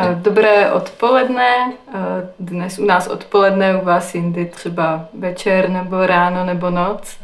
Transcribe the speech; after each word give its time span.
Dobré 0.00 0.72
odpoledne. 0.72 1.72
Dnes 2.38 2.78
u 2.78 2.84
nás 2.84 3.06
odpoledne, 3.06 3.76
u 3.76 3.84
vás 3.84 4.14
jindy 4.14 4.46
třeba 4.46 5.04
večer 5.18 5.68
nebo 5.68 6.06
ráno 6.06 6.44
nebo 6.44 6.70
noc. 6.70 7.18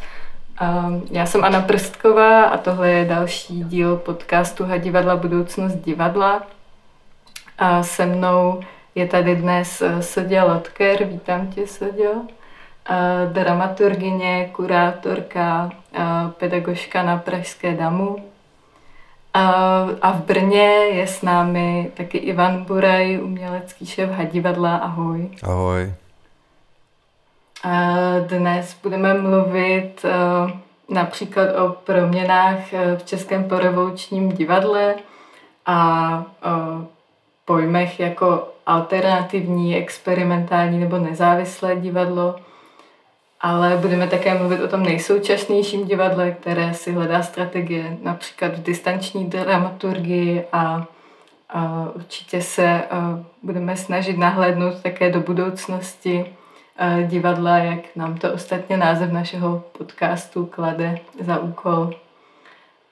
Já 1.10 1.27
jsem 1.27 1.45
Anna 1.45 1.60
Prstková 1.60 2.45
a 2.45 2.56
tohle 2.56 2.91
je 2.91 3.04
další 3.04 3.64
díl 3.64 3.96
podcastu 3.96 4.64
Hadivadla 4.64 5.16
budoucnost 5.16 5.74
divadla. 5.74 6.42
A 7.59 7.82
se 7.82 8.06
mnou 8.06 8.60
je 8.95 9.06
tady 9.06 9.37
dnes 9.37 9.82
Sodě 10.01 10.43
Lotker. 10.43 11.04
Vítám 11.04 11.46
tě, 11.46 11.66
Sodě. 11.66 12.10
Dramaturgině, 13.32 14.51
kurátorka, 14.52 15.70
pedagožka 16.38 17.02
na 17.02 17.16
Pražské 17.16 17.74
damu 17.74 18.16
a 20.02 20.12
v 20.12 20.24
Brně 20.24 20.68
je 20.92 21.06
s 21.06 21.22
námi 21.22 21.90
taky 21.95 22.18
Ivan 22.18 22.64
Buraj, 22.64 23.20
umělecký 23.22 23.86
šéf 23.86 24.10
Hadivadla. 24.10 24.76
Ahoj. 24.76 25.30
Ahoj. 25.42 25.95
Dnes 28.28 28.76
budeme 28.82 29.14
mluvit 29.14 30.04
například 30.88 31.48
o 31.64 31.68
proměnách 31.68 32.72
v 32.96 33.04
Českém 33.04 33.45
porevolučním 33.45 34.28
divadle 34.32 34.95
a 35.66 36.24
o 36.42 36.87
pojmech 37.45 38.00
jako 38.00 38.48
alternativní, 38.66 39.76
experimentální 39.76 40.78
nebo 40.78 40.98
nezávislé 40.98 41.76
divadlo 41.76 42.37
ale 43.40 43.76
budeme 43.76 44.06
také 44.06 44.34
mluvit 44.34 44.60
o 44.60 44.68
tom 44.68 44.82
nejsoučasnějším 44.82 45.87
divadle, 45.87 46.30
které 46.30 46.74
si 46.74 46.92
hledá 46.92 47.23
strategie 47.23 47.96
například 48.02 48.54
v 48.54 48.62
distanční 48.62 49.26
dramaturgii 49.26 50.45
a, 50.52 50.87
a 51.48 51.88
určitě 51.95 52.43
se 52.43 52.82
a, 52.90 53.24
budeme 53.43 53.76
snažit 53.76 54.18
nahlédnout 54.18 54.82
také 54.82 55.10
do 55.10 55.20
budoucnosti 55.20 56.26
divadla, 57.06 57.59
jak 57.59 57.96
nám 57.96 58.18
to 58.18 58.32
ostatně 58.32 58.76
název 58.76 59.12
našeho 59.12 59.65
podcastu 59.78 60.46
klade 60.46 60.98
za 61.21 61.38
úkol. 61.38 61.90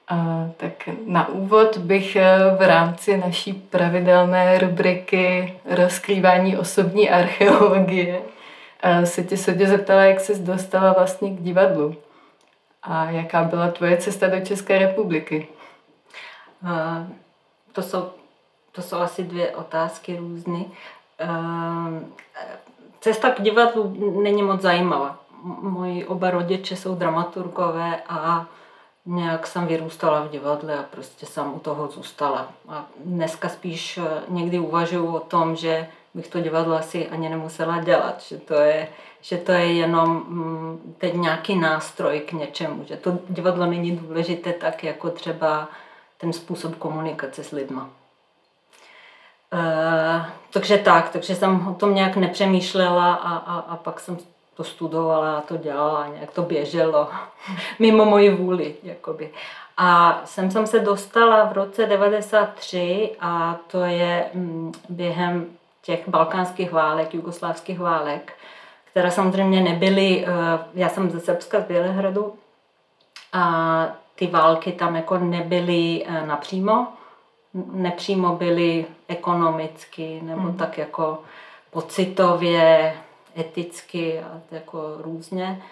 A, 0.07 0.47
tak 0.57 0.89
na 1.05 1.27
úvod 1.27 1.77
bych 1.77 2.17
v 2.57 2.67
rámci 2.67 3.17
naší 3.17 3.53
pravidelné 3.53 4.57
rubriky 4.57 5.53
rozkrývání 5.65 6.57
osobní 6.57 7.09
archeologie 7.09 8.21
se 9.03 9.23
tě 9.23 9.37
Sodě 9.37 9.67
zeptala, 9.67 10.01
jak 10.03 10.19
jsi 10.19 10.39
dostala 10.39 10.93
vlastně 10.93 11.31
k 11.31 11.41
divadlu 11.41 11.95
a 12.83 13.05
jaká 13.05 13.43
byla 13.43 13.71
tvoje 13.71 13.97
cesta 13.97 14.27
do 14.27 14.39
České 14.39 14.79
republiky. 14.79 15.47
Uh, 16.63 17.07
to, 17.71 17.81
jsou, 17.81 18.09
to 18.71 18.81
jsou 18.81 18.97
asi 18.97 19.23
dvě 19.23 19.55
otázky 19.55 20.17
různé. 20.17 20.59
Uh, 20.59 21.99
cesta 22.99 23.29
k 23.29 23.41
divadlu 23.41 23.95
není 24.23 24.43
moc 24.43 24.61
zajímavá. 24.61 25.19
Moji 25.61 26.05
oba 26.05 26.29
rodiče 26.29 26.75
jsou 26.75 26.95
dramaturgové 26.95 28.01
a 28.09 28.45
nějak 29.05 29.47
jsem 29.47 29.67
vyrůstala 29.67 30.21
v 30.21 30.29
divadle 30.29 30.77
a 30.77 30.83
prostě 30.83 31.25
jsem 31.25 31.53
u 31.53 31.59
toho 31.59 31.87
zůstala. 31.87 32.47
A 32.69 32.85
dneska 33.05 33.49
spíš 33.49 33.99
někdy 34.27 34.59
uvažuji 34.59 35.07
o 35.07 35.19
tom, 35.19 35.55
že 35.55 35.87
bych 36.15 36.27
to 36.27 36.39
divadlo 36.39 36.75
asi 36.75 37.07
ani 37.07 37.29
nemusela 37.29 37.81
dělat, 37.81 38.21
že 38.21 38.37
to 38.37 38.53
je, 38.53 38.87
že 39.21 39.37
to 39.37 39.51
je 39.51 39.73
jenom 39.73 40.09
mm, 40.09 40.95
teď 40.97 41.13
nějaký 41.13 41.55
nástroj 41.55 42.19
k 42.19 42.31
něčemu, 42.31 42.83
že 42.83 42.97
to 42.97 43.19
divadlo 43.29 43.65
není 43.65 43.97
důležité 43.97 44.53
tak 44.53 44.83
jako 44.83 45.09
třeba 45.09 45.67
ten 46.17 46.33
způsob 46.33 46.75
komunikace 46.75 47.43
s 47.43 47.51
lidma. 47.51 47.89
E, 49.53 50.25
takže 50.53 50.77
tak, 50.77 51.09
takže 51.09 51.35
jsem 51.35 51.67
o 51.67 51.73
tom 51.73 51.95
nějak 51.95 52.15
nepřemýšlela 52.15 53.13
a, 53.13 53.35
a, 53.35 53.59
a 53.59 53.75
pak 53.75 53.99
jsem 53.99 54.17
to 54.53 54.63
studovala 54.63 55.37
a 55.37 55.41
to 55.41 55.57
dělala 55.57 56.07
nějak 56.07 56.31
to 56.31 56.41
běželo 56.41 57.09
mimo 57.79 58.05
moji 58.05 58.35
vůli. 58.35 58.75
Jakoby. 58.83 59.31
A 59.77 60.21
sem 60.25 60.51
jsem 60.51 60.67
se 60.67 60.79
dostala 60.79 61.45
v 61.45 61.53
roce 61.53 61.85
93 61.85 63.11
a 63.19 63.55
to 63.67 63.83
je 63.83 64.25
mm, 64.33 64.71
během 64.89 65.45
těch 65.85 66.09
balkánských 66.09 66.71
válek, 66.71 67.13
jugoslávských 67.13 67.79
válek, 67.79 68.33
které 68.91 69.11
samozřejmě 69.11 69.61
nebyly, 69.61 70.25
eh, 70.27 70.31
já 70.73 70.89
jsem 70.89 71.09
ze 71.11 71.19
Srbska, 71.19 71.61
z 71.61 71.63
Bělehradu, 71.63 72.35
a 73.33 73.87
ty 74.15 74.27
války 74.27 74.71
tam 74.71 74.95
jako 74.95 75.17
nebyly 75.17 76.05
eh, 76.05 76.25
napřímo, 76.25 76.87
nepřímo 77.71 78.35
byly 78.35 78.85
ekonomicky 79.07 80.21
nebo 80.23 80.41
mm. 80.41 80.57
tak 80.57 80.77
jako 80.77 81.21
pocitově, 81.71 82.97
eticky 83.37 84.19
a 84.19 84.41
jako 84.51 84.95
různě. 84.97 85.63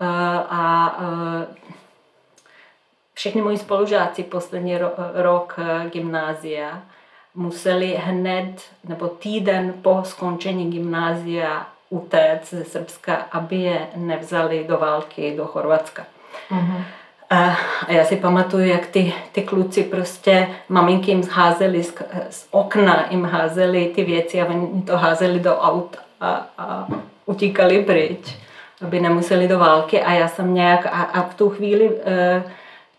Eh, 0.00 0.06
a 0.50 0.96
všichni 3.14 3.42
moji 3.42 3.58
spolužáci 3.58 4.22
poslední 4.22 4.78
rok 5.14 5.56
gymnázia 5.92 6.82
museli 7.34 7.98
hned 8.04 8.62
nebo 8.88 9.08
týden 9.08 9.74
po 9.82 10.00
skončení 10.04 10.70
gymnázia 10.70 11.66
utéct 11.90 12.50
ze 12.50 12.64
Srbska, 12.64 13.14
aby 13.14 13.56
je 13.56 13.86
nevzali 13.96 14.64
do 14.68 14.78
války 14.78 15.34
do 15.36 15.46
Chorvatska. 15.46 16.06
Mm-hmm. 16.50 16.84
A 17.30 17.56
já 17.88 18.04
si 18.04 18.16
pamatuju, 18.16 18.66
jak 18.66 18.86
ty, 18.86 19.14
ty 19.32 19.42
kluci 19.42 19.82
prostě, 19.82 20.48
maminky 20.68 21.10
jim 21.10 21.22
házeli 21.30 21.82
z, 21.82 21.94
z 22.30 22.48
okna, 22.50 23.06
jim 23.10 23.24
házeli 23.24 23.92
ty 23.94 24.04
věci 24.04 24.42
a 24.42 24.46
oni 24.46 24.82
to 24.82 24.96
házeli 24.96 25.40
do 25.40 25.58
aut 25.58 25.96
a, 26.20 26.46
a 26.58 26.86
utíkali 27.26 27.84
pryč, 27.84 28.36
aby 28.82 29.00
nemuseli 29.00 29.48
do 29.48 29.58
války 29.58 30.02
a 30.02 30.12
já 30.12 30.28
jsem 30.28 30.54
nějak, 30.54 30.86
a, 30.86 30.88
a 30.90 31.22
v 31.22 31.34
tu 31.34 31.50
chvíli 31.50 31.90
e, 32.04 32.42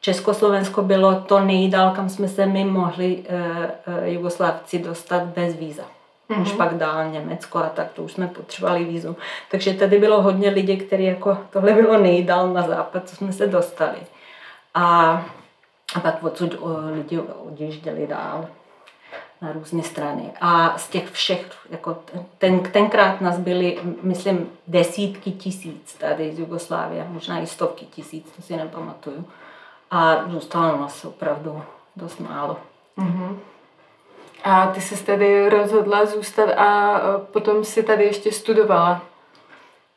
Československo 0.01 0.81
bylo 0.81 1.21
to 1.21 1.39
nejdál, 1.39 1.91
kam 1.91 2.09
jsme 2.09 2.27
se 2.27 2.45
my 2.45 2.65
mohli 2.65 3.17
uh, 3.17 4.07
Jugoslávci 4.07 4.79
dostat 4.79 5.23
bez 5.23 5.55
víza. 5.55 5.83
Mm-hmm. 6.29 6.41
Už 6.41 6.51
pak 6.51 6.77
dál 6.77 7.09
Německo 7.09 7.57
a 7.57 7.69
tak, 7.69 7.91
to 7.91 8.03
už 8.03 8.11
jsme 8.11 8.27
potřebovali 8.27 8.83
vízum. 8.83 9.15
Takže 9.51 9.73
tady 9.73 9.99
bylo 9.99 10.21
hodně 10.21 10.49
lidí, 10.49 10.77
kteří 10.77 11.03
jako, 11.03 11.37
tohle 11.49 11.73
bylo 11.73 11.97
nejdál 11.97 12.53
na 12.53 12.61
západ, 12.61 13.09
co 13.09 13.15
jsme 13.15 13.33
se 13.33 13.47
dostali. 13.47 13.97
A, 14.73 14.85
a 15.95 15.99
pak 15.99 16.23
odsud 16.23 16.55
lidi 16.95 17.19
odjížděli 17.19 18.07
dál 18.07 18.47
na 19.41 19.51
různé 19.51 19.83
strany. 19.83 20.31
A 20.41 20.77
z 20.77 20.89
těch 20.89 21.11
všech, 21.11 21.45
jako 21.69 21.97
ten, 22.37 22.59
tenkrát 22.59 23.21
nás 23.21 23.37
byly, 23.37 23.79
myslím, 24.03 24.49
desítky 24.67 25.31
tisíc 25.31 25.93
tady 25.93 26.35
z 26.35 26.39
Jugoslávie, 26.39 27.05
možná 27.09 27.39
i 27.39 27.47
stovky 27.47 27.85
tisíc, 27.85 28.31
to 28.35 28.41
si 28.41 28.55
nepamatuju 28.55 29.25
a 29.91 30.23
zůstalo 30.27 30.77
nás 30.77 31.05
opravdu 31.05 31.63
dost 31.95 32.19
málo. 32.19 32.57
Mm-hmm. 32.97 33.37
A 34.43 34.67
ty 34.67 34.81
jsi 34.81 35.05
tedy 35.05 35.49
rozhodla 35.49 36.05
zůstat 36.05 36.49
a 36.49 36.99
potom 37.31 37.63
si 37.63 37.83
tady 37.83 38.03
ještě 38.03 38.31
studovala? 38.31 39.01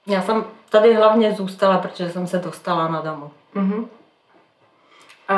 Já 0.06 0.22
jsem 0.22 0.44
tady 0.70 0.94
hlavně 0.94 1.32
zůstala, 1.32 1.78
protože 1.78 2.10
jsem 2.10 2.26
se 2.26 2.38
dostala 2.38 2.88
na 2.88 3.00
domu. 3.00 3.30
Mm-hmm. 3.56 3.86
A, 5.28 5.34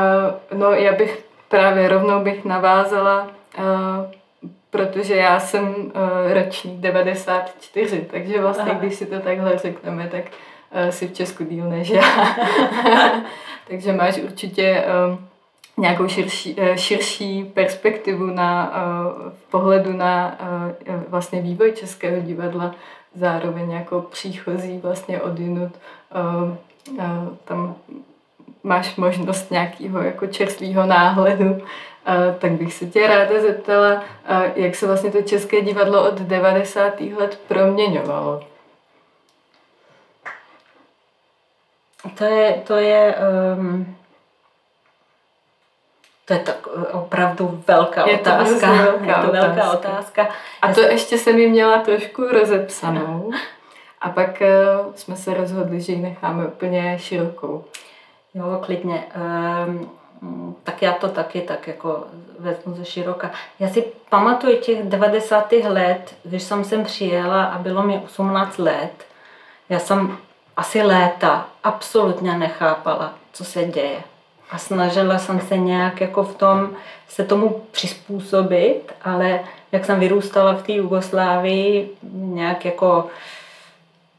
no 0.54 0.70
já 0.72 0.92
bych 0.92 1.24
právě 1.48 1.88
rovnou 1.88 2.24
bych 2.24 2.44
navázala, 2.44 3.18
a, 3.18 4.06
protože 4.70 5.16
já 5.16 5.40
jsem 5.40 5.92
a, 5.94 6.34
ročník 6.34 6.80
94, 6.80 8.08
takže 8.10 8.40
vlastně 8.40 8.70
Aha. 8.70 8.80
když 8.80 8.94
si 8.94 9.06
to 9.06 9.20
takhle 9.20 9.58
řekneme, 9.58 10.08
tak 10.08 10.24
si 10.90 11.08
v 11.08 11.12
Česku 11.12 11.44
díl 11.44 11.64
než 11.64 11.88
já. 11.88 12.02
Takže 13.68 13.92
máš 13.92 14.18
určitě 14.18 14.84
uh, 15.10 15.18
nějakou 15.76 16.08
širší, 16.08 16.54
uh, 16.54 16.74
širší 16.74 17.44
perspektivu 17.44 18.26
na 18.26 18.72
uh, 18.76 19.32
pohledu 19.50 19.92
na 19.92 20.38
uh, 20.88 21.02
vlastně 21.08 21.42
vývoj 21.42 21.72
českého 21.72 22.20
divadla, 22.20 22.74
zároveň 23.14 23.70
jako 23.70 24.02
příchozí 24.02 24.78
vlastně 24.78 25.20
odinut. 25.20 25.72
Uh, 26.14 26.50
tam 27.44 27.74
máš 28.62 28.96
možnost 28.96 29.50
nějakého 29.50 30.02
jako 30.02 30.26
čerstvého 30.26 30.86
náhledu, 30.86 31.62
tak 32.38 32.52
bych 32.52 32.74
se 32.74 32.86
tě 32.86 33.06
ráda 33.06 33.40
zeptala, 33.40 34.04
jak 34.54 34.74
se 34.74 34.86
vlastně 34.86 35.10
to 35.10 35.22
české 35.22 35.60
divadlo 35.60 36.08
od 36.08 36.20
90. 36.20 37.00
let 37.00 37.40
proměňovalo. 37.48 38.42
To 42.14 42.24
je, 42.24 42.62
to 42.66 42.76
je, 42.76 43.14
um, 43.56 43.96
to 46.24 46.32
je 46.32 46.38
tak 46.38 46.66
opravdu 46.92 47.62
velká 47.66 48.08
je 48.08 48.18
otázka. 48.18 48.66
To 48.66 48.76
velká 48.76 49.06
je 49.06 49.26
to 49.26 49.32
velká 49.32 49.72
otázka. 49.72 49.90
otázka. 49.90 50.28
A 50.62 50.72
to 50.72 50.80
ještě 50.80 51.18
jsem 51.18 51.38
ji 51.38 51.48
měla 51.50 51.78
trošku 51.78 52.28
rozepsanou. 52.28 53.32
A 54.00 54.10
pak 54.10 54.42
uh, 54.42 54.92
jsme 54.94 55.16
se 55.16 55.34
rozhodli, 55.34 55.80
že 55.80 55.92
ji 55.92 55.98
necháme 55.98 56.46
úplně 56.46 56.98
širokou. 56.98 57.64
Jo, 58.34 58.60
klidně. 58.62 59.04
Um, 59.66 59.90
tak 60.64 60.82
já 60.82 60.92
to 60.92 61.08
taky 61.08 61.40
tak 61.40 61.66
jako 61.66 62.04
vezmu 62.38 62.74
ze 62.74 62.84
široka. 62.84 63.30
Já 63.58 63.68
si 63.68 63.84
pamatuju 64.08 64.56
těch 64.56 64.82
90. 64.82 65.52
let, 65.52 66.14
když 66.24 66.42
jsem 66.42 66.64
sem 66.64 66.84
přijela 66.84 67.44
a 67.44 67.58
bylo 67.58 67.82
mi 67.82 67.98
18 68.04 68.58
let, 68.58 69.06
já 69.68 69.78
jsem 69.78 70.18
asi 70.56 70.82
léta 70.82 71.46
absolutně 71.64 72.38
nechápala, 72.38 73.14
co 73.32 73.44
se 73.44 73.64
děje. 73.64 74.02
A 74.50 74.58
snažila 74.58 75.18
jsem 75.18 75.40
se 75.40 75.56
nějak 75.56 76.00
jako 76.00 76.22
v 76.22 76.34
tom 76.34 76.70
se 77.08 77.24
tomu 77.24 77.62
přizpůsobit, 77.70 78.92
ale 79.04 79.40
jak 79.72 79.84
jsem 79.84 80.00
vyrůstala 80.00 80.52
v 80.52 80.62
té 80.62 80.72
Jugoslávii, 80.72 81.90
nějak 82.12 82.64
jako 82.64 83.06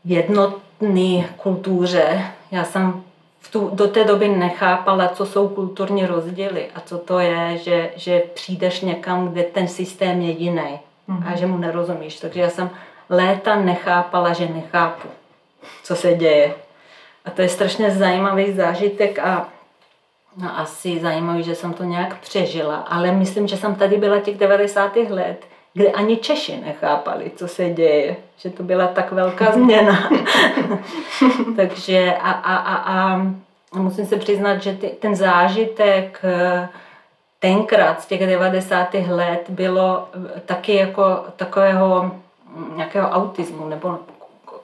jednotný 0.06 1.26
kultuře, 1.38 2.26
já 2.52 2.64
jsem 2.64 3.04
v 3.40 3.52
tu, 3.52 3.70
do 3.74 3.88
té 3.88 4.04
doby 4.04 4.28
nechápala, 4.28 5.08
co 5.08 5.26
jsou 5.26 5.48
kulturní 5.48 6.06
rozdíly 6.06 6.66
a 6.76 6.80
co 6.80 6.98
to 6.98 7.20
je, 7.20 7.58
že, 7.58 7.90
že 7.96 8.24
přijdeš 8.34 8.82
někam, 8.82 9.28
kde 9.28 9.44
ten 9.44 9.68
systém 9.68 10.22
je 10.22 10.32
jiný 10.32 10.80
mm-hmm. 11.10 11.34
a 11.34 11.36
že 11.36 11.46
mu 11.46 11.58
nerozumíš. 11.58 12.20
Takže 12.20 12.42
já 12.42 12.50
jsem 12.50 12.70
léta 13.10 13.56
nechápala, 13.56 14.34
že 14.34 14.48
nechápu, 14.48 15.08
co 15.84 15.96
se 15.96 16.14
děje. 16.14 16.54
A 17.26 17.32
to 17.32 17.42
je 17.42 17.50
strašně 17.50 17.92
zajímavý 17.92 18.54
zážitek 18.54 19.20
a 19.20 19.50
no, 20.38 20.60
asi 20.60 21.00
zajímavý, 21.00 21.44
že 21.44 21.56
jsem 21.56 21.74
to 21.74 21.84
nějak 21.84 22.20
přežila. 22.20 22.76
Ale 22.76 23.12
myslím, 23.12 23.48
že 23.48 23.58
jsem 23.58 23.76
tady 23.76 23.98
byla 23.98 24.20
těch 24.20 24.38
90. 24.38 24.96
let, 24.96 25.46
kde 25.74 25.92
ani 25.92 26.18
Češi 26.18 26.58
nechápali, 26.66 27.32
co 27.36 27.48
se 27.48 27.70
děje, 27.70 28.16
že 28.38 28.50
to 28.50 28.64
byla 28.64 28.88
tak 28.88 29.12
velká 29.12 29.52
změna. 29.54 30.10
Takže 31.56 32.14
a, 32.22 32.32
a, 32.32 32.56
a, 32.56 32.76
a 32.94 33.22
musím 33.74 34.06
se 34.06 34.18
přiznat, 34.18 34.58
že 34.58 34.74
ty, 34.74 34.88
ten 34.88 35.16
zážitek 35.16 36.20
eh, 36.24 36.70
tenkrát 37.40 38.02
z 38.02 38.06
těch 38.06 38.28
90. 38.28 38.94
let 38.94 39.46
bylo 39.50 40.10
taky 40.46 40.76
jako 40.76 41.26
takového 41.36 42.12
mm, 42.56 42.74
nějakého 42.76 43.10
autismu 43.10 43.68
nebo 43.68 44.00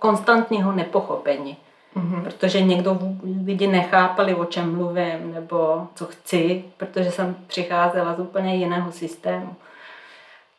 konstantního 0.03 0.71
nepochopení. 0.71 1.57
Mm-hmm. 1.95 2.23
Protože 2.23 2.61
někdo 2.61 2.99
lidi 3.45 3.67
nechápali, 3.67 4.35
o 4.35 4.45
čem 4.45 4.75
mluvím 4.75 5.33
nebo 5.33 5.87
co 5.95 6.05
chci, 6.05 6.63
protože 6.77 7.11
jsem 7.11 7.35
přicházela 7.47 8.15
z 8.15 8.19
úplně 8.19 8.55
jiného 8.55 8.91
systému. 8.91 9.55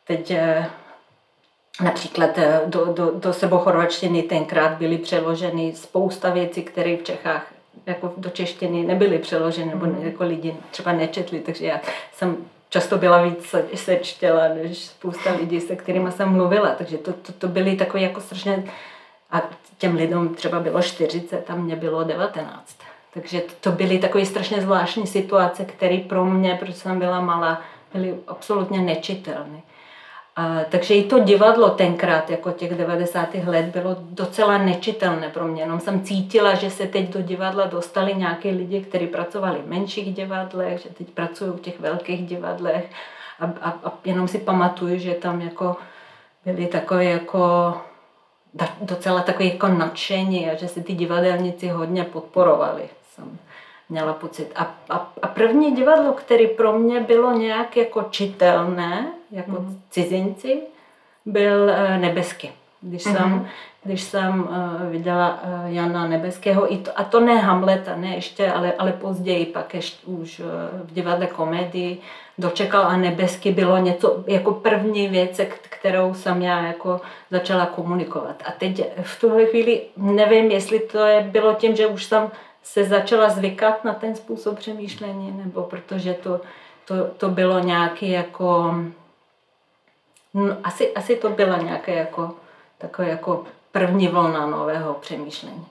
Teď 0.07 0.31
eh, 0.31 0.69
například 1.83 2.37
eh, 2.37 2.61
do, 2.65 2.85
do, 2.85 3.11
do 3.11 3.33
sebochorvačtiny 3.33 4.23
tenkrát 4.23 4.71
byly 4.77 4.97
přeloženy 4.97 5.73
spousta 5.75 6.29
věcí, 6.29 6.63
které 6.63 6.97
v 6.97 7.03
Čechách 7.03 7.53
jako 7.85 8.13
do 8.17 8.29
češtiny 8.29 8.83
nebyly 8.83 9.19
přeloženy, 9.19 9.69
nebo 9.69 9.85
mm. 9.85 10.01
jako 10.01 10.23
lidi 10.23 10.55
třeba 10.71 10.91
nečetli, 10.91 11.39
takže 11.39 11.65
já 11.65 11.81
jsem 12.13 12.37
často 12.69 12.97
byla 12.97 13.21
víc 13.21 13.55
sečtěla 13.75 14.47
než 14.47 14.85
spousta 14.85 15.33
lidí, 15.33 15.61
se 15.61 15.75
kterými 15.75 16.11
jsem 16.11 16.29
mluvila, 16.29 16.69
takže 16.69 16.97
to, 16.97 17.13
to, 17.13 17.31
to 17.31 17.47
byly 17.47 17.75
takové 17.75 18.03
jako 18.03 18.21
strašně, 18.21 18.63
a 19.35 19.41
těm 19.77 19.95
lidem 19.95 20.35
třeba 20.35 20.59
bylo 20.59 20.81
40 20.81 21.49
a 21.49 21.55
mě 21.55 21.75
bylo 21.75 22.03
19. 22.03 22.77
Takže 23.13 23.41
to, 23.61 23.71
byly 23.71 23.99
takové 23.99 24.25
strašně 24.25 24.61
zvláštní 24.61 25.07
situace, 25.07 25.65
které 25.65 25.97
pro 25.97 26.25
mě, 26.25 26.57
protože 26.59 26.73
jsem 26.73 26.99
byla 26.99 27.21
malá, 27.21 27.61
byly 27.93 28.15
absolutně 28.27 28.79
nečitelné. 28.79 29.61
A, 30.35 30.59
takže 30.69 30.93
i 30.93 31.03
to 31.03 31.19
divadlo 31.19 31.69
tenkrát, 31.69 32.29
jako 32.29 32.51
těch 32.51 32.75
90. 32.75 33.35
let, 33.45 33.65
bylo 33.65 33.95
docela 33.99 34.57
nečitelné 34.57 35.29
pro 35.29 35.47
mě. 35.47 35.61
Jenom 35.61 35.79
jsem 35.79 36.03
cítila, 36.03 36.55
že 36.55 36.69
se 36.69 36.87
teď 36.87 37.09
do 37.09 37.21
divadla 37.21 37.65
dostali 37.65 38.15
nějaké 38.15 38.49
lidi, 38.49 38.81
kteří 38.81 39.07
pracovali 39.07 39.59
v 39.59 39.69
menších 39.69 40.13
divadlech, 40.13 40.81
že 40.81 40.89
teď 40.89 41.09
pracují 41.09 41.51
v 41.51 41.61
těch 41.61 41.79
velkých 41.79 42.27
divadlech. 42.27 42.89
A, 43.39 43.45
a, 43.61 43.69
a 43.69 43.93
jenom 44.05 44.27
si 44.27 44.37
pamatuju, 44.37 44.99
že 44.99 45.13
tam 45.13 45.41
jako 45.41 45.75
byli 46.45 46.67
takové 46.67 47.05
jako 47.05 47.73
docela 48.81 49.21
takové 49.21 49.45
jako 49.45 49.67
nadšení 49.67 50.49
a 50.49 50.55
že 50.55 50.67
si 50.67 50.83
ty 50.83 50.93
divadelníci 50.93 51.67
hodně 51.67 52.03
podporovali. 52.03 52.89
Jsem 53.15 53.37
měla 53.89 54.13
pocit. 54.13 54.51
A, 54.55 54.75
a, 54.89 55.13
a 55.21 55.27
první 55.27 55.75
divadlo, 55.75 56.13
které 56.13 56.47
pro 56.47 56.79
mě 56.79 56.99
bylo 56.99 57.31
nějak 57.31 57.77
jako 57.77 58.03
čitelné, 58.09 59.13
jako 59.31 59.51
mm. 59.51 59.81
cizinci, 59.89 60.61
byl 61.25 61.63
uh, 61.63 61.97
Nebesky. 61.97 62.51
Když 62.87 63.05
mm-hmm. 63.05 63.17
jsem, 63.17 63.47
když 63.83 64.01
jsem 64.01 64.39
uh, 64.41 64.89
viděla 64.91 65.39
uh, 65.43 65.73
Jana 65.73 66.07
Nebeského, 66.07 66.73
i 66.73 66.77
to, 66.77 66.91
a 66.95 67.03
to 67.03 67.19
ne 67.19 67.37
Hamleta, 67.37 67.95
ne 67.95 68.15
ještě, 68.15 68.51
ale, 68.51 68.73
ale 68.77 68.91
později 68.91 69.45
pak 69.45 69.73
ještě 69.73 70.07
už 70.07 70.39
uh, 70.39 70.45
v 70.87 70.93
divadle 70.93 71.27
komedii, 71.27 71.97
dočekal 72.37 72.81
a 72.81 72.97
Nebesky 72.97 73.51
bylo 73.51 73.77
něco 73.77 74.23
jako 74.27 74.51
první 74.51 75.07
věc, 75.07 75.41
kterou 75.69 76.13
jsem 76.13 76.41
já 76.41 76.61
jako 76.61 77.01
začala 77.31 77.65
komunikovat. 77.65 78.43
A 78.45 78.51
teď 78.51 78.81
v 79.01 79.21
tuhle 79.21 79.45
chvíli 79.45 79.81
nevím, 79.97 80.51
jestli 80.51 80.79
to 80.79 80.97
je, 80.99 81.21
bylo 81.21 81.53
tím, 81.53 81.75
že 81.75 81.87
už 81.87 82.03
jsem 82.03 82.31
se 82.63 82.83
začala 82.83 83.29
zvykat 83.29 83.83
na 83.83 83.93
ten 83.93 84.15
způsob 84.15 84.57
přemýšlení, 84.57 85.41
nebo 85.45 85.63
protože 85.63 86.13
to, 86.13 86.41
to, 86.85 86.95
to 87.17 87.29
bylo 87.29 87.59
nějaký 87.59 88.11
jako, 88.11 88.75
no, 90.33 90.57
asi, 90.63 90.93
asi 90.93 91.15
to 91.15 91.29
byla 91.29 91.57
nějaké 91.57 91.95
jako, 91.95 92.33
takové 92.77 93.09
jako 93.09 93.43
první 93.71 94.07
vlna 94.07 94.45
nového 94.45 94.93
přemýšlení. 94.93 95.65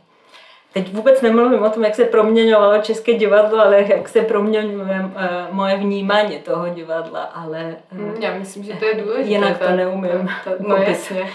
Teď 0.73 0.93
vůbec 0.93 1.23
nemluvím 1.23 1.63
o 1.63 1.71
tom, 1.71 1.85
jak 1.85 1.95
se 1.95 2.05
proměňovalo 2.05 2.83
české 2.83 3.15
divadlo, 3.15 3.61
ale 3.61 3.83
jak 3.83 4.09
se 4.09 4.23
proměňuje 4.23 5.01
uh, 5.01 5.11
moje 5.51 5.77
vnímání 5.77 6.39
toho 6.39 6.69
divadla, 6.69 7.23
ale... 7.23 7.77
Uh, 7.93 8.21
Já 8.21 8.35
myslím, 8.35 8.65
že 8.65 8.73
to 8.73 8.85
je 8.85 8.95
důležité. 8.95 9.29
Jinak 9.29 9.59
to 9.59 9.71
neumím. 9.71 10.31
To, 10.45 10.51
to, 10.51 10.57
no 10.59 10.77
jasně. 10.77 11.31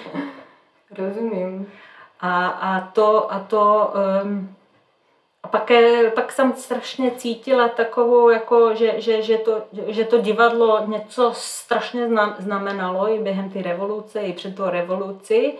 Rozumím. 0.98 1.66
A, 2.20 2.46
a 2.46 2.80
to, 2.80 3.32
a 3.32 3.38
to 3.38 3.92
um, 4.24 4.54
a 5.44 5.48
pak, 5.48 5.70
pak 6.14 6.32
jsem 6.32 6.52
strašně 6.52 7.10
cítila 7.10 7.68
takovou, 7.68 8.28
jako, 8.28 8.74
že, 8.74 9.00
že, 9.00 9.22
že, 9.22 9.38
to, 9.38 9.62
že 9.86 10.04
to 10.04 10.18
divadlo 10.18 10.86
něco 10.86 11.32
strašně 11.34 12.08
znamenalo 12.38 13.14
i 13.14 13.18
během 13.18 13.50
té 13.50 13.62
revoluce, 13.62 14.20
i 14.20 14.32
před 14.32 14.56
tou 14.56 14.64
revoluci. 14.64 15.54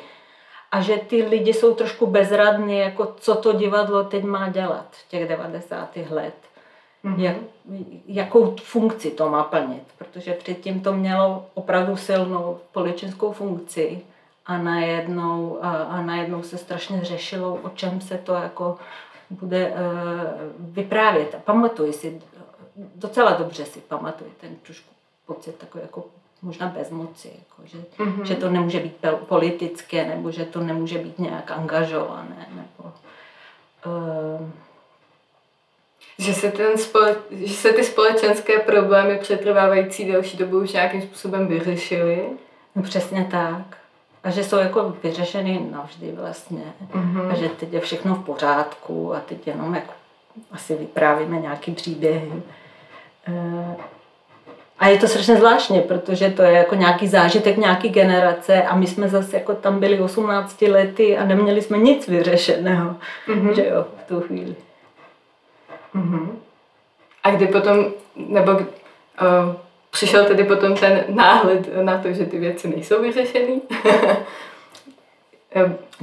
A 0.73 0.81
že 0.81 0.97
ty 0.97 1.23
lidi 1.23 1.55
jsou 1.55 1.75
trošku 1.75 2.07
bezradní, 2.07 2.79
jako 2.79 3.15
co 3.21 3.35
to 3.35 3.53
divadlo 3.53 4.05
teď 4.05 4.25
má 4.25 4.49
dělat 4.49 4.87
v 4.91 5.09
těch 5.09 5.29
90. 5.29 5.97
let. 6.11 6.35
Mm-hmm. 7.05 7.21
Jak, 7.21 7.37
jakou 8.07 8.57
funkci 8.63 9.11
to 9.11 9.29
má 9.29 9.45
plnit. 9.45 9.85
Protože 9.99 10.33
předtím 10.33 10.81
to 10.81 10.93
mělo 10.93 11.47
opravdu 11.55 11.97
silnou 11.97 12.59
politickou 12.73 13.33
funkci 13.33 14.01
a 14.47 14.59
najednou, 14.59 15.59
a, 15.63 15.71
a 15.71 16.03
najednou 16.03 16.43
se 16.43 16.59
strašně 16.59 17.05
řešilo, 17.05 17.59
o 17.63 17.69
čem 17.69 18.01
se 18.01 18.19
to 18.19 18.35
jako 18.35 18.79
bude 19.31 19.69
uh, 19.69 19.77
vyprávět. 20.59 21.35
A 21.35 21.39
pamatuji 21.39 21.93
si, 21.93 22.21
docela 22.95 23.33
dobře 23.33 23.65
si 23.65 23.81
pamatuji 23.81 24.33
ten 24.41 24.57
trošku 24.57 24.91
pocit 25.27 25.55
takový 25.57 25.83
jako 25.83 26.05
možná 26.43 26.67
bezmoci, 26.67 27.31
jako, 27.39 27.63
že, 27.65 27.79
mm-hmm. 27.99 28.23
že 28.23 28.35
to 28.35 28.51
nemůže 28.51 28.81
být 28.81 28.97
politické, 29.29 30.05
nebo 30.05 30.31
že 30.31 30.45
to 30.45 30.61
nemůže 30.61 30.99
být 30.99 31.19
nějak 31.19 31.51
angažované, 31.51 32.49
nebo 32.51 32.93
uh, 33.87 34.49
že 36.19 36.35
se, 36.35 36.51
ten 36.51 36.79
spole, 36.79 37.17
že 37.31 37.55
se 37.55 37.73
ty 37.73 37.85
společenské 37.85 38.59
problémy 38.59 39.19
přetrvávající 39.19 40.05
delší 40.05 40.37
dobu 40.37 40.59
už 40.59 40.73
nějakým 40.73 41.03
způsobem 41.03 41.47
vyřešily. 41.47 42.29
No 42.75 42.83
přesně 42.83 43.29
tak 43.31 43.77
a 44.25 44.31
že 44.31 44.45
jsou 44.45 44.59
jako 44.59 44.95
vyřešeny 45.03 45.67
navždy 45.71 46.13
vlastně 46.13 46.63
mm-hmm. 46.95 47.31
a 47.31 47.35
že 47.35 47.49
teď 47.49 47.73
je 47.73 47.81
všechno 47.81 48.15
v 48.15 48.25
pořádku 48.25 49.15
a 49.15 49.21
teď 49.21 49.47
jenom 49.47 49.75
jako 49.75 49.93
asi 50.53 50.75
vyprávíme 50.75 51.41
nějaký 51.41 51.73
příběhy. 51.73 52.33
E, 53.29 53.77
a 54.79 54.89
je 54.89 54.99
to 54.99 55.09
strašně 55.09 55.37
zvláštně, 55.37 55.81
protože 55.81 56.31
to 56.31 56.43
je 56.43 56.53
jako 56.53 56.75
nějaký 56.75 57.09
zážitek 57.09 57.57
nějaký 57.57 57.89
generace 57.89 58.63
a 58.63 58.77
my 58.77 58.87
jsme 58.87 59.09
zase 59.09 59.37
jako 59.37 59.55
tam 59.55 59.81
byli 59.81 60.01
18 60.01 60.63
lety 60.63 61.19
a 61.19 61.25
neměli 61.25 61.63
jsme 61.63 61.79
nic 61.79 62.09
vyřešeného, 62.09 62.97
mm-hmm. 63.29 63.53
že 63.53 63.67
jo, 63.67 63.85
v 64.05 64.09
tu 64.09 64.21
chvíli. 64.21 64.55
Mm-hmm. 65.95 66.29
A 67.25 67.31
kdy 67.31 67.47
potom, 67.47 67.87
nebo 68.17 68.53
uh, 68.53 68.61
přišel 69.95 70.25
tedy 70.25 70.45
potom 70.45 70.77
ten 70.77 71.05
náhled 71.09 71.69
na 71.83 71.99
to, 71.99 72.13
že 72.13 72.27
ty 72.27 72.39
věci 72.39 72.69
nejsou 72.69 73.03
vyřešený. 73.03 73.63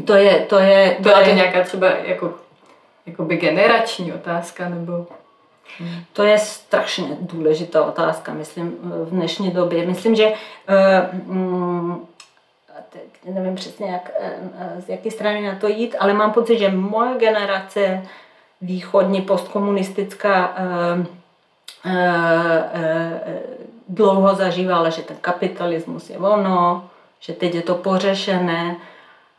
to 0.05 0.13
je, 0.13 0.39
to 0.39 0.59
je... 0.59 0.95
To 0.95 1.01
Byla 1.01 1.19
je... 1.19 1.29
to 1.29 1.35
nějaká 1.35 1.63
třeba 1.63 1.87
jako, 1.87 2.33
jakoby 3.05 3.37
generační 3.37 4.13
otázka, 4.13 4.69
nebo... 4.69 5.07
To 6.13 6.23
je 6.23 6.37
strašně 6.37 7.17
důležitá 7.21 7.85
otázka, 7.85 8.33
myslím, 8.33 8.77
v 8.81 9.09
dnešní 9.09 9.51
době. 9.51 9.85
Myslím, 9.85 10.15
že 10.15 10.27
uh, 10.27 10.35
teď 12.89 13.33
nevím 13.33 13.55
přesně, 13.55 13.91
jak, 13.91 14.11
z 14.79 14.89
jaké 14.89 15.11
strany 15.11 15.47
na 15.47 15.55
to 15.55 15.67
jít, 15.67 15.95
ale 15.99 16.13
mám 16.13 16.31
pocit, 16.31 16.59
že 16.59 16.69
moje 16.69 17.17
generace 17.17 18.03
východní 18.61 19.21
postkomunistická 19.21 20.49
uh, 20.49 21.05
dlouho 23.91 24.35
zažívala, 24.35 24.89
že 24.89 25.01
ten 25.01 25.17
kapitalismus 25.21 26.09
je 26.09 26.17
ono, 26.17 26.89
že 27.19 27.33
teď 27.33 27.55
je 27.55 27.61
to 27.61 27.75
pořešené. 27.75 28.75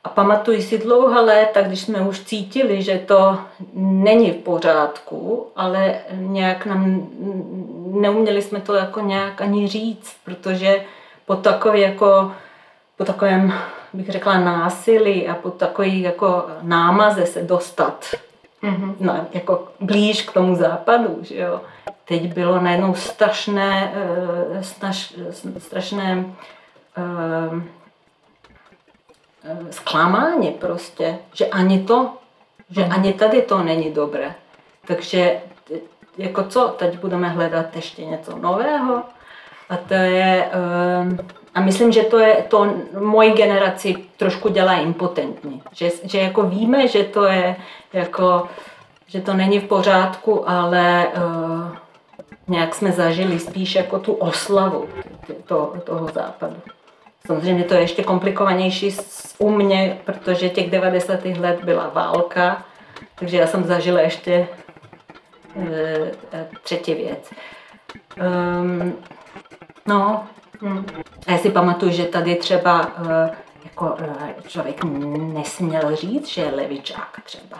A 0.04 0.08
pamatuji 0.08 0.62
si 0.62 0.78
dlouhá 0.78 1.20
léta, 1.20 1.62
když 1.62 1.80
jsme 1.80 2.00
už 2.00 2.20
cítili, 2.20 2.82
že 2.82 2.98
to 2.98 3.38
není 3.74 4.30
v 4.30 4.36
pořádku, 4.36 5.46
ale 5.56 5.94
nějak 6.12 6.66
nám, 6.66 7.08
neuměli 8.00 8.42
jsme 8.42 8.60
to 8.60 8.74
jako 8.74 9.00
nějak 9.00 9.40
ani 9.40 9.68
říct, 9.68 10.16
protože 10.24 10.84
po 11.26 11.36
takové 11.36 11.78
jako, 11.78 12.32
po 12.96 13.04
takovém, 13.04 13.52
bych 13.92 14.08
řekla, 14.08 14.40
násilí 14.40 15.28
a 15.28 15.34
po 15.34 15.50
takové 15.50 15.88
jako 15.88 16.46
námaze 16.62 17.26
se 17.26 17.42
dostat 17.42 18.04
mm-hmm. 18.62 18.94
no, 19.00 19.26
jako 19.32 19.68
blíž 19.80 20.22
k 20.22 20.32
tomu 20.32 20.56
západu, 20.56 21.18
že 21.20 21.36
jo. 21.36 21.60
Teď 22.04 22.34
bylo 22.34 22.60
najednou 22.60 22.94
strašné, 22.94 23.92
straš, 24.60 25.14
strašné 25.58 26.24
uh, 26.96 27.62
zklamání 29.70 30.50
prostě, 30.50 31.18
že 31.32 31.46
ani 31.46 31.84
to, 31.84 32.12
že 32.70 32.80
mm-hmm. 32.80 32.94
ani 32.94 33.12
tady 33.12 33.42
to 33.42 33.62
není 33.62 33.90
dobré. 33.90 34.34
Takže 34.86 35.40
jako 36.18 36.44
co, 36.44 36.68
teď 36.68 36.98
budeme 36.98 37.28
hledat 37.28 37.76
ještě 37.76 38.04
něco 38.04 38.38
nového 38.38 39.02
a 39.68 39.76
to 39.76 39.94
je, 39.94 40.50
a 41.54 41.60
myslím, 41.60 41.92
že 41.92 42.02
to 42.02 42.18
je, 42.18 42.44
to 42.48 42.74
moji 43.00 43.32
generaci 43.32 43.94
trošku 44.16 44.48
dělá 44.48 44.74
impotentní. 44.74 45.62
Že, 45.72 45.90
že 46.04 46.18
jako 46.18 46.42
víme, 46.42 46.88
že 46.88 47.04
to 47.04 47.24
je 47.24 47.56
jako, 47.92 48.48
že 49.06 49.20
to 49.20 49.34
není 49.34 49.58
v 49.58 49.68
pořádku, 49.68 50.50
ale 50.50 51.06
uh, 51.06 51.76
nějak 52.48 52.74
jsme 52.74 52.92
zažili 52.92 53.38
spíš 53.38 53.74
jako 53.74 53.98
tu 53.98 54.12
oslavu 54.12 54.88
to, 55.46 55.74
toho 55.84 56.06
západu. 56.06 56.56
Samozřejmě 57.26 57.64
to 57.64 57.74
je 57.74 57.80
ještě 57.80 58.04
komplikovanější 58.04 58.96
u 59.38 59.50
mě, 59.50 59.98
protože 60.04 60.48
těch 60.48 60.70
90. 60.70 61.24
let 61.24 61.64
byla 61.64 61.88
válka, 61.88 62.64
takže 63.14 63.36
já 63.36 63.46
jsem 63.46 63.64
zažila 63.64 64.00
ještě 64.00 64.48
e, 66.32 66.48
třetí 66.62 66.94
věc. 66.94 67.30
Um, 68.20 68.94
no, 69.86 70.26
hm. 70.62 70.86
já 71.28 71.38
si 71.38 71.50
pamatuju, 71.50 71.92
že 71.92 72.04
tady 72.04 72.36
třeba 72.36 72.92
e, 73.10 73.30
jako 73.64 73.96
e, 73.98 74.34
člověk 74.48 74.84
nesměl 75.18 75.96
říct, 75.96 76.28
že 76.28 76.42
je 76.42 76.50
levičák 76.50 77.20
třeba 77.24 77.58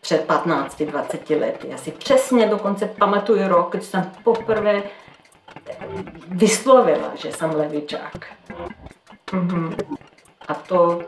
před 0.00 0.28
15-20 0.28 1.40
lety. 1.40 1.68
Já 1.70 1.76
si 1.76 1.90
přesně 1.90 2.46
dokonce 2.46 2.86
pamatuju 2.86 3.48
rok, 3.48 3.76
když 3.76 3.88
jsem 3.88 4.10
poprvé 4.24 4.82
vyslovila, 6.28 7.10
že 7.14 7.32
jsem 7.32 7.50
levičák. 7.50 8.26
Mm-hmm. 9.32 9.76
A 10.48 10.54
to 10.54 11.00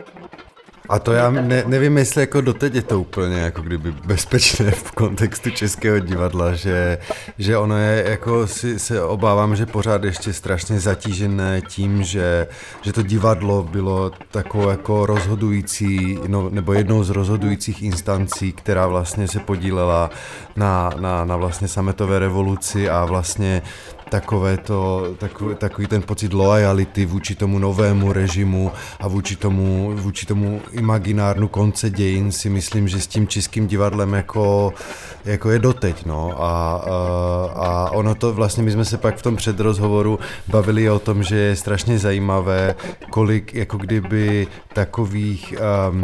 a 0.91 0.99
to 0.99 1.13
já 1.13 1.31
ne, 1.31 1.65
nevím, 1.67 1.99
jestli 1.99 2.21
jako 2.21 2.41
doteď 2.41 2.75
je 2.75 2.83
to 2.83 3.01
úplně 3.01 3.41
jako 3.41 3.63
kdyby 3.63 3.93
bezpečné 3.93 4.71
v 4.71 4.91
kontextu 4.91 5.51
českého 5.51 5.99
divadla, 5.99 6.55
že, 6.55 6.99
že 7.39 7.57
ono 7.57 7.77
je 7.77 8.05
jako 8.09 8.47
si 8.47 8.79
se 8.79 9.03
obávám, 9.03 9.57
že 9.57 9.67
pořád 9.67 10.05
ještě 10.05 10.33
strašně 10.33 10.81
zatížené 10.81 11.63
tím, 11.69 12.03
že, 12.03 12.47
že 12.83 12.93
to 12.93 13.03
divadlo 13.03 13.63
bylo 13.63 14.13
takovou 14.31 14.71
jako 14.71 15.07
rozhodující, 15.07 16.19
no, 16.27 16.51
nebo 16.51 16.73
jednou 16.73 17.05
z 17.05 17.11
rozhodujících 17.11 17.83
instancí, 17.83 18.53
která 18.53 18.87
vlastně 18.87 19.29
se 19.29 19.41
podílela 19.41 20.11
na, 20.57 20.91
na, 21.01 21.25
na 21.25 21.37
vlastně 21.37 21.69
sametové 21.69 22.19
revoluci 22.19 22.91
a 22.91 23.05
vlastně 23.05 23.63
takové 24.11 24.57
to, 24.57 25.07
takový, 25.19 25.55
takový 25.55 25.87
ten 25.87 26.03
pocit 26.03 26.33
lojality 26.33 27.07
vůči 27.07 27.35
tomu 27.35 27.59
novému 27.59 28.13
režimu 28.13 28.73
a 29.01 29.09
vůči 29.09 29.37
tomu, 29.37 29.93
vůči 29.95 30.27
tomu 30.27 30.61
imaginárnu 30.73 31.49
konce 31.49 31.91
dějin 31.91 32.33
si 32.33 32.51
myslím, 32.51 32.89
že 32.89 33.01
s 33.01 33.07
tím 33.07 33.27
českým 33.27 33.67
divadlem 33.67 34.13
jako, 34.15 34.73
jako 35.25 35.51
je 35.51 35.59
doteď, 35.59 36.07
no. 36.07 36.43
A, 36.43 36.77
a, 36.77 36.97
a 37.57 37.91
ono 37.91 38.15
to 38.15 38.33
vlastně, 38.33 38.63
my 38.63 38.71
jsme 38.71 38.85
se 38.85 38.99
pak 38.99 39.17
v 39.17 39.23
tom 39.23 39.37
předrozhovoru 39.37 40.19
bavili 40.49 40.91
o 40.91 40.99
tom, 40.99 41.23
že 41.23 41.37
je 41.37 41.57
strašně 41.57 41.99
zajímavé, 41.99 42.75
kolik 43.11 43.55
jako 43.55 43.77
kdyby 43.77 44.47
takových 44.75 45.55
um, 45.91 46.03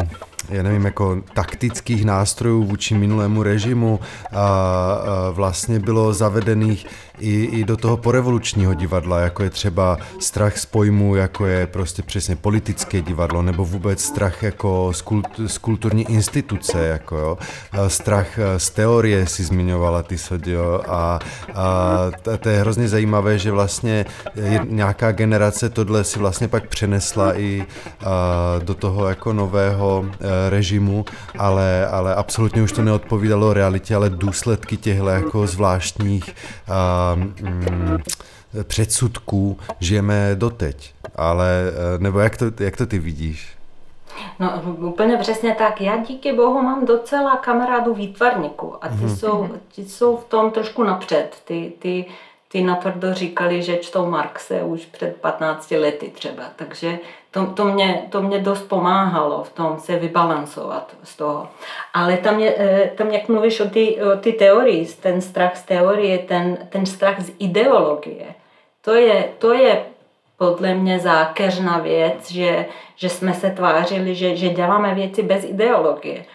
já 0.49 0.63
nevím, 0.63 0.85
jako 0.85 1.17
taktických 1.33 2.05
nástrojů 2.05 2.63
vůči 2.63 2.95
minulému 2.95 3.43
režimu 3.43 3.99
a, 4.31 4.37
a 4.37 5.29
vlastně 5.31 5.79
bylo 5.79 6.13
zavedených 6.13 6.85
i, 7.19 7.43
i 7.43 7.63
do 7.63 7.77
toho 7.77 7.97
porevolučního 7.97 8.73
divadla, 8.73 9.19
jako 9.19 9.43
je 9.43 9.49
třeba 9.49 9.97
strach 10.19 10.57
z 10.57 10.65
pojmu, 10.65 11.15
jako 11.15 11.45
je 11.45 11.67
prostě 11.67 12.01
přesně 12.03 12.35
politické 12.35 13.01
divadlo, 13.01 13.41
nebo 13.41 13.65
vůbec 13.65 14.03
strach 14.03 14.43
jako 14.43 14.91
z, 14.93 15.01
kult, 15.01 15.27
z 15.47 15.57
kulturní 15.57 16.11
instituce, 16.11 16.87
jako 16.87 17.17
jo. 17.17 17.37
Strach 17.87 18.39
e, 18.39 18.59
z 18.59 18.69
teorie 18.69 19.27
si 19.27 19.43
zmiňovala 19.43 20.03
ty 20.03 20.17
Sodio 20.17 20.81
a, 20.87 21.19
a 21.53 21.97
to 22.39 22.49
je 22.49 22.59
hrozně 22.59 22.87
zajímavé, 22.87 23.39
že 23.39 23.51
vlastně 23.51 24.05
nějaká 24.63 25.11
generace 25.11 25.69
tohle 25.69 26.03
si 26.03 26.19
vlastně 26.19 26.47
pak 26.47 26.67
přenesla 26.67 27.39
i 27.39 27.65
do 28.63 28.73
toho 28.73 29.09
jako 29.09 29.33
nového 29.33 30.05
e, 30.05 30.49
režimu, 30.49 31.05
ale, 31.37 31.87
ale 31.87 32.15
absolutně 32.15 32.61
už 32.61 32.71
to 32.71 32.81
neodpovídalo 32.81 33.53
realitě, 33.53 33.95
ale 33.95 34.09
důsledky 34.09 34.77
těchto 34.77 35.07
jako 35.09 35.47
zvláštních 35.47 36.35
mm, 37.15 37.97
předsudků 38.63 39.59
žijeme 39.79 40.31
doteď. 40.35 40.93
Ale, 41.15 41.47
eh, 41.69 41.99
nebo 41.99 42.19
jak 42.19 42.37
to, 42.37 42.45
jak 42.59 42.77
to 42.77 42.85
ty 42.85 42.99
vidíš? 42.99 43.57
No 44.39 44.61
úplně 44.77 45.17
přesně 45.17 45.55
tak. 45.55 45.81
Já 45.81 45.97
díky 45.97 46.33
bohu 46.33 46.61
mám 46.61 46.85
docela 46.85 47.35
kamarádu 47.35 47.93
výtvarníků 47.93 48.85
a 48.85 48.87
ty, 48.87 48.95
mm-hmm. 48.95 49.15
jsou, 49.15 49.49
ty 49.75 49.85
jsou 49.85 50.17
v 50.17 50.25
tom 50.25 50.51
trošku 50.51 50.83
napřed. 50.83 51.35
Ty, 51.45 51.73
ty, 51.79 52.05
ty 52.47 52.63
natvrdo 52.63 53.13
říkali, 53.13 53.63
že 53.63 53.77
čtou 53.77 54.09
Marxe 54.09 54.63
už 54.63 54.85
před 54.85 55.15
15 55.15 55.71
lety 55.71 56.11
třeba, 56.15 56.43
takže 56.55 56.99
to, 57.37 57.45
to, 57.45 57.65
mě, 57.65 58.01
to 58.09 58.21
mě 58.21 58.39
dost 58.39 58.61
pomáhalo 58.61 59.43
v 59.43 59.49
tom 59.49 59.79
se 59.79 59.95
vybalancovat 59.95 60.95
z 61.03 61.15
toho. 61.15 61.47
Ale 61.93 62.17
tam, 62.17 62.39
je, 62.39 62.55
eh, 62.57 62.91
tam 62.97 63.07
jak 63.07 63.29
mluvíš 63.29 63.59
o 63.59 63.69
ty, 63.69 63.97
o 64.01 64.17
ty 64.17 64.33
teorii, 64.33 64.85
ten 64.85 65.21
strach 65.21 65.57
z 65.57 65.63
teorie, 65.63 66.17
ten, 66.17 66.57
ten 66.69 66.85
strach 66.85 67.21
z 67.21 67.31
ideologie, 67.39 68.25
to 68.81 68.93
je, 68.93 69.29
to 69.37 69.53
je 69.53 69.85
podle 70.37 70.73
mě 70.73 70.99
zákeřná 70.99 71.77
věc, 71.77 72.31
že, 72.31 72.65
že 72.95 73.09
jsme 73.09 73.33
se 73.33 73.49
tvářili, 73.49 74.15
že, 74.15 74.35
že 74.35 74.49
děláme 74.49 74.95
věci 74.95 75.23
bez 75.23 75.43
ideologie. 75.43 76.25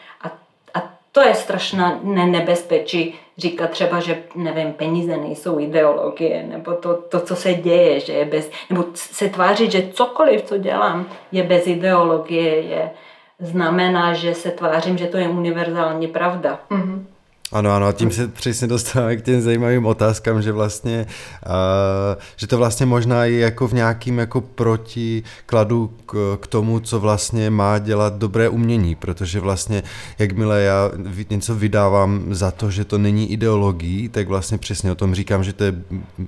To 1.12 1.20
je 1.20 1.34
strašná 1.34 2.00
nebezpečí 2.02 3.14
říkat 3.38 3.70
třeba, 3.70 4.00
že 4.00 4.22
nevím, 4.34 4.72
peníze 4.72 5.16
nejsou 5.16 5.60
ideologie, 5.60 6.42
nebo 6.42 6.72
to, 6.72 6.94
to, 6.94 7.20
co 7.20 7.36
se 7.36 7.54
děje, 7.54 8.00
že 8.00 8.12
je 8.12 8.24
bez, 8.24 8.50
nebo 8.70 8.84
se 8.94 9.28
tvářit, 9.28 9.72
že 9.72 9.88
cokoliv, 9.92 10.42
co 10.42 10.58
dělám, 10.58 11.06
je 11.32 11.42
bez 11.42 11.66
ideologie, 11.66 12.60
je, 12.60 12.90
znamená, 13.38 14.12
že 14.12 14.34
se 14.34 14.50
tvářím, 14.50 14.98
že 14.98 15.06
to 15.06 15.16
je 15.16 15.28
univerzální 15.28 16.06
pravda. 16.06 16.60
Mm-hmm. 16.70 17.04
Ano, 17.52 17.70
ano, 17.70 17.86
a 17.86 17.92
tím 17.92 18.10
se 18.10 18.28
přesně 18.28 18.66
dostáváme 18.66 19.16
k 19.16 19.22
těm 19.22 19.42
zajímavým 19.42 19.86
otázkám, 19.86 20.42
že 20.42 20.52
vlastně, 20.52 21.06
uh, 21.46 22.22
že 22.36 22.46
to 22.46 22.58
vlastně 22.58 22.86
možná 22.86 23.24
je 23.24 23.38
jako 23.38 23.68
v 23.68 23.72
nějakým 23.72 24.18
jako 24.18 24.40
protikladu 24.40 25.90
k, 26.06 26.38
k 26.40 26.46
tomu, 26.46 26.80
co 26.80 27.00
vlastně 27.00 27.50
má 27.50 27.78
dělat 27.78 28.14
dobré 28.14 28.48
umění, 28.48 28.94
protože 28.94 29.40
vlastně, 29.40 29.82
jakmile 30.18 30.62
já 30.62 30.90
něco 31.30 31.54
vydávám 31.54 32.24
za 32.30 32.50
to, 32.50 32.70
že 32.70 32.84
to 32.84 32.98
není 32.98 33.32
ideologií, 33.32 34.08
tak 34.08 34.28
vlastně 34.28 34.58
přesně 34.58 34.92
o 34.92 34.94
tom 34.94 35.14
říkám, 35.14 35.44
že 35.44 35.52
to 35.52 35.64
je 35.64 35.74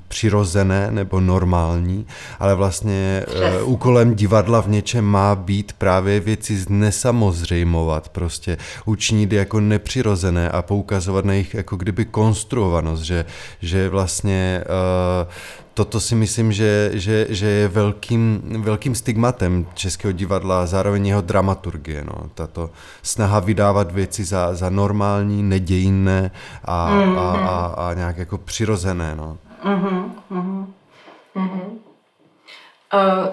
přirozené 0.09 0.89
nebo 0.91 1.21
normální, 1.21 2.07
ale 2.39 2.55
vlastně 2.55 3.25
uh, 3.63 3.73
úkolem 3.73 4.15
divadla 4.15 4.61
v 4.61 4.69
něčem 4.69 5.05
má 5.05 5.35
být 5.35 5.73
právě 5.73 6.21
věci 6.21 6.57
znesamozřejmovat, 6.57 8.09
prostě 8.09 8.57
učinit 8.85 9.33
jako 9.33 9.61
nepřirozené 9.61 10.51
a 10.51 10.63
poukazovat 10.63 11.14
poukazovat 11.15 11.25
na 11.25 11.33
jejich 11.33 11.55
jako 11.55 11.77
kdyby 11.77 12.05
konstruovanost, 12.05 13.03
že, 13.03 13.25
že 13.61 13.89
vlastně 13.89 14.65
uh, 14.67 15.31
toto 15.75 16.01
si 16.01 16.15
myslím, 16.15 16.53
že, 16.53 16.91
že, 16.95 17.27
že 17.31 17.47
je 17.47 17.69
velkým, 17.69 18.43
velkým 18.63 18.95
stigmatem 18.95 19.67
českého 19.75 20.13
divadla 20.13 20.63
a 20.63 20.67
zároveň 20.67 21.07
jeho 21.07 21.21
dramaturgie. 21.21 22.05
No. 22.05 22.31
Tato 22.35 22.71
snaha 23.03 23.41
vydávat 23.41 23.93
věci 23.93 24.25
za, 24.25 24.55
za 24.55 24.71
normální, 24.71 25.43
nedějinné 25.43 26.31
a, 26.65 26.91
mm-hmm. 26.91 27.19
a, 27.19 27.31
a, 27.31 27.89
a 27.91 27.95
nějak 27.95 28.19
jako 28.19 28.39
přirozené. 28.39 29.15
No, 29.15 29.39
mm-hmm. 29.65 30.11
Mm-hmm. 30.31 30.67
Uh, 32.95 33.27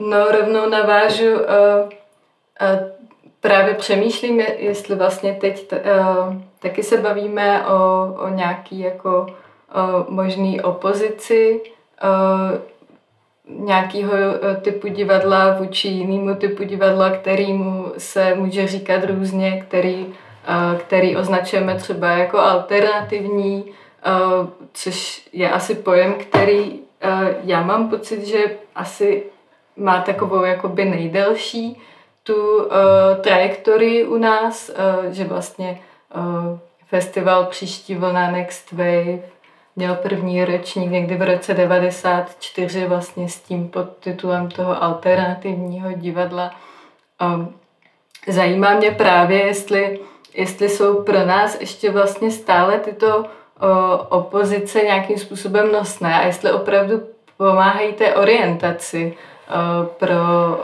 no 0.00 0.18
rovnou 0.30 0.70
navážu 0.70 1.34
uh, 1.34 1.90
uh, 2.62 2.95
právě 3.46 3.74
přemýšlím, 3.74 4.40
jestli 4.40 4.96
vlastně 4.96 5.36
teď 5.40 5.66
t, 5.68 5.80
uh, 5.80 6.34
taky 6.58 6.82
se 6.82 6.96
bavíme 6.96 7.66
o, 7.66 8.08
o 8.18 8.28
nějaký 8.28 8.78
jako 8.78 9.26
možný 10.08 10.60
opozici 10.60 11.60
nějakého 13.48 14.12
typu 14.62 14.88
divadla 14.88 15.56
vůči 15.58 15.88
jinému 15.88 16.34
typu 16.34 16.64
divadla, 16.64 17.10
kterýmu 17.10 17.92
se 17.98 18.34
může 18.34 18.66
říkat 18.66 19.04
různě, 19.04 19.64
který, 19.68 20.06
který 20.78 21.16
označujeme 21.16 21.74
třeba 21.74 22.08
jako 22.08 22.38
alternativní, 22.38 23.64
což 24.72 25.28
je 25.32 25.50
asi 25.50 25.74
pojem, 25.74 26.14
který 26.14 26.80
já 27.44 27.62
mám 27.62 27.88
pocit, 27.90 28.26
že 28.26 28.38
asi 28.74 29.22
má 29.76 30.00
takovou 30.00 30.44
jakoby 30.44 30.84
nejdelší 30.84 31.80
tu 32.26 32.56
uh, 32.56 32.70
trajektorii 33.20 34.04
u 34.04 34.18
nás, 34.18 34.70
uh, 34.70 35.12
že 35.12 35.24
vlastně 35.24 35.80
uh, 36.16 36.58
festival 36.86 37.44
Příští 37.44 37.94
vlna 37.94 38.30
Next 38.30 38.72
Wave 38.72 39.18
měl 39.76 39.94
první 39.94 40.44
ročník 40.44 40.90
někdy 40.90 41.16
v 41.16 41.22
roce 41.22 41.54
94 41.54 42.86
vlastně 42.86 43.28
s 43.28 43.40
tím 43.40 43.68
podtitulem 43.68 44.48
toho 44.48 44.82
alternativního 44.82 45.92
divadla. 45.92 46.54
Um, 47.34 47.54
zajímá 48.28 48.74
mě 48.74 48.90
právě, 48.90 49.46
jestli, 49.46 50.00
jestli 50.34 50.68
jsou 50.68 51.02
pro 51.02 51.26
nás 51.26 51.60
ještě 51.60 51.90
vlastně 51.90 52.30
stále 52.30 52.78
tyto 52.78 53.18
uh, 53.18 53.24
opozice 54.08 54.82
nějakým 54.82 55.18
způsobem 55.18 55.72
nosné 55.72 56.14
a 56.14 56.26
jestli 56.26 56.52
opravdu 56.52 57.02
pomáhají 57.36 57.92
té 57.92 58.14
orientaci 58.14 59.16
Eh, 59.16 59.35
pro, 59.98 60.14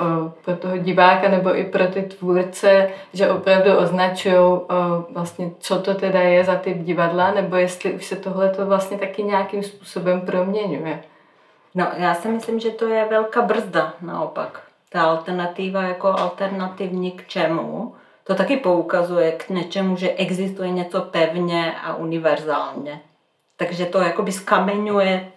eh, 0.00 0.32
pro 0.44 0.56
toho 0.56 0.78
diváka 0.78 1.28
nebo 1.28 1.56
i 1.56 1.64
pro 1.64 1.86
ty 1.86 2.02
tvůrce, 2.02 2.90
že 3.12 3.30
opravdu 3.30 3.76
označují 3.76 4.34
eh, 4.34 4.74
vlastně, 5.10 5.50
co 5.58 5.78
to 5.78 5.94
teda 5.94 6.20
je 6.20 6.44
za 6.44 6.54
typ 6.54 6.78
divadla, 6.78 7.30
nebo 7.30 7.56
jestli 7.56 7.92
už 7.92 8.06
se 8.06 8.16
tohle 8.16 8.48
to 8.48 8.66
vlastně 8.66 8.98
taky 8.98 9.22
nějakým 9.22 9.62
způsobem 9.62 10.20
proměňuje. 10.20 11.02
No, 11.74 11.86
já 11.96 12.14
si 12.14 12.28
myslím, 12.28 12.60
že 12.60 12.70
to 12.70 12.86
je 12.86 13.06
velká 13.10 13.42
brzda 13.42 13.94
naopak. 14.00 14.60
Ta 14.88 15.02
alternativa 15.02 15.82
jako 15.82 16.08
alternativní 16.08 17.10
k 17.10 17.26
čemu, 17.26 17.94
to 18.24 18.34
taky 18.34 18.56
poukazuje 18.56 19.32
k 19.32 19.48
něčemu, 19.48 19.96
že 19.96 20.10
existuje 20.10 20.70
něco 20.70 21.00
pevně 21.00 21.74
a 21.84 21.94
univerzálně. 21.94 23.00
Takže 23.56 23.86
to 23.86 24.00
jakoby 24.00 24.32
skamenuje 24.32 25.32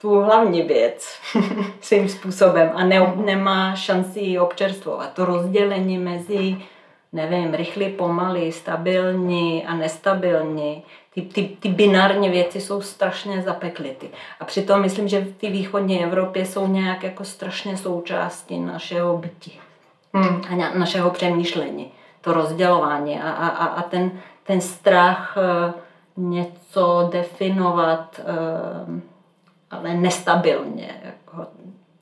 tu 0.00 0.20
hlavní 0.20 0.62
věc 0.62 1.18
svým 1.80 2.08
způsobem 2.08 2.70
a 2.74 2.84
ne, 2.84 3.12
nemá 3.16 3.74
šanci 3.74 4.20
ji 4.20 4.38
občerstvovat. 4.38 5.12
To 5.12 5.24
rozdělení 5.24 5.98
mezi, 5.98 6.56
nevím, 7.12 7.54
rychlý, 7.54 7.88
pomalý, 7.88 8.52
stabilní 8.52 9.66
a 9.66 9.74
nestabilní, 9.74 10.82
ty, 11.14 11.22
ty, 11.22 11.56
ty 11.60 11.68
binární 11.68 12.28
věci 12.28 12.60
jsou 12.60 12.80
strašně 12.80 13.42
zapeklity. 13.42 14.10
A 14.40 14.44
přitom 14.44 14.80
myslím, 14.80 15.08
že 15.08 15.20
v 15.20 15.36
té 15.36 15.50
východní 15.50 16.04
Evropě 16.04 16.46
jsou 16.46 16.66
nějak 16.66 17.02
jako 17.02 17.24
strašně 17.24 17.76
součástí 17.76 18.60
našeho 18.60 19.16
bytí 19.16 19.60
hmm. 20.14 20.42
a 20.50 20.78
našeho 20.78 21.10
přemýšlení. 21.10 21.92
To 22.20 22.32
rozdělování 22.32 23.20
a, 23.20 23.30
a, 23.30 23.66
a 23.66 23.82
ten, 23.82 24.10
ten 24.42 24.60
strach 24.60 25.36
eh, 25.36 25.72
něco 26.16 27.08
definovat 27.12 28.20
eh, 28.20 29.09
ale 29.70 29.94
nestabilně, 29.94 31.00
jako, 31.04 31.46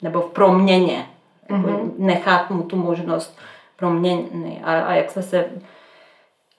nebo 0.03 0.21
v 0.21 0.31
proměně. 0.31 1.07
Jako 1.49 1.63
mm-hmm. 1.63 1.93
Nechat 1.99 2.51
mu 2.51 2.63
tu 2.63 2.77
možnost 2.77 3.39
proměny. 3.77 4.61
A, 4.65 4.81
a 4.81 4.95
jak 4.95 5.11
jsme 5.11 5.23
se 5.23 5.45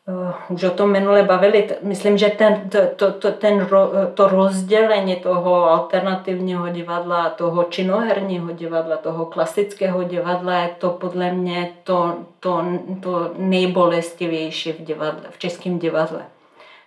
uh, 0.08 0.56
už 0.56 0.63
o 0.63 0.69
tom 0.69 0.91
minule 0.91 1.24
bavili, 1.24 1.69
myslím, 1.82 2.17
že 2.17 2.30
ten, 2.30 2.69
to, 2.69 2.78
to, 2.95 3.12
to, 3.12 3.32
ten, 3.32 3.67
to 4.13 4.28
rozdělení 4.28 5.15
toho 5.15 5.69
alternativního 5.69 6.69
divadla, 6.69 7.30
toho 7.30 7.63
činoherního 7.63 8.52
divadla, 8.52 8.98
toho 8.98 9.26
klasického 9.26 10.04
divadla 10.04 10.54
je 10.54 10.69
to 10.78 10.89
podle 10.89 11.32
mě 11.32 11.72
to, 11.84 12.17
to, 12.39 12.63
to 13.02 13.32
nejbolestivější 13.38 14.72
v, 14.72 14.82
divadle, 14.82 15.24
v 15.30 15.39
českém 15.39 15.80
divadle. 15.80 16.22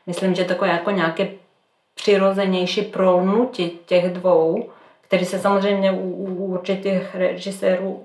Myslím, 0.06 0.34
že 0.34 0.44
takové 0.44 0.70
jako 0.70 0.90
nějaké 0.90 1.28
přirozenější 1.94 2.82
prolnutí 2.82 3.78
těch 3.86 4.12
dvou, 4.12 4.70
který 5.00 5.24
se 5.24 5.38
samozřejmě 5.38 5.92
u, 5.92 6.10
u 6.10 6.44
určitých 6.44 7.14
režisérů 7.14 8.04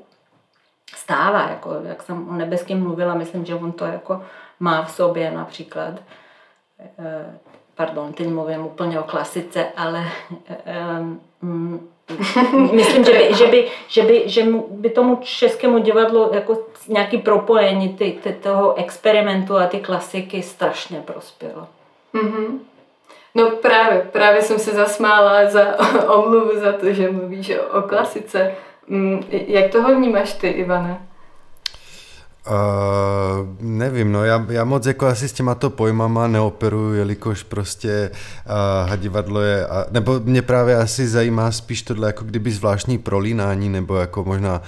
stává, 0.95 1.49
jako 1.49 1.73
jak 1.83 2.03
jsem 2.03 2.29
o 2.29 2.33
nebeském 2.33 2.83
mluvila, 2.83 3.15
myslím, 3.15 3.45
že 3.45 3.55
on 3.55 3.71
to 3.71 3.85
jako 3.85 4.21
má 4.59 4.83
v 4.83 4.91
sobě 4.91 5.31
například. 5.31 5.93
Eh, 6.99 7.37
pardon, 7.75 8.13
teď 8.13 8.27
mluvím 8.27 8.65
úplně 8.65 8.99
o 8.99 9.03
klasice, 9.03 9.65
ale 9.75 10.03
um, 11.41 11.89
myslím, 12.73 13.03
že 13.03 13.11
by, 13.11 13.33
že 13.33 13.47
by, 13.47 13.67
že 13.87 14.03
by, 14.03 14.23
že 14.29 14.45
by 14.69 14.89
tomu 14.89 15.15
českému 15.15 15.79
divadlu 15.79 16.33
jako 16.33 16.65
nějaký 16.87 17.17
propojení 17.17 17.93
ty, 17.93 18.19
ty, 18.23 18.33
toho 18.33 18.75
experimentu 18.75 19.57
a 19.57 19.67
ty 19.67 19.79
klasiky 19.79 20.43
strašně 20.43 21.01
prospělo. 21.01 21.67
Mm-hmm. 22.13 22.59
No 23.37 23.49
právě, 23.49 24.01
právě 24.11 24.41
jsem 24.41 24.59
se 24.59 24.71
zasmála 24.71 25.49
za 25.49 25.75
omluvu 26.13 26.59
za 26.59 26.71
to, 26.71 26.93
že 26.93 27.11
mluvíš 27.11 27.49
o, 27.49 27.79
o 27.79 27.81
klasice. 27.81 28.51
Mm, 28.87 29.23
jak 29.29 29.71
toho 29.71 29.95
vnímáš 29.95 30.33
ty, 30.33 30.47
Ivane? 30.47 31.06
Uh, 32.49 33.47
nevím, 33.59 34.11
no 34.11 34.23
já, 34.23 34.45
já 34.49 34.63
moc 34.63 34.85
jako 34.85 35.07
asi 35.07 35.27
s 35.27 35.33
těma 35.33 35.55
to 35.55 35.69
pojmama 35.69 36.27
neoperuju, 36.27 36.93
jelikož 36.93 37.43
prostě 37.43 38.11
uh, 38.45 38.89
hadivadlo 38.89 39.41
je, 39.41 39.67
a, 39.67 39.85
nebo 39.91 40.19
mě 40.19 40.41
právě 40.41 40.75
asi 40.75 41.07
zajímá 41.07 41.51
spíš 41.51 41.81
tohle 41.81 42.07
jako 42.07 42.23
kdyby 42.23 42.51
zvláštní 42.51 42.97
prolínání, 42.97 43.69
nebo 43.69 43.95
jako 43.95 44.23
možná 44.23 44.61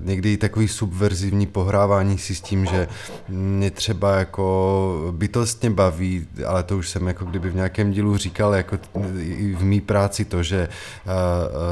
někdy 0.00 0.36
takový 0.36 0.68
subverzivní 0.68 1.46
pohrávání 1.46 2.18
si 2.18 2.34
s 2.34 2.40
tím, 2.40 2.66
že 2.66 2.88
mě 3.28 3.70
třeba 3.70 4.14
jako 4.14 5.08
bytostně 5.10 5.70
baví, 5.70 6.26
ale 6.46 6.62
to 6.62 6.78
už 6.78 6.88
jsem 6.88 7.06
jako 7.06 7.24
kdyby 7.24 7.50
v 7.50 7.54
nějakém 7.54 7.90
dílu 7.90 8.16
říkal, 8.16 8.54
jako 8.54 8.78
i 9.18 9.54
v 9.54 9.62
mý 9.62 9.80
práci 9.80 10.24
to, 10.24 10.42
že 10.42 10.68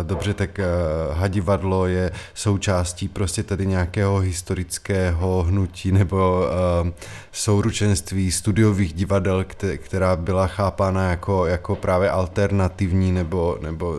dobře, 0.02 0.34
tak 0.34 0.60
hadivadlo 1.12 1.86
je 1.86 2.10
součástí 2.34 3.08
prostě 3.08 3.42
tady 3.42 3.66
nějakého 3.66 4.18
historického 4.18 4.97
hnutí 5.42 5.92
nebo 5.92 6.44
souručenství 7.32 8.32
studiových 8.32 8.92
divadel, 8.92 9.44
která 9.76 10.16
byla 10.16 10.46
chápána 10.46 11.11
jako, 11.11 11.46
jako 11.46 11.76
právě 11.76 12.11
alternativní 12.11 13.12
nebo, 13.12 13.58
nebo 13.61 13.96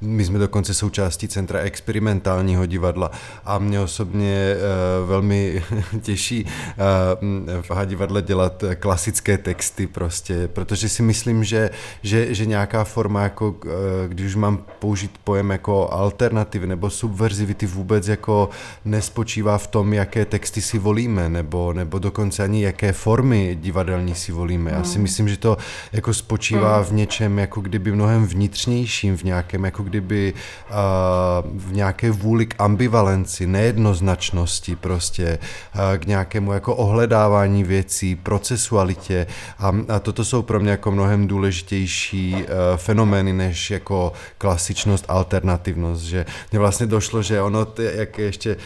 my 0.00 0.24
jsme 0.24 0.38
dokonce 0.38 0.74
součástí 0.74 1.28
Centra 1.28 1.58
experimentálního 1.60 2.66
divadla. 2.66 3.10
A 3.44 3.58
mě 3.58 3.80
osobně 3.80 4.56
uh, 5.02 5.08
velmi 5.08 5.62
těší 6.02 6.44
uh, 6.44 7.62
v 7.62 7.86
divadle 7.86 8.22
dělat 8.22 8.64
klasické 8.78 9.38
texty 9.38 9.86
prostě, 9.86 10.48
protože 10.48 10.88
si 10.88 11.02
myslím, 11.02 11.44
že, 11.44 11.70
že, 12.02 12.34
že 12.34 12.46
nějaká 12.46 12.84
forma, 12.84 13.22
jako 13.22 13.50
uh, 13.50 13.70
když 14.08 14.26
už 14.26 14.36
mám 14.36 14.64
použít 14.78 15.10
pojem 15.24 15.50
jako 15.50 15.92
alternativ 15.92 16.62
nebo 16.62 16.90
subverzivity 16.90 17.66
vůbec 17.66 18.08
jako 18.08 18.48
nespočívá 18.84 19.58
v 19.58 19.66
tom, 19.66 19.92
jaké 20.10 20.24
texty 20.24 20.62
si 20.62 20.78
volíme, 20.78 21.28
nebo, 21.28 21.72
nebo 21.72 21.98
dokonce 21.98 22.42
ani 22.42 22.62
jaké 22.62 22.92
formy 22.92 23.58
divadelní 23.60 24.14
si 24.14 24.32
volíme. 24.32 24.70
Já 24.70 24.84
si 24.84 24.94
hmm. 24.94 25.02
myslím, 25.02 25.28
že 25.28 25.36
to 25.36 25.56
jako 25.92 26.14
spočívá 26.14 26.76
hmm. 26.76 26.84
v 26.84 26.92
něčem 26.92 27.38
jako 27.38 27.60
kdyby 27.60 27.92
mnohem 27.92 28.26
vnitřnějším, 28.26 29.16
v 29.16 29.22
nějakém 29.22 29.64
jako 29.64 29.82
kdyby 29.82 30.34
uh, 30.70 30.76
v 31.58 31.72
nějaké 31.72 32.10
vůli 32.10 32.46
k 32.46 32.54
ambivalenci, 32.58 33.46
nejednoznačnosti 33.46 34.76
prostě, 34.76 35.38
uh, 35.74 35.80
k 35.96 36.06
nějakému 36.06 36.52
jako 36.52 36.74
ohledávání 36.76 37.64
věcí, 37.64 38.16
procesualitě 38.16 39.26
a, 39.58 39.72
a 39.88 39.98
toto 39.98 40.24
jsou 40.24 40.42
pro 40.42 40.60
mě 40.60 40.70
jako 40.70 40.90
mnohem 40.90 41.26
důležitější 41.26 42.34
uh, 42.34 42.42
fenomény 42.76 43.32
než 43.32 43.70
jako 43.70 44.12
klasičnost, 44.38 45.04
alternativnost, 45.08 46.02
že 46.02 46.26
mě 46.50 46.58
vlastně 46.58 46.86
došlo, 46.86 47.22
že 47.22 47.42
ono, 47.42 47.66
jak 47.94 48.18
ještě 48.18 48.56
uh, 48.56 48.60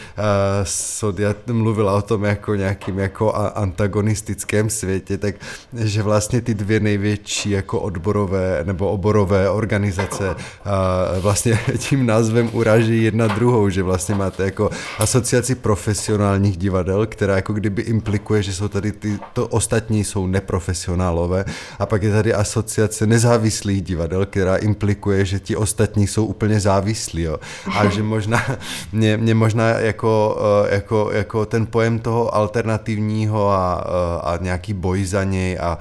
Sodia 0.63 1.34
mluvila 1.51 1.93
o 1.93 2.01
tom 2.01 2.23
jako 2.23 2.55
nějakým 2.55 2.99
jako 2.99 3.33
antagonistickém 3.35 4.69
světě, 4.69 5.17
tak 5.17 5.35
že 5.73 6.03
vlastně 6.03 6.41
ty 6.41 6.53
dvě 6.53 6.79
největší 6.79 7.49
jako 7.49 7.79
odborové 7.79 8.59
nebo 8.63 8.89
oborové 8.89 9.49
organizace 9.49 10.35
vlastně 11.19 11.59
tím 11.77 12.05
názvem 12.05 12.49
uraží 12.53 13.03
jedna 13.03 13.27
druhou, 13.27 13.69
že 13.69 13.83
vlastně 13.83 14.15
máte 14.15 14.43
jako 14.43 14.69
asociaci 14.99 15.55
profesionálních 15.55 16.57
divadel, 16.57 17.05
která 17.05 17.35
jako 17.35 17.53
kdyby 17.53 17.81
implikuje, 17.81 18.43
že 18.43 18.53
jsou 18.53 18.67
tady 18.67 18.91
ty, 18.91 19.19
to 19.33 19.47
ostatní 19.47 20.03
jsou 20.03 20.27
neprofesionálové 20.27 21.45
a 21.79 21.85
pak 21.85 22.03
je 22.03 22.11
tady 22.11 22.33
asociace 22.33 23.07
nezávislých 23.07 23.81
divadel, 23.81 24.25
která 24.25 24.55
implikuje, 24.55 25.25
že 25.25 25.39
ti 25.39 25.55
ostatní 25.55 26.07
jsou 26.07 26.25
úplně 26.25 26.59
závislí, 26.59 27.21
jo. 27.21 27.37
A 27.77 27.89
že 27.89 28.03
možná, 28.03 28.45
mě, 28.91 29.17
mě 29.17 29.35
možná 29.35 29.69
jako, 29.69 30.37
jako 30.69 31.09
jako 31.15 31.45
ten 31.45 31.65
pojem 31.65 31.99
toho 31.99 32.35
alternativního 32.35 33.51
a, 33.51 33.73
a 34.23 34.37
nějaký 34.41 34.73
boj 34.73 35.05
za 35.05 35.23
něj 35.23 35.57
a 35.59 35.77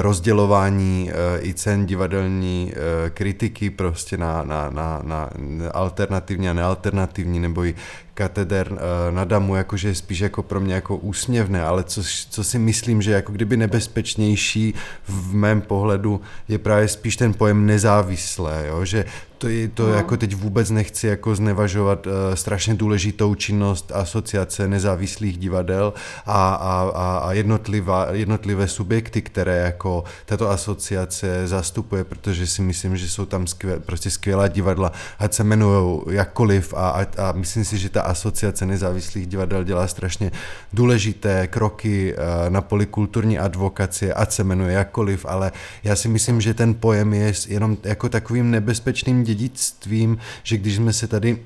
rozdělování 0.00 1.10
i 1.40 1.54
cen 1.54 1.86
divadelní 1.86 2.72
kritiky 3.10 3.70
prostě 3.70 4.16
na, 4.16 4.42
na, 4.42 4.70
na, 4.70 5.00
na 5.02 5.30
alternativní 5.72 6.48
a 6.48 6.52
nealternativní 6.52 7.40
nebo 7.40 7.64
i 7.64 7.74
kateder 8.14 8.68
eh, 8.72 9.12
na 9.12 9.24
Damu, 9.24 9.56
jakože 9.56 9.88
je 9.88 9.94
spíš 9.94 10.20
jako 10.20 10.42
pro 10.42 10.60
mě 10.60 10.74
jako 10.74 10.96
úsměvné, 10.96 11.64
ale 11.64 11.84
co, 11.84 12.02
co 12.30 12.44
si 12.44 12.58
myslím, 12.58 13.02
že 13.02 13.12
jako 13.12 13.32
kdyby 13.32 13.56
nebezpečnější 13.56 14.74
v 15.08 15.34
mém 15.34 15.60
pohledu 15.60 16.20
je 16.48 16.58
právě 16.58 16.88
spíš 16.88 17.16
ten 17.16 17.34
pojem 17.34 17.66
nezávislé, 17.66 18.64
jo? 18.68 18.84
že 18.84 19.04
to, 19.38 19.48
je, 19.48 19.68
to 19.68 19.86
no. 19.86 19.94
jako 19.94 20.16
teď 20.16 20.34
vůbec 20.34 20.70
nechci 20.70 21.06
jako 21.06 21.34
znevažovat 21.34 22.06
uh, 22.06 22.12
strašně 22.34 22.74
důležitou 22.74 23.34
činnost 23.34 23.92
asociace 23.94 24.68
nezávislých 24.68 25.38
divadel 25.38 25.92
a, 26.26 26.54
a, 26.54 26.90
a, 26.94 27.18
a 27.18 27.32
jednotlivá, 27.32 28.06
jednotlivé 28.12 28.68
subjekty, 28.68 29.22
které 29.22 29.56
jako 29.56 30.04
tato 30.26 30.50
asociace 30.50 31.46
zastupuje, 31.46 32.04
protože 32.04 32.46
si 32.46 32.62
myslím, 32.62 32.96
že 32.96 33.08
jsou 33.08 33.26
tam 33.26 33.46
skvěl, 33.46 33.80
prostě 33.80 34.10
skvělá 34.10 34.48
divadla, 34.48 34.92
ať 35.18 35.34
se 35.34 35.42
jmenují 35.42 36.00
jakkoliv 36.10 36.74
a, 36.74 36.88
a, 36.88 37.06
a 37.28 37.32
myslím 37.32 37.64
si, 37.64 37.78
že 37.78 37.88
ta 37.88 38.03
asociace 38.04 38.66
nezávislých 38.66 39.26
divadel 39.26 39.64
dělá 39.64 39.86
strašně 39.86 40.30
důležité 40.72 41.46
kroky 41.46 42.14
uh, 42.14 42.50
na 42.50 42.60
polikulturní 42.60 43.38
advokacie, 43.38 44.14
ať 44.14 44.32
se 44.32 44.44
jmenuje 44.44 44.74
jakkoliv, 44.74 45.26
ale 45.28 45.52
já 45.84 45.96
si 45.96 46.08
myslím, 46.08 46.40
že 46.40 46.54
ten 46.54 46.74
pojem 46.74 47.14
je 47.14 47.32
jenom 47.48 47.76
jako 47.84 48.08
takovým 48.08 48.50
nebezpečným 48.50 49.24
dědictvím, 49.24 50.18
že 50.42 50.56
když 50.56 50.76
jsme 50.76 50.92
se 50.92 51.06
tady 51.06 51.38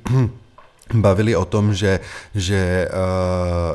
bavili 0.94 1.36
o 1.36 1.44
tom, 1.44 1.74
že, 1.74 2.00
že, 2.34 2.88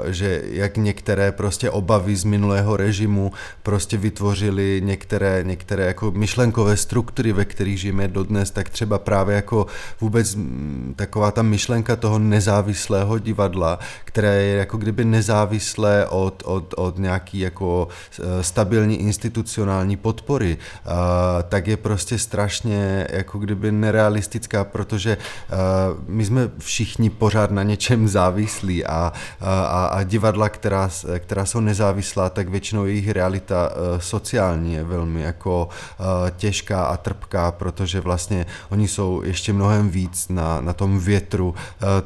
uh, 0.04 0.12
že 0.12 0.42
jak 0.46 0.78
některé 0.78 1.32
prostě 1.32 1.70
obavy 1.70 2.16
z 2.16 2.24
minulého 2.24 2.78
režimu 2.78 3.32
prostě 3.64 3.98
vytvořily 3.98 4.82
některé, 4.84 5.44
některé 5.44 5.86
jako 5.86 6.12
myšlenkové 6.12 6.78
struktury, 6.78 7.34
ve 7.34 7.46
kterých 7.46 7.80
žijeme 7.80 8.08
dodnes, 8.08 8.52
tak 8.52 8.70
třeba 8.70 9.00
právě 9.00 9.36
jako 9.36 9.66
vůbec 10.02 10.38
taková 10.96 11.32
ta 11.32 11.42
myšlenka 11.42 11.96
toho 11.96 12.20
nezávislého 12.20 13.20
divadla, 13.20 13.80
které 14.06 14.44
je 14.44 14.56
jako 14.58 14.78
kdyby 14.78 15.06
nezávislé 15.06 16.08
od, 16.08 16.44
od, 16.46 16.74
od 16.78 16.98
nějaký 16.98 17.40
jako 17.40 17.88
eh, 18.20 18.44
stabilní 18.44 19.02
institucionální 19.02 19.98
podpory, 19.98 20.58
uh, 20.86 20.92
tak 21.50 21.68
je 21.68 21.78
prostě 21.78 22.20
strašně 22.20 23.08
jako 23.10 23.40
kdyby 23.40 23.72
nerealistická, 23.72 24.64
protože 24.64 25.18
my 26.08 26.26
jsme 26.26 26.50
všichni 26.60 27.03
všichni 27.04 27.20
pořád 27.20 27.52
na 27.52 27.64
něčem 27.64 28.08
závislí 28.08 28.86
a, 28.86 29.12
a, 29.42 29.86
a 29.86 30.04
divadla, 30.04 30.50
která, 30.50 30.90
která 31.20 31.46
jsou 31.46 31.60
nezávislá, 31.60 32.30
tak 32.30 32.50
většinou 32.50 32.86
jejich 32.86 33.10
realita 33.10 33.70
uh, 33.70 34.00
sociální 34.00 34.74
je 34.74 34.84
velmi 34.84 35.22
jako 35.22 35.68
uh, 35.68 36.30
těžká 36.38 36.84
a 36.86 36.98
trpká, 36.98 37.52
protože 37.52 38.00
vlastně 38.00 38.46
oni 38.70 38.88
jsou 38.88 39.22
ještě 39.26 39.54
mnohem 39.54 39.90
víc 39.90 40.30
na, 40.30 40.62
na 40.62 40.74
tom 40.74 41.00
větru 41.00 41.50
uh, 41.50 41.56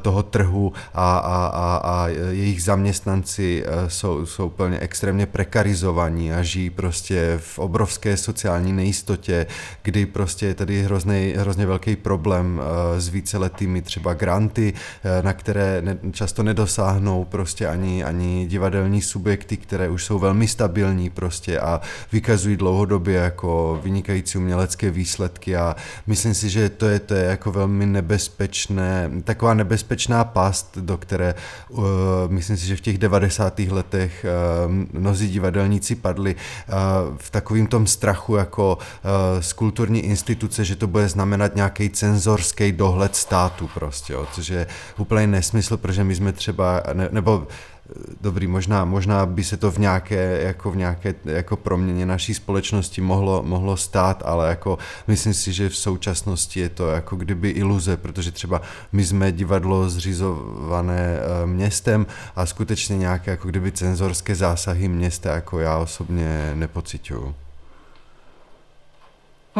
toho 0.02 0.22
trhu 0.22 0.72
a, 0.94 1.18
a, 1.18 1.46
a, 1.46 1.80
a 1.84 2.08
jejich 2.30 2.62
zaměstnanci 2.62 3.64
jsou, 3.88 4.26
jsou 4.26 4.48
plně 4.50 4.78
extrémně 4.80 5.26
prekarizovaní 5.26 6.32
a 6.32 6.42
žijí 6.42 6.70
prostě 6.70 7.38
v 7.38 7.58
obrovské 7.58 8.16
sociální 8.16 8.72
nejistotě, 8.72 9.46
kdy 9.82 10.06
prostě 10.06 10.46
je 10.46 10.54
tady 10.54 10.82
hrozný, 10.82 11.34
hrozně 11.36 11.66
velký 11.66 11.96
problém 11.96 12.60
s 12.98 13.08
víceletými 13.08 13.82
třeba 13.82 14.14
granty, 14.14 14.72
Eh, 14.78 14.87
na 15.22 15.32
které 15.32 15.82
ne, 15.82 15.98
často 16.12 16.42
nedosáhnou 16.42 17.24
prostě 17.24 17.66
ani, 17.66 18.04
ani 18.04 18.46
divadelní 18.46 19.02
subjekty, 19.02 19.56
které 19.56 19.88
už 19.88 20.04
jsou 20.04 20.18
velmi 20.18 20.48
stabilní 20.48 21.10
prostě 21.10 21.60
a 21.60 21.80
vykazují 22.12 22.56
dlouhodobě 22.56 23.16
jako 23.16 23.80
vynikající 23.84 24.38
umělecké 24.38 24.90
výsledky 24.90 25.56
a 25.56 25.76
myslím 26.06 26.34
si, 26.34 26.50
že 26.50 26.68
to 26.68 26.86
je, 26.86 26.98
to 26.98 27.14
je 27.14 27.24
jako 27.24 27.52
velmi 27.52 27.86
nebezpečné, 27.86 29.10
taková 29.24 29.54
nebezpečná 29.54 30.24
past, 30.24 30.78
do 30.78 30.96
které 30.96 31.34
uh, 31.68 31.84
myslím 32.28 32.56
si, 32.56 32.66
že 32.66 32.76
v 32.76 32.80
těch 32.80 32.98
90. 32.98 33.58
letech 33.58 34.26
uh, 34.66 35.00
mnozí 35.00 35.28
divadelníci 35.30 35.94
padli 35.94 36.34
uh, 36.34 36.74
v 37.16 37.30
takovým 37.30 37.66
tom 37.66 37.86
strachu 37.86 38.36
jako 38.36 38.78
uh, 38.78 39.40
z 39.40 39.52
kulturní 39.52 40.00
instituce, 40.00 40.64
že 40.64 40.76
to 40.76 40.86
bude 40.86 41.08
znamenat 41.08 41.56
nějaký 41.56 41.90
cenzorský 41.90 42.72
dohled 42.72 43.16
státu 43.16 43.70
prostě, 43.74 44.12
jo, 44.12 44.26
což 44.32 44.48
je 44.48 44.66
úplný 44.98 45.26
nesmysl, 45.26 45.76
protože 45.76 46.04
my 46.04 46.14
jsme 46.14 46.32
třeba, 46.32 46.82
ne, 46.92 47.08
nebo 47.12 47.46
eh, 47.46 47.92
dobrý, 48.20 48.46
možná, 48.46 48.84
možná 48.84 49.26
by 49.26 49.44
se 49.44 49.56
to 49.56 49.70
v 49.70 49.78
nějaké, 49.78 50.42
jako 50.42 50.70
v 50.70 50.76
nějaké 50.76 51.14
jako 51.24 51.56
proměně 51.56 52.06
naší 52.06 52.34
společnosti 52.34 53.00
mohlo, 53.00 53.42
mohlo 53.42 53.76
stát, 53.76 54.22
ale 54.26 54.48
jako 54.48 54.78
myslím 55.06 55.34
si, 55.34 55.52
že 55.52 55.68
v 55.68 55.76
současnosti 55.76 56.60
je 56.60 56.68
to 56.68 56.88
jako 56.88 57.16
kdyby 57.16 57.50
iluze, 57.50 57.96
protože 57.96 58.30
třeba 58.30 58.62
my 58.92 59.04
jsme 59.04 59.32
divadlo 59.32 59.90
zřizované 59.90 61.18
eh, 61.18 61.46
městem 61.46 62.06
a 62.36 62.46
skutečně 62.46 62.98
nějaké 62.98 63.30
jako 63.30 63.48
kdyby 63.48 63.72
cenzorské 63.72 64.34
zásahy 64.34 64.88
města 64.88 65.34
jako 65.34 65.60
já 65.60 65.78
osobně 65.78 66.52
nepocituju. 66.54 67.34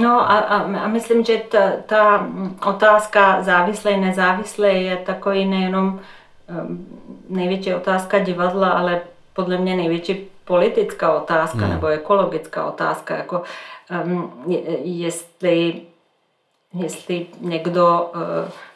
No 0.00 0.30
a, 0.30 0.38
a, 0.38 0.62
a 0.62 0.88
myslím, 0.88 1.24
že 1.24 1.42
ta, 1.48 1.72
ta 1.86 2.26
otázka 2.66 3.42
závislé, 3.42 3.96
nezávislé 3.96 4.68
je 4.68 4.96
takový 4.96 5.44
nejenom 5.44 5.86
um, 5.88 6.86
největší 7.28 7.74
otázka 7.74 8.18
divadla, 8.18 8.68
ale 8.68 9.00
podle 9.32 9.58
mě 9.58 9.76
největší 9.76 10.26
politická 10.44 11.12
otázka 11.12 11.58
hmm. 11.58 11.70
nebo 11.70 11.86
ekologická 11.86 12.66
otázka, 12.66 13.16
jako 13.16 13.42
um, 14.04 14.32
jestli, 14.82 15.80
jestli 16.74 17.26
někdo 17.40 18.10
uh, 18.14 18.20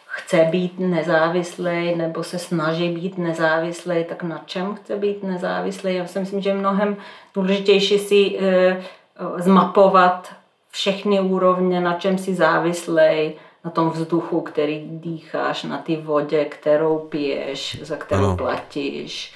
chce 0.07 0.49
být 0.51 0.79
nezávislý 0.79 1.95
nebo 1.95 2.23
se 2.23 2.39
snaží 2.39 2.89
být 2.89 3.19
nezávislý, 3.19 4.05
tak 4.05 4.23
na 4.23 4.43
čem 4.47 4.75
chce 4.75 4.97
být 4.97 5.23
nezávislý? 5.23 5.95
Já 5.95 6.07
si 6.07 6.19
myslím, 6.19 6.41
že 6.41 6.51
je 6.51 6.55
mnohem 6.55 6.97
důležitější 7.35 7.99
si 7.99 8.39
uh, 8.39 9.41
zmapovat 9.41 10.42
všechny 10.73 11.21
úrovně, 11.21 11.81
na 11.81 11.95
čem 11.95 12.19
si 12.19 12.35
závislej, 12.35 13.35
na 13.65 13.71
tom 13.71 13.91
vzduchu, 13.91 14.41
který 14.41 14.89
dýcháš, 14.91 15.65
na 15.65 15.79
té 15.79 15.97
vodě, 15.97 16.45
kterou 16.45 16.99
piješ, 16.99 17.79
za 17.83 17.97
kterou 17.97 18.25
ano. 18.25 18.37
platíš, 18.37 19.35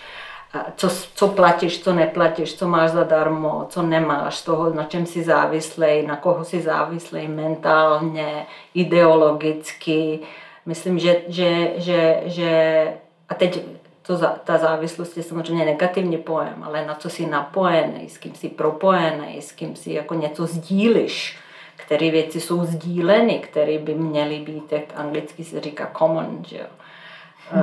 co, 0.77 0.89
co 1.15 1.29
platíš, 1.29 1.83
co 1.83 1.93
neplatíš, 1.93 2.55
co 2.55 2.69
máš 2.69 2.91
zadarmo, 2.91 3.67
co 3.69 3.83
nemáš, 3.83 4.43
toho, 4.43 4.75
na 4.75 4.85
čem 4.85 5.07
si 5.07 5.23
závislej, 5.23 6.07
na 6.07 6.17
koho 6.17 6.45
si 6.45 6.61
závislej 6.61 7.29
mentálně, 7.29 8.47
ideologicky. 8.75 10.19
Myslím, 10.67 10.99
že, 10.99 11.23
že, 11.29 11.73
že, 11.77 12.23
že 12.25 12.93
a 13.29 13.35
teď 13.35 13.61
to, 14.07 14.19
ta 14.45 14.59
závislost 14.59 15.17
je 15.17 15.23
samozřejmě 15.23 15.65
negativní 15.65 16.19
pojem, 16.19 16.63
ale 16.63 16.87
na 16.87 16.95
co 16.95 17.11
jsi 17.11 17.27
napojený, 17.27 18.09
s 18.09 18.19
kým 18.19 18.35
jsi 18.35 18.49
propojený, 18.49 19.43
s 19.43 19.53
kým 19.53 19.77
si 19.77 19.93
jako 19.93 20.15
něco 20.15 20.47
sdíliš, 20.47 21.39
které 21.77 22.11
věci 22.11 22.41
jsou 22.41 22.65
sdíleny, 22.65 23.39
které 23.39 23.79
by 23.79 23.95
měly 23.95 24.39
být, 24.39 24.73
jak 24.73 24.85
anglicky 24.97 25.45
se 25.45 25.61
říká 25.61 25.91
common, 25.99 26.45
že 26.47 26.59
jo? 26.59 26.67
Hmm. 27.51 27.63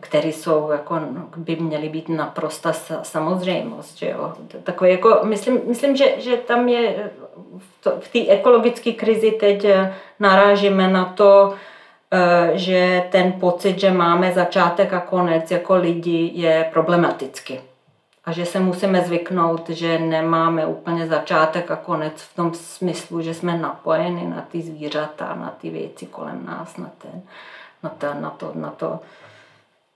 které 0.00 0.28
jsou 0.28 0.70
jako, 0.70 0.98
no, 0.98 1.28
by 1.36 1.56
měly 1.56 1.88
být 1.88 2.08
naprosta 2.08 2.72
samozřejmost. 3.02 3.98
Že 3.98 4.10
jo? 4.10 4.32
Takové 4.62 4.90
jako, 4.90 5.20
myslím, 5.24 5.60
myslím 5.66 5.96
že, 5.96 6.14
že 6.18 6.36
tam 6.36 6.68
je 6.68 7.10
v 8.00 8.08
té 8.12 8.32
ekologické 8.32 8.92
krizi 8.92 9.30
teď 9.30 9.64
eh, 9.64 9.94
narážíme 10.20 10.88
na 10.88 11.04
to, 11.04 11.54
Eh, 11.54 11.67
že 12.54 13.04
ten 13.10 13.32
pocit, 13.32 13.80
že 13.80 13.90
máme 13.90 14.32
začátek 14.32 14.92
a 14.92 15.00
konec 15.00 15.50
jako 15.50 15.76
lidi, 15.76 16.30
je 16.34 16.68
problematický. 16.72 17.60
A 18.24 18.32
že 18.32 18.46
se 18.46 18.60
musíme 18.60 19.00
zvyknout, 19.00 19.68
že 19.68 19.98
nemáme 19.98 20.66
úplně 20.66 21.06
začátek 21.06 21.70
a 21.70 21.76
konec 21.76 22.22
v 22.22 22.36
tom 22.36 22.54
smyslu, 22.54 23.22
že 23.22 23.34
jsme 23.34 23.58
napojeni 23.58 24.28
na 24.28 24.46
ty 24.50 24.62
zvířata, 24.62 25.34
na 25.34 25.54
ty 25.60 25.70
věci 25.70 26.06
kolem 26.06 26.46
nás, 26.46 26.76
na, 26.76 26.90
ten, 26.98 27.22
na, 27.82 27.90
ten, 27.90 28.22
na, 28.22 28.30
to, 28.30 28.52
na 28.54 28.70
to, 28.70 29.00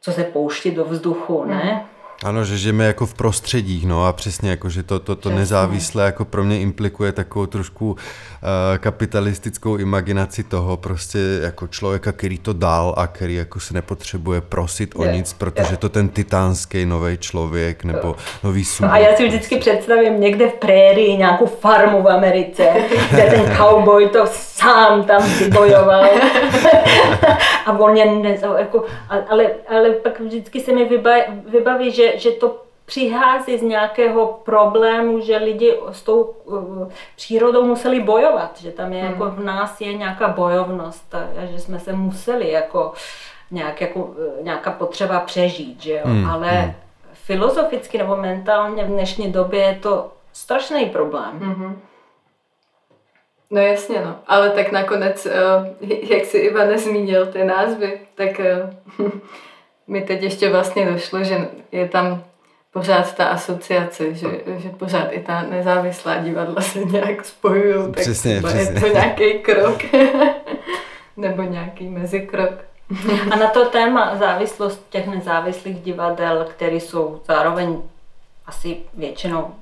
co 0.01 0.13
se 0.13 0.25
pouští 0.25 0.71
do 0.71 0.85
vzduchu. 0.85 1.45
Ne? 1.45 1.87
Ano, 2.25 2.45
že 2.45 2.59
žijeme 2.59 2.87
jako 2.87 3.07
v 3.07 3.15
prostředích, 3.15 3.87
no 3.87 4.07
a 4.07 4.13
přesně 4.13 4.51
jako, 4.51 4.69
že 4.69 4.83
to, 4.83 4.99
to, 4.99 5.17
to 5.17 5.31
nezávislé 5.31 6.05
jako 6.05 6.25
pro 6.25 6.45
mě 6.45 6.61
implikuje 6.61 7.13
takovou 7.13 7.47
trošku 7.47 7.91
uh, 7.91 7.99
kapitalistickou 8.79 9.77
imaginaci 9.77 10.43
toho 10.43 10.77
prostě 10.77 11.19
jako 11.43 11.67
člověka, 11.67 12.13
který 12.13 12.39
to 12.39 12.53
dal 12.53 12.95
a 12.97 13.07
který 13.07 13.35
jako 13.35 13.61
se 13.61 13.75
nepotřebuje 13.75 14.41
prosit 14.41 14.93
o 14.97 15.05
je, 15.05 15.13
nic, 15.13 15.33
protože 15.33 15.73
je. 15.73 15.77
to 15.77 15.89
ten 15.89 16.09
titánský 16.09 16.87
nový 16.87 17.19
člověk 17.19 17.85
nebo 17.85 18.17
nový 18.45 18.65
subjekt. 18.65 18.93
A 18.93 18.99
já 18.99 19.17
si 19.17 19.29
vždycky 19.29 19.57
představím 19.57 20.21
někde 20.21 20.49
v 20.49 20.55
prérii 20.55 21.17
nějakou 21.17 21.47
farmu 21.47 22.03
v 22.03 22.09
Americe, 22.09 22.69
kde 23.11 23.23
ten 23.23 23.57
cowboy 23.57 24.09
to 24.09 24.27
sám 24.63 25.05
tam 25.05 25.23
vybojoval 25.39 26.05
a 27.67 27.79
on 27.79 27.97
je 27.97 28.07
ne, 28.07 28.39
jako, 28.59 28.85
ale, 29.29 29.51
ale 29.69 29.91
pak 29.91 30.21
vždycky 30.21 30.61
se 30.61 30.73
mi 30.73 31.01
vybaví, 31.47 31.91
že 31.91 32.13
že, 32.19 32.31
to 32.31 32.63
přichází 32.87 33.59
z 33.59 33.63
nějakého 33.63 34.41
problému, 34.45 35.21
že 35.21 35.37
lidi 35.37 35.79
s 35.93 36.03
tou 36.03 36.23
uh, 36.23 36.89
přírodou 37.17 37.65
museli 37.65 38.01
bojovat, 38.01 38.61
že 38.61 38.71
tam 38.71 38.93
je 38.93 39.03
hmm. 39.03 39.13
jako 39.13 39.31
v 39.31 39.45
nás 39.45 39.81
je 39.81 39.95
nějaká 39.95 40.29
bojovnost 40.29 41.15
a 41.15 41.47
že 41.47 41.59
jsme 41.59 41.81
se 41.81 41.93
museli 41.93 42.51
jako 42.51 42.93
nějak, 43.51 43.81
jako, 43.81 44.01
uh, 44.01 44.15
nějaká 44.43 44.71
potřeba 44.71 45.21
přežít, 45.21 45.83
že 45.83 45.93
jo? 45.93 46.05
Hmm. 46.05 46.31
ale 46.31 46.49
hmm. 46.49 46.75
filozoficky 47.13 47.99
nebo 47.99 48.17
mentálně 48.17 48.85
v 48.85 48.89
dnešní 48.89 49.33
době 49.33 49.61
je 49.61 49.79
to 49.83 50.11
strašný 50.33 50.87
problém. 50.87 51.39
Hmm. 51.39 51.81
No 53.53 53.61
jasně, 53.61 54.01
no. 54.05 54.17
Ale 54.27 54.51
tak 54.51 54.73
nakonec, 54.73 55.27
uh, 55.27 55.89
jak 56.11 56.25
si 56.25 56.39
Ivan 56.39 56.69
nezmínil 56.69 57.27
ty 57.27 57.45
názvy, 57.45 58.01
tak 58.15 58.41
mi 59.87 60.03
teď 60.03 60.23
ještě 60.23 60.51
vlastně 60.51 60.87
došlo, 60.87 61.25
že 61.25 61.49
je 61.73 61.89
tam 61.89 62.25
pořád 62.73 63.15
ta 63.15 63.27
asociace, 63.27 64.15
že, 64.15 64.29
že 64.57 64.69
pořád 64.69 65.09
i 65.11 65.21
ta 65.21 65.43
nezávislá 65.43 66.17
divadla 66.17 66.63
se 66.63 66.79
nějak 66.79 67.25
spojují, 67.25 67.93
tak 67.93 68.03
přesně, 68.03 68.43
přesně. 68.43 68.75
je 68.75 68.81
to 68.81 68.87
nějaký 68.87 69.33
krok 69.39 69.79
nebo 71.17 71.43
nějaký 71.43 71.89
mezikrok. 71.89 72.53
A 73.31 73.37
na 73.37 73.47
to 73.47 73.65
téma 73.65 74.17
závislost 74.17 74.87
těch 74.91 75.07
nezávislých 75.07 75.81
divadel, 75.83 76.47
které 76.51 76.77
jsou 76.77 77.21
zároveň 77.27 77.83
asi 78.47 78.77
většinou 78.95 79.55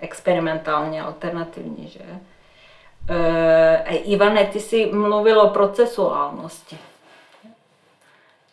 experimentálně 0.00 1.02
alternativní, 1.02 1.88
že? 1.88 2.00
E, 3.08 3.96
Ivane, 3.96 4.44
ty 4.44 4.60
jsi 4.60 4.86
mluvil 4.92 5.40
o 5.40 5.50
procesuálnosti. 5.50 6.78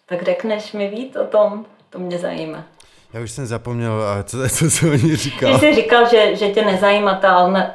Tak 0.05 0.23
řekneš 0.23 0.73
mi 0.73 0.87
víc 0.87 1.15
o 1.15 1.23
tom? 1.23 1.65
To 1.89 1.99
mě 1.99 2.19
zajímá. 2.19 2.63
Já 3.13 3.21
už 3.21 3.31
jsem 3.31 3.45
zapomněl, 3.45 4.03
a 4.03 4.23
co, 4.23 4.49
co 4.49 4.69
jsi 4.69 4.89
o 4.89 4.93
ní 4.93 5.15
říkal. 5.15 5.53
Ty 5.53 5.59
jsi 5.59 5.75
říkal, 5.75 6.09
že, 6.09 6.35
že 6.35 6.49
tě 6.49 6.65
nezajímá 6.65 7.15
ta 7.15 7.31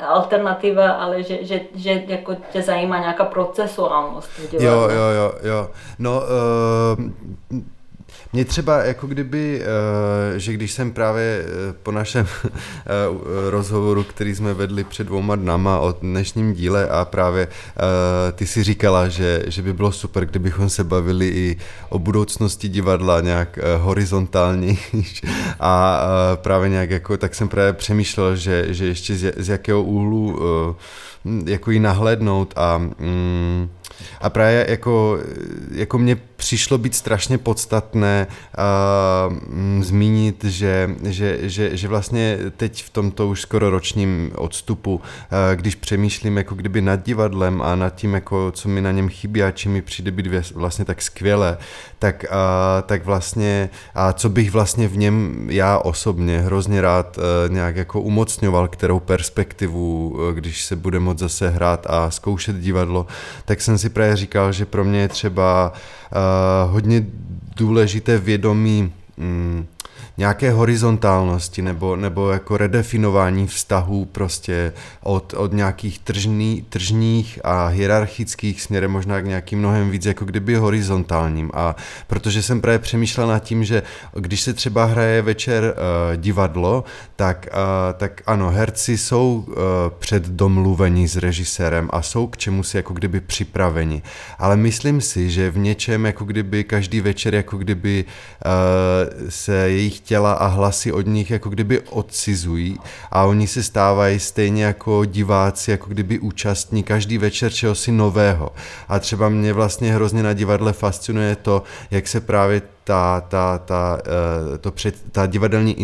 alternativa, 0.06 0.90
ale 0.90 1.22
že, 1.22 1.38
že, 1.44 1.60
že 1.74 2.02
jako 2.06 2.34
tě 2.52 2.62
zajímá 2.62 2.98
nějaká 2.98 3.24
procesuálnost. 3.24 4.30
Jo, 4.52 4.60
jo, 4.60 5.08
jo, 5.16 5.32
jo. 5.42 5.70
No, 5.98 6.20
uh, 6.20 7.60
mě 8.32 8.44
třeba 8.44 8.84
jako 8.84 9.06
kdyby, 9.06 9.62
eh, 9.62 10.38
že 10.38 10.52
když 10.52 10.72
jsem 10.72 10.92
právě 10.92 11.44
eh, 11.44 11.72
po 11.82 11.92
našem 11.92 12.26
eh, 12.44 12.50
rozhovoru, 13.50 14.02
který 14.02 14.34
jsme 14.34 14.54
vedli 14.54 14.84
před 14.84 15.06
dvouma 15.06 15.36
dnama 15.36 15.78
o 15.78 15.92
dnešním 15.92 16.54
díle 16.54 16.88
a 16.88 17.04
právě 17.04 17.48
ty 18.32 18.46
si 18.46 18.62
říkala, 18.62 19.08
že, 19.08 19.42
že 19.46 19.62
by 19.62 19.72
bylo 19.72 19.92
super, 19.92 20.26
kdybychom 20.26 20.70
se 20.70 20.84
bavili 20.84 21.28
i 21.28 21.56
o 21.88 21.98
budoucnosti 21.98 22.68
divadla 22.68 23.20
nějak 23.20 23.58
horizontální 23.78 24.78
a 25.60 26.00
právě 26.34 26.68
nějak 26.68 26.90
jako, 26.90 27.16
tak 27.16 27.34
jsem 27.34 27.48
právě 27.48 27.72
přemýšlel, 27.72 28.36
že, 28.36 28.66
že 28.68 28.86
ještě 28.86 29.16
z, 29.16 29.48
jakého 29.48 29.82
úhlu 29.82 30.38
jako 31.46 31.70
ji 31.70 31.80
nahlédnout 31.80 32.52
a 32.56 32.78
mm, 32.78 33.68
a 34.20 34.30
právě 34.30 34.66
jako, 34.68 35.18
jako 35.70 35.98
mně 35.98 36.16
přišlo 36.38 36.78
být 36.78 36.94
strašně 36.94 37.38
podstatné 37.38 38.26
uh, 39.28 39.82
zmínit, 39.82 40.44
že, 40.44 40.90
že, 41.04 41.38
že, 41.42 41.76
že 41.76 41.88
vlastně 41.88 42.38
teď 42.56 42.84
v 42.84 42.90
tomto 42.90 43.28
už 43.28 43.40
skoro 43.40 43.70
ročním 43.70 44.32
odstupu, 44.36 44.94
uh, 44.94 45.00
když 45.54 45.74
přemýšlím 45.74 46.36
jako 46.36 46.54
kdyby 46.54 46.80
nad 46.80 47.06
divadlem 47.06 47.62
a 47.62 47.76
nad 47.76 47.94
tím, 47.94 48.14
jako, 48.14 48.52
co 48.54 48.68
mi 48.68 48.80
na 48.80 48.92
něm 48.92 49.08
chybí 49.08 49.42
a 49.42 49.50
čím 49.50 49.72
mi 49.72 49.82
přijde 49.82 50.10
být 50.10 50.52
vlastně 50.54 50.84
tak 50.84 51.02
skvěle, 51.02 51.58
tak, 51.98 52.24
uh, 52.30 52.36
tak 52.86 53.04
vlastně 53.04 53.70
a 53.94 54.12
co 54.12 54.28
bych 54.28 54.50
vlastně 54.50 54.88
v 54.88 54.96
něm 54.96 55.46
já 55.50 55.78
osobně 55.78 56.40
hrozně 56.40 56.80
rád 56.80 57.18
uh, 57.18 57.54
nějak 57.54 57.76
jako 57.76 58.00
umocňoval, 58.00 58.68
kterou 58.68 59.00
perspektivu, 59.00 60.08
uh, 60.08 60.34
když 60.34 60.64
se 60.64 60.76
bude 60.76 60.98
moct 60.98 61.18
zase 61.18 61.50
hrát 61.50 61.86
a 61.90 62.10
zkoušet 62.10 62.56
divadlo, 62.56 63.06
tak 63.44 63.60
jsem 63.60 63.78
si 63.78 63.88
právě 63.88 64.16
říkal, 64.16 64.52
že 64.52 64.66
pro 64.66 64.84
mě 64.84 65.00
je 65.00 65.08
třeba 65.08 65.72
uh, 65.74 65.97
hodně 66.70 67.06
důležité 67.56 68.18
vědomí 68.18 68.92
um, 69.16 69.66
nějaké 70.18 70.50
horizontálnosti 70.50 71.62
nebo, 71.62 71.96
nebo 71.96 72.30
jako 72.30 72.56
redefinování 72.56 73.46
vztahů 73.46 74.04
prostě 74.04 74.72
od, 75.02 75.34
od 75.36 75.52
nějakých 75.52 75.98
tržný, 75.98 76.64
tržních 76.68 77.38
a 77.44 77.66
hierarchických 77.66 78.62
směrem 78.62 78.90
možná 78.90 79.20
k 79.20 79.24
nějakým 79.24 79.58
mnohem 79.58 79.90
víc 79.90 80.06
jako 80.06 80.24
kdyby 80.24 80.54
horizontálním. 80.54 81.50
A 81.54 81.76
protože 82.06 82.42
jsem 82.42 82.60
právě 82.60 82.78
přemýšlel 82.78 83.26
nad 83.26 83.38
tím, 83.38 83.64
že 83.64 83.82
když 84.14 84.40
se 84.40 84.52
třeba 84.52 84.84
hraje 84.84 85.22
večer 85.22 85.64
uh, 85.64 86.16
divadlo, 86.16 86.84
tak, 87.16 87.46
uh, 87.52 87.98
tak 87.98 88.22
ano, 88.26 88.50
herci 88.50 88.98
jsou 88.98 89.44
uh, 89.46 89.54
předdomluveni 89.98 91.08
s 91.08 91.16
režisérem 91.16 91.88
a 91.92 92.02
jsou 92.02 92.26
k 92.26 92.36
čemu 92.36 92.62
si 92.62 92.76
jako 92.76 92.94
kdyby 92.94 93.20
připraveni, 93.20 94.02
ale 94.38 94.56
myslím 94.56 95.00
si, 95.00 95.30
že 95.30 95.50
v 95.50 95.58
něčem 95.58 96.06
jako 96.06 96.24
kdyby 96.24 96.64
každý 96.64 97.00
večer 97.00 97.34
jako 97.34 97.56
kdyby 97.56 98.04
uh, 98.04 99.28
se 99.28 99.54
jejich 99.54 100.00
těla 100.08 100.32
a 100.32 100.46
hlasy 100.46 100.92
od 100.92 101.06
nich 101.06 101.30
jako 101.30 101.48
kdyby 101.50 101.80
odcizují 101.80 102.78
a 103.10 103.24
oni 103.24 103.46
se 103.46 103.62
stávají 103.62 104.20
stejně 104.20 104.64
jako 104.64 105.04
diváci, 105.04 105.70
jako 105.70 105.86
kdyby 105.90 106.18
účastní 106.18 106.82
každý 106.82 107.18
večer 107.18 107.52
čehosi 107.52 107.92
nového. 107.92 108.50
A 108.88 108.98
třeba 108.98 109.28
mě 109.28 109.52
vlastně 109.52 109.94
hrozně 109.94 110.22
na 110.22 110.32
divadle 110.32 110.72
fascinuje 110.72 111.36
to, 111.36 111.62
jak 111.90 112.08
se 112.08 112.20
právě 112.20 112.62
ta, 112.88 113.20
ta, 113.20 113.58
ta, 113.58 113.98
eh, 114.54 114.58
to 114.58 114.70
před, 114.70 115.12
ta 115.12 115.26
divadelní 115.26 115.80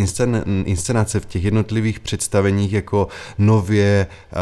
inscenace 0.65 1.21
v 1.21 1.27
těch 1.27 1.45
jednotlivých 1.45 2.01
představeních 2.01 2.73
jako 2.73 3.09
nově 3.39 4.07
uh, 4.07 4.39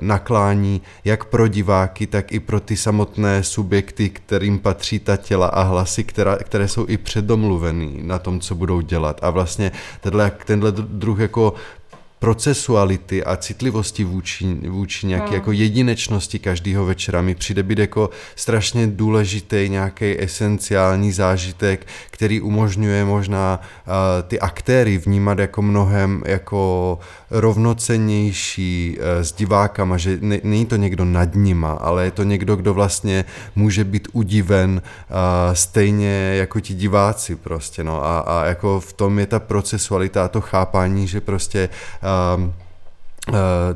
naklání 0.00 0.82
jak 1.04 1.24
pro 1.24 1.48
diváky, 1.48 2.06
tak 2.06 2.32
i 2.32 2.40
pro 2.40 2.60
ty 2.60 2.76
samotné 2.76 3.42
subjekty, 3.42 4.10
kterým 4.10 4.58
patří 4.58 4.98
ta 4.98 5.16
těla 5.16 5.46
a 5.46 5.62
hlasy, 5.62 6.04
která, 6.04 6.36
které 6.36 6.68
jsou 6.68 6.86
i 6.88 6.96
předomluvený 6.96 8.00
na 8.02 8.18
tom, 8.18 8.40
co 8.40 8.54
budou 8.54 8.80
dělat. 8.80 9.20
A 9.22 9.30
vlastně 9.30 9.72
tenhle, 10.00 10.32
tenhle 10.44 10.72
druh 10.72 11.18
jako 11.18 11.54
procesuality 12.22 13.24
a 13.24 13.36
citlivosti 13.36 14.04
vůči, 14.04 14.54
vůči 14.68 15.06
nějaké 15.06 15.26
hmm. 15.26 15.34
jako 15.34 15.52
jedinečnosti 15.52 16.38
každého 16.38 16.84
večera 16.84 17.22
mi 17.22 17.34
přijde 17.34 17.62
být 17.62 17.78
jako 17.78 18.10
strašně 18.36 18.86
důležitý 18.86 19.68
nějaký 19.68 20.22
esenciální 20.22 21.12
zážitek, 21.12 21.86
který 22.10 22.40
umožňuje 22.40 23.04
možná 23.04 23.60
uh, 23.60 23.92
ty 24.28 24.40
aktéry 24.40 24.98
vnímat 24.98 25.38
jako 25.38 25.62
mnohem 25.62 26.22
jako 26.26 26.98
rovnocennější 27.32 28.96
uh, 28.98 29.22
s 29.22 29.32
divákama, 29.32 29.96
že 29.96 30.18
ne, 30.20 30.40
není 30.44 30.66
to 30.66 30.76
někdo 30.76 31.04
nad 31.04 31.34
nima, 31.34 31.72
ale 31.72 32.04
je 32.04 32.10
to 32.10 32.22
někdo, 32.22 32.56
kdo 32.56 32.74
vlastně 32.74 33.24
může 33.56 33.84
být 33.84 34.08
udiven 34.12 34.82
uh, 35.10 35.54
stejně 35.54 36.34
jako 36.36 36.60
ti 36.60 36.74
diváci 36.74 37.36
prostě, 37.36 37.84
no. 37.84 38.04
A, 38.04 38.18
a 38.18 38.44
jako 38.44 38.80
v 38.80 38.92
tom 38.92 39.18
je 39.18 39.26
ta 39.26 39.40
procesualita 39.40 40.24
a 40.24 40.28
to 40.28 40.40
chápání, 40.40 41.08
že 41.08 41.20
prostě 41.20 41.68
um, 42.36 42.52
Eh, 42.52 42.61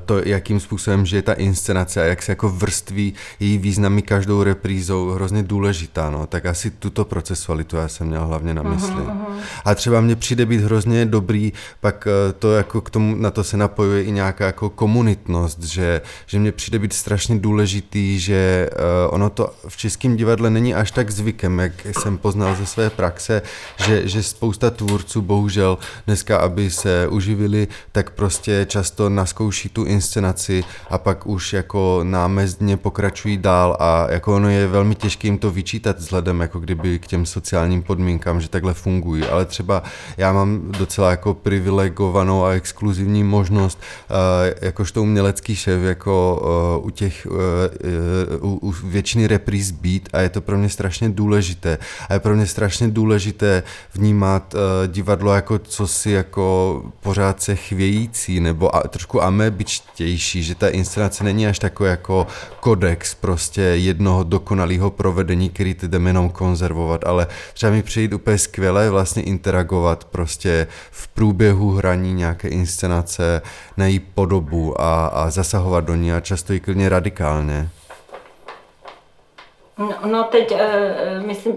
to, 0.07 0.19
jakým 0.25 0.61
způsobem 0.61 1.07
že 1.07 1.17
je 1.17 1.23
ta 1.23 1.33
inscenace 1.33 2.03
a 2.03 2.05
jak 2.05 2.23
se 2.23 2.33
jako 2.33 2.49
vrství 2.49 3.15
její 3.41 3.59
významy 3.59 4.03
každou 4.03 4.43
reprízou 4.43 5.11
hrozně 5.11 5.43
důležitá, 5.43 6.11
no, 6.11 6.27
tak 6.27 6.47
asi 6.47 6.71
tuto 6.71 7.05
procesualitu 7.05 7.77
já 7.77 7.89
jsem 7.89 8.07
měl 8.07 8.27
hlavně 8.27 8.55
na 8.55 8.63
mysli. 8.63 8.95
Uh-huh, 8.95 9.27
uh-huh. 9.27 9.41
A 9.65 9.75
třeba 9.75 10.01
mně 10.01 10.17
přijde 10.17 10.47
být 10.47 10.61
hrozně 10.61 11.07
dobrý, 11.07 11.53
pak 11.81 12.09
eh, 12.11 12.33
to 12.33 12.53
jako 12.53 12.81
k 12.81 12.91
tomu, 12.91 13.17
na 13.17 13.31
to 13.31 13.45
se 13.45 13.57
napojuje 13.57 14.03
i 14.03 14.11
nějaká 14.11 14.47
jako 14.47 14.71
komunitnost, 14.71 15.63
že, 15.63 16.01
že 16.27 16.39
mně 16.39 16.53
přijde 16.53 16.79
být 16.79 16.93
strašně 16.93 17.39
důležitý, 17.39 18.21
že 18.21 18.71
uh, 18.73 19.15
ono 19.15 19.31
to 19.31 19.55
v 19.69 19.77
českém 19.77 20.17
divadle 20.17 20.51
není 20.51 20.75
až 20.75 20.91
tak 20.91 21.11
zvykem, 21.11 21.59
jak 21.59 21.73
jsem 22.03 22.19
poznal 22.19 22.55
ze 22.55 22.67
své 22.67 22.91
praxe, 22.91 23.43
že, 23.87 24.09
že 24.09 24.23
spousta 24.23 24.71
tvůrců 24.71 25.23
bohužel 25.23 25.79
dneska, 26.07 26.39
aby 26.39 26.71
se 26.71 27.09
uživili, 27.09 27.69
tak 27.93 28.11
prostě 28.11 28.67
často 28.69 29.09
na 29.09 29.27
naskouší 29.37 29.69
tu 29.69 29.85
inscenaci 29.85 30.65
a 30.91 30.99
pak 30.99 31.27
už 31.27 31.53
jako 31.53 32.01
námezdně 32.03 32.77
pokračují 32.77 33.37
dál 33.37 33.77
a 33.81 34.07
jako 34.11 34.37
ono 34.37 34.49
je 34.49 34.67
velmi 34.67 34.95
těžké 34.95 35.29
jim 35.29 35.39
to 35.39 35.51
vyčítat 35.51 35.99
vzhledem 35.99 36.41
jako 36.41 36.61
kdyby 36.61 36.99
k 36.99 37.07
těm 37.07 37.27
sociálním 37.27 37.83
podmínkám, 37.83 38.41
že 38.41 38.49
takhle 38.49 38.75
fungují, 38.75 39.25
ale 39.25 39.45
třeba 39.45 39.83
já 40.17 40.33
mám 40.33 40.73
docela 40.79 41.11
jako 41.11 41.35
privilegovanou 41.35 42.45
a 42.45 42.51
exkluzivní 42.51 43.25
možnost 43.25 43.79
uh, 43.79 44.17
jakožto 44.61 45.03
umělecký 45.03 45.57
šéf 45.57 45.83
jako 45.83 46.43
uh, 46.79 46.87
u 46.87 46.91
těch 46.91 47.27
uh, 48.41 48.53
u, 48.53 48.69
u 48.69 48.75
většiny 48.85 49.27
repríz 49.27 49.71
být 49.71 50.09
a 50.13 50.21
je 50.21 50.29
to 50.29 50.41
pro 50.41 50.59
mě 50.59 50.69
strašně 50.69 51.09
důležité. 51.09 51.79
A 52.09 52.15
je 52.15 52.21
pro 52.21 52.37
mě 52.37 52.47
strašně 52.47 52.89
důležité 52.89 53.63
vnímat 53.95 54.55
divadlo 54.87 55.35
jako 55.35 55.59
co 55.59 55.87
si 55.87 56.11
jako 56.11 56.83
pořád 57.01 57.43
se 57.43 57.57
chvějící 57.57 58.41
nebo 58.41 58.77
a, 58.77 58.89
trošku 58.89 59.26
amebičtější, 59.27 60.43
že 60.43 60.55
ta 60.55 60.69
inscenace 60.69 61.25
není 61.25 61.47
až 61.47 61.59
takový 61.59 61.91
jako 61.91 62.27
kodex 62.61 63.15
prostě 63.15 63.61
jednoho 63.63 64.23
dokonalého 64.23 64.91
provedení, 64.91 65.51
který 65.51 65.75
ty 65.75 65.89
jdeme 65.89 66.11
jenom 66.11 66.31
konzervovat, 66.31 67.05
ale 67.05 67.27
třeba 67.55 67.73
mi 67.73 67.83
přijít 67.83 68.13
úplně 68.13 68.39
skvěle 68.39 68.91
vlastně 68.91 69.23
interagovat 69.23 70.05
prostě 70.05 70.67
v 70.91 71.09
průběhu 71.09 71.71
hraní 71.71 72.15
nějaké 72.15 72.49
inscenace 72.49 73.43
na 73.77 73.87
její 73.87 73.99
podobu 73.99 74.81
a, 74.81 75.07
a 75.07 75.31
zasahovat 75.31 75.85
do 75.85 75.95
ní 75.95 76.13
a 76.13 76.21
často 76.21 76.53
i 76.53 76.61
klidně 76.61 76.89
radikálně. 76.89 77.69
No, 79.79 79.95
no 80.11 80.25
teď 80.25 80.53
uh, 80.53 81.27
myslím, 81.27 81.55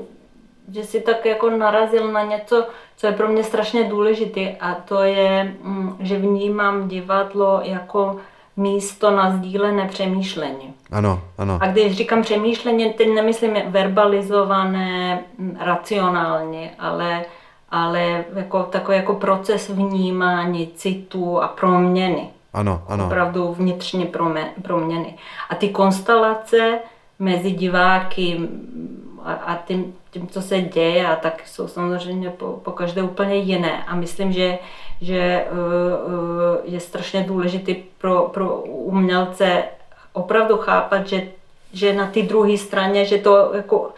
že 0.72 0.84
si 0.84 1.02
tak 1.02 1.26
jako 1.26 1.50
narazil 1.50 2.12
na 2.12 2.24
něco, 2.24 2.68
co 2.98 3.08
je 3.08 3.14
pro 3.14 3.28
mě 3.28 3.44
strašně 3.44 3.84
důležité 3.84 4.56
a 4.60 4.74
to 4.74 5.04
je, 5.04 5.56
mm, 5.62 5.98
že 6.00 6.18
vnímám 6.18 6.88
divadlo 6.88 7.60
jako 7.64 8.16
místo 8.58 9.12
na 9.12 9.32
sdílené 9.32 9.88
přemýšlení. 9.88 10.74
Ano, 10.92 11.22
ano. 11.38 11.58
A 11.62 11.68
když 11.68 11.98
říkám 11.98 12.22
přemýšlení, 12.22 12.94
teď 12.94 13.08
nemyslím 13.14 13.54
verbalizované 13.68 15.24
mm, 15.38 15.58
racionálně, 15.60 16.72
ale, 16.80 17.26
ale 17.70 18.26
jako 18.36 18.64
takový 18.64 18.98
jako 18.98 19.14
proces 19.14 19.70
vnímání, 19.70 20.68
citu 20.76 21.42
a 21.42 21.48
proměny. 21.48 22.30
Ano, 22.54 22.82
ano. 22.88 23.06
Opravdu 23.06 23.54
vnitřně 23.54 24.08
proměny. 24.62 25.16
A 25.50 25.56
ty 25.56 25.70
konstelace 25.70 26.80
mezi 27.20 27.52
diváky 27.52 28.40
a, 29.24 29.34
a 29.34 29.56
tím, 29.56 29.94
tím, 30.12 30.28
co 30.28 30.42
se 30.42 30.62
děje, 30.62 31.08
a 31.08 31.16
tak 31.16 31.48
jsou 31.48 31.68
samozřejmě 31.68 32.30
po, 32.30 32.46
po 32.46 32.72
každé 32.72 33.04
úplně 33.04 33.36
jiné. 33.36 33.84
A 33.84 33.96
myslím, 33.96 34.34
že, 34.34 34.58
že 35.02 35.46
uh, 35.52 35.58
uh, 35.58 36.74
je 36.74 36.80
strašně 36.80 37.24
důležité 37.24 37.76
pro, 37.98 38.30
pro 38.34 38.56
umělce 38.62 39.64
opravdu 40.14 40.58
chápat, 40.58 41.08
že, 41.08 41.28
že 41.74 41.94
na 41.94 42.08
té 42.08 42.22
druhé 42.22 42.58
straně, 42.58 43.06
že 43.06 43.18
to 43.18 43.52
jako 43.54 43.90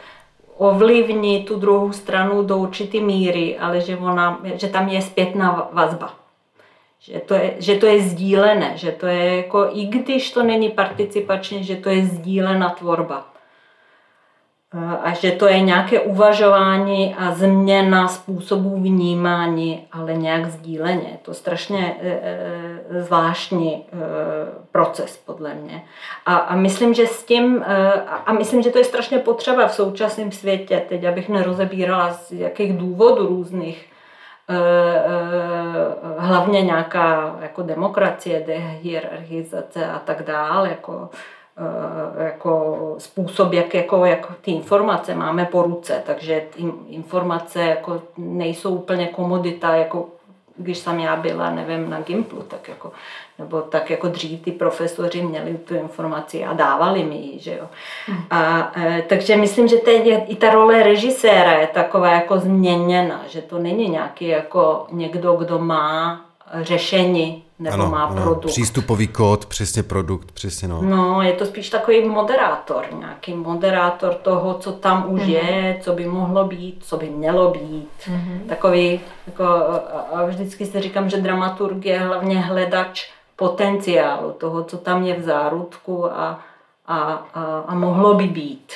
ovlivní 0.58 1.44
tu 1.44 1.60
druhou 1.60 1.92
stranu 1.92 2.44
do 2.44 2.58
určité 2.58 3.00
míry, 3.00 3.58
ale 3.58 3.82
že, 3.82 3.98
ona, 3.98 4.40
že 4.56 4.68
tam 4.68 4.90
je 4.90 5.02
zpětná 5.02 5.70
vazba. 5.72 6.14
Že 7.00 7.20
to, 7.20 7.34
je, 7.34 7.54
že 7.60 7.76
to 7.76 7.86
je 7.86 8.02
sdílené, 8.02 8.72
že 8.76 8.92
to 8.92 9.06
je 9.06 9.38
jako, 9.38 9.70
i 9.74 9.86
když 9.86 10.32
to 10.32 10.44
není 10.44 10.70
participačně, 10.70 11.64
že 11.64 11.76
to 11.76 11.90
je 11.90 12.06
sdílená 12.06 12.70
tvorba 12.70 13.31
a 15.04 15.14
že 15.14 15.32
to 15.32 15.48
je 15.48 15.60
nějaké 15.60 16.00
uvažování 16.00 17.16
a 17.20 17.32
změna 17.32 18.08
způsobů 18.08 18.82
vnímání, 18.82 19.88
ale 19.92 20.14
nějak 20.14 20.46
sdíleně. 20.46 21.20
To 21.22 21.32
je 21.32 21.36
strašně 21.36 21.96
e, 22.02 22.10
e, 22.10 23.04
zvláštní 23.04 23.76
e, 23.76 23.98
proces, 24.72 25.18
podle 25.18 25.54
mě. 25.54 25.84
A, 26.26 26.36
a 26.36 26.56
myslím, 26.56 26.94
že 26.94 27.08
s 27.08 27.24
tím, 27.24 27.66
a 28.26 28.34
myslím, 28.34 28.62
že 28.62 28.70
to 28.70 28.78
je 28.78 28.84
strašně 28.84 29.20
potřeba 29.20 29.68
v 29.68 29.74
současném 29.74 30.32
světě, 30.32 30.84
teď 30.90 31.04
abych 31.04 31.30
nerozebírala 31.30 32.14
z 32.14 32.32
jakých 32.32 32.78
důvodů 32.78 33.28
různých, 33.28 33.88
hlavně 36.18 36.62
nějaká 36.62 37.36
jako 37.42 37.62
demokracie, 37.62 38.44
dehierarchizace 38.48 39.86
a 39.86 40.00
tak 40.00 40.24
dále, 40.24 40.70
jako 40.70 41.10
jako 42.18 42.78
způsob, 42.98 43.54
jak, 43.54 43.74
jako, 43.74 44.06
jak 44.06 44.34
ty 44.42 44.52
informace 44.52 45.16
máme 45.16 45.46
po 45.46 45.62
ruce, 45.62 46.04
takže 46.06 46.44
ty 46.56 46.64
informace 46.88 47.62
jako 47.62 48.02
nejsou 48.18 48.76
úplně 48.76 49.08
komodita, 49.08 49.76
jako 49.76 50.08
když 50.58 50.78
jsem 50.78 51.00
já 51.00 51.16
byla, 51.16 51.52
nevím, 51.52 51.90
na 51.90 52.02
Gimplu, 52.02 52.42
tak 52.42 52.68
jako, 52.68 52.92
nebo 53.40 53.62
tak 53.62 53.90
jako 53.90 54.08
dřív 54.08 54.42
ty 54.42 54.52
profesoři 54.52 55.22
měli 55.22 55.58
tu 55.58 55.76
informaci 55.76 56.44
a 56.44 56.54
dávali 56.54 57.04
mi 57.04 57.16
ji, 57.16 57.40
že 57.40 57.58
jo. 57.58 57.68
Hmm. 58.08 58.24
A, 58.30 58.72
e, 58.78 59.02
takže 59.02 59.38
myslím, 59.38 59.68
že 59.68 59.78
teď 59.78 60.06
je, 60.06 60.26
i 60.26 60.36
ta 60.36 60.50
role 60.50 60.84
režiséra 60.84 61.52
je 61.52 61.68
taková 61.68 62.12
jako 62.12 62.40
změněna, 62.40 63.22
že 63.28 63.42
to 63.42 63.60
není 63.60 63.90
nějaký 63.90 64.28
jako 64.28 64.88
někdo, 64.92 65.34
kdo 65.34 65.60
má 65.60 66.22
řešení 66.62 67.44
nebo 67.62 67.74
ano, 67.74 67.90
má 67.90 68.04
ano. 68.04 68.22
produkt. 68.22 68.52
Přístupový 68.52 69.08
kód, 69.08 69.46
přesně 69.46 69.84
produkt, 69.84 70.32
přesně 70.32 70.68
no. 70.68 70.82
No, 70.82 71.22
je 71.22 71.34
to 71.34 71.46
spíš 71.46 71.70
takový 71.70 72.10
moderátor, 72.10 72.86
nějaký 73.00 73.34
moderátor 73.34 74.14
toho, 74.14 74.54
co 74.54 74.72
tam 74.72 75.14
už 75.14 75.22
mm-hmm. 75.22 75.30
je, 75.30 75.80
co 75.82 75.94
by 75.94 76.06
mohlo 76.06 76.46
být, 76.46 76.84
co 76.86 76.98
by 76.98 77.10
mělo 77.10 77.52
být. 77.52 77.90
Mm-hmm. 78.08 78.40
Takový, 78.48 79.00
jako, 79.28 79.44
a 80.14 80.26
vždycky 80.26 80.66
si 80.66 80.82
říkám, 80.82 81.10
že 81.10 81.18
dramaturg 81.18 81.86
je 81.86 82.00
hlavně 82.00 82.40
hledač 82.40 83.12
potenciálu, 83.36 84.32
toho, 84.32 84.64
co 84.64 84.78
tam 84.78 85.04
je 85.04 85.20
v 85.20 85.24
zárodku 85.24 86.06
a, 86.06 86.40
a, 86.88 86.98
a, 87.34 87.64
a 87.68 87.76
mohlo 87.76 88.14
by 88.14 88.28
být. 88.28 88.74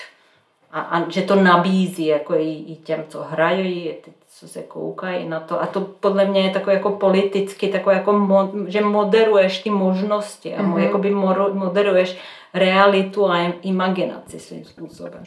A, 0.76 0.80
a 0.80 1.10
že 1.10 1.22
to 1.22 1.36
nabízí 1.36 2.06
jako 2.06 2.36
i, 2.36 2.54
i 2.54 2.76
těm, 2.76 3.04
co 3.10 3.22
hrají, 3.22 3.94
co 4.40 4.48
se 4.48 4.62
koukají 4.62 5.30
na 5.30 5.40
to. 5.40 5.62
A 5.62 5.66
to 5.66 5.82
podle 5.82 6.26
mě 6.26 6.42
je 6.42 6.50
takové 6.50 6.74
jako 6.74 6.90
politicky, 6.90 7.68
takové 7.68 7.96
jako, 7.96 8.14
mo, 8.14 8.52
že 8.68 8.82
moderuješ 8.82 9.64
ty 9.64 9.70
možnosti 9.70 10.56
a 10.56 10.64
mm-hmm. 10.64 10.78
jako 10.78 10.98
by 10.98 11.12
moderuješ 11.54 12.18
realitu 12.54 13.30
a 13.30 13.54
imaginaci 13.62 14.40
svým 14.40 14.66
způsobem. 14.66 15.24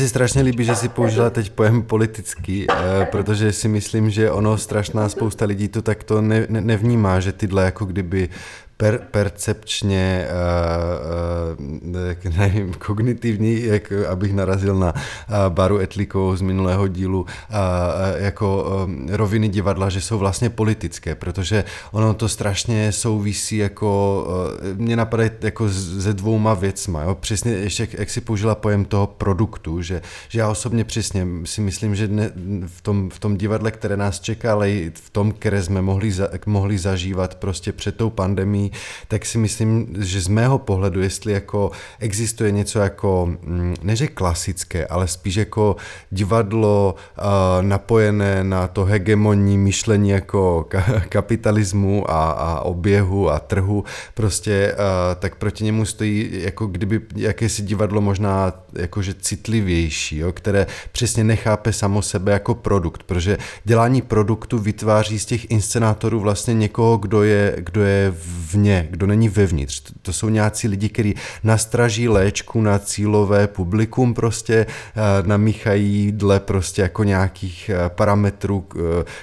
Mně 0.00 0.08
se 0.08 0.09
strašně 0.10 0.42
líbí, 0.42 0.64
že 0.64 0.74
si 0.74 0.88
použila 0.88 1.30
teď 1.30 1.50
pojem 1.50 1.82
politický, 1.82 2.66
eh, 2.70 3.06
protože 3.10 3.52
si 3.52 3.68
myslím, 3.68 4.10
že 4.10 4.30
ono 4.30 4.58
strašná 4.58 5.08
spousta 5.08 5.44
lidí 5.44 5.68
to 5.68 5.82
takto 5.82 6.20
ne, 6.20 6.46
ne, 6.48 6.60
nevnímá, 6.60 7.20
že 7.20 7.32
tyhle 7.32 7.64
jako 7.64 7.84
kdyby 7.84 8.28
per, 8.80 9.00
percepčně, 9.10 10.26
uh, 10.30 12.28
uh, 12.28 12.36
nevím, 12.38 12.72
kognitivní, 12.72 13.62
jak 13.62 13.92
abych 13.92 14.32
narazil 14.32 14.74
na 14.74 14.94
Baru 15.48 15.78
Etlikovou 15.78 16.36
z 16.36 16.40
minulého 16.40 16.88
dílu, 16.88 17.20
uh, 17.20 17.26
jako 18.16 18.66
roviny 19.08 19.48
divadla, 19.48 19.88
že 19.88 20.00
jsou 20.00 20.18
vlastně 20.18 20.50
politické, 20.50 21.14
protože 21.14 21.64
ono 21.92 22.14
to 22.14 22.28
strašně 22.28 22.92
souvisí 22.92 23.56
jako, 23.56 24.24
uh, 24.72 24.78
mě 24.78 24.96
napadají 24.96 25.30
jako 25.40 25.68
ze 25.68 26.14
dvouma 26.14 26.54
věcma, 26.54 27.02
jo? 27.02 27.14
přesně 27.14 27.52
ještě 27.52 27.88
jak 27.92 28.10
si 28.10 28.20
použila 28.20 28.54
pojem 28.54 28.84
toho 28.84 29.06
produktu, 29.06 29.82
že, 29.82 29.99
že 30.28 30.38
já 30.38 30.48
osobně 30.48 30.84
přesně 30.84 31.26
si 31.44 31.60
myslím, 31.60 31.94
že 31.94 32.08
ne, 32.08 32.30
v, 32.66 32.80
tom, 32.80 33.10
v 33.10 33.18
tom 33.18 33.36
divadle, 33.36 33.70
které 33.70 33.96
nás 33.96 34.20
čeká, 34.20 34.52
ale 34.52 34.70
i 34.70 34.92
v 34.94 35.10
tom, 35.10 35.32
které 35.32 35.62
jsme 35.62 35.82
mohli, 35.82 36.12
za, 36.12 36.28
mohli 36.46 36.78
zažívat 36.78 37.34
prostě 37.34 37.72
před 37.72 37.96
tou 37.96 38.10
pandemí, 38.10 38.72
tak 39.08 39.26
si 39.26 39.38
myslím, 39.38 39.86
že 39.98 40.20
z 40.20 40.28
mého 40.28 40.58
pohledu, 40.58 41.00
jestli 41.00 41.32
jako 41.32 41.70
existuje 41.98 42.50
něco 42.50 42.78
jako, 42.78 43.26
mm, 43.42 43.74
neže 43.82 44.06
klasické, 44.08 44.86
ale 44.86 45.08
spíš 45.08 45.36
jako 45.36 45.76
divadlo 46.10 46.94
uh, 47.18 47.24
napojené 47.62 48.44
na 48.44 48.68
to 48.68 48.84
hegemonní 48.84 49.58
myšlení 49.58 50.10
jako 50.10 50.66
ka- 50.68 51.00
kapitalismu 51.08 52.10
a, 52.10 52.30
a 52.30 52.60
oběhu 52.60 53.30
a 53.30 53.38
trhu, 53.38 53.84
prostě 54.14 54.74
uh, 54.74 55.14
tak 55.18 55.36
proti 55.36 55.64
němu 55.64 55.84
stojí 55.84 56.30
jako 56.32 56.66
kdyby 56.66 57.00
jakési 57.16 57.62
divadlo 57.62 58.00
možná 58.00 58.52
jakože 58.74 59.14
citlivější, 59.14 60.16
jo, 60.16 60.32
které 60.32 60.66
přesně 60.92 61.24
nechápe 61.24 61.72
samo 61.72 62.02
sebe 62.02 62.32
jako 62.32 62.54
produkt, 62.54 63.02
protože 63.02 63.38
dělání 63.64 64.02
produktu 64.02 64.58
vytváří 64.58 65.18
z 65.18 65.24
těch 65.24 65.50
inscenátorů 65.50 66.20
vlastně 66.20 66.54
někoho, 66.54 66.98
kdo 66.98 67.22
je, 67.22 67.56
kdo 67.58 67.82
je 67.82 68.14
vně, 68.52 68.88
kdo 68.90 69.06
není 69.06 69.28
vevnitř. 69.28 69.82
To 70.02 70.12
jsou 70.12 70.28
nějací 70.28 70.68
lidi, 70.68 70.88
kteří 70.88 71.14
nastraží 71.44 72.08
léčku 72.08 72.60
na 72.62 72.78
cílové 72.78 73.46
publikum 73.46 74.14
prostě, 74.14 74.66
namíchají 75.26 76.12
dle 76.12 76.40
prostě 76.40 76.82
jako 76.82 77.04
nějakých 77.04 77.70
parametrů, 77.88 78.66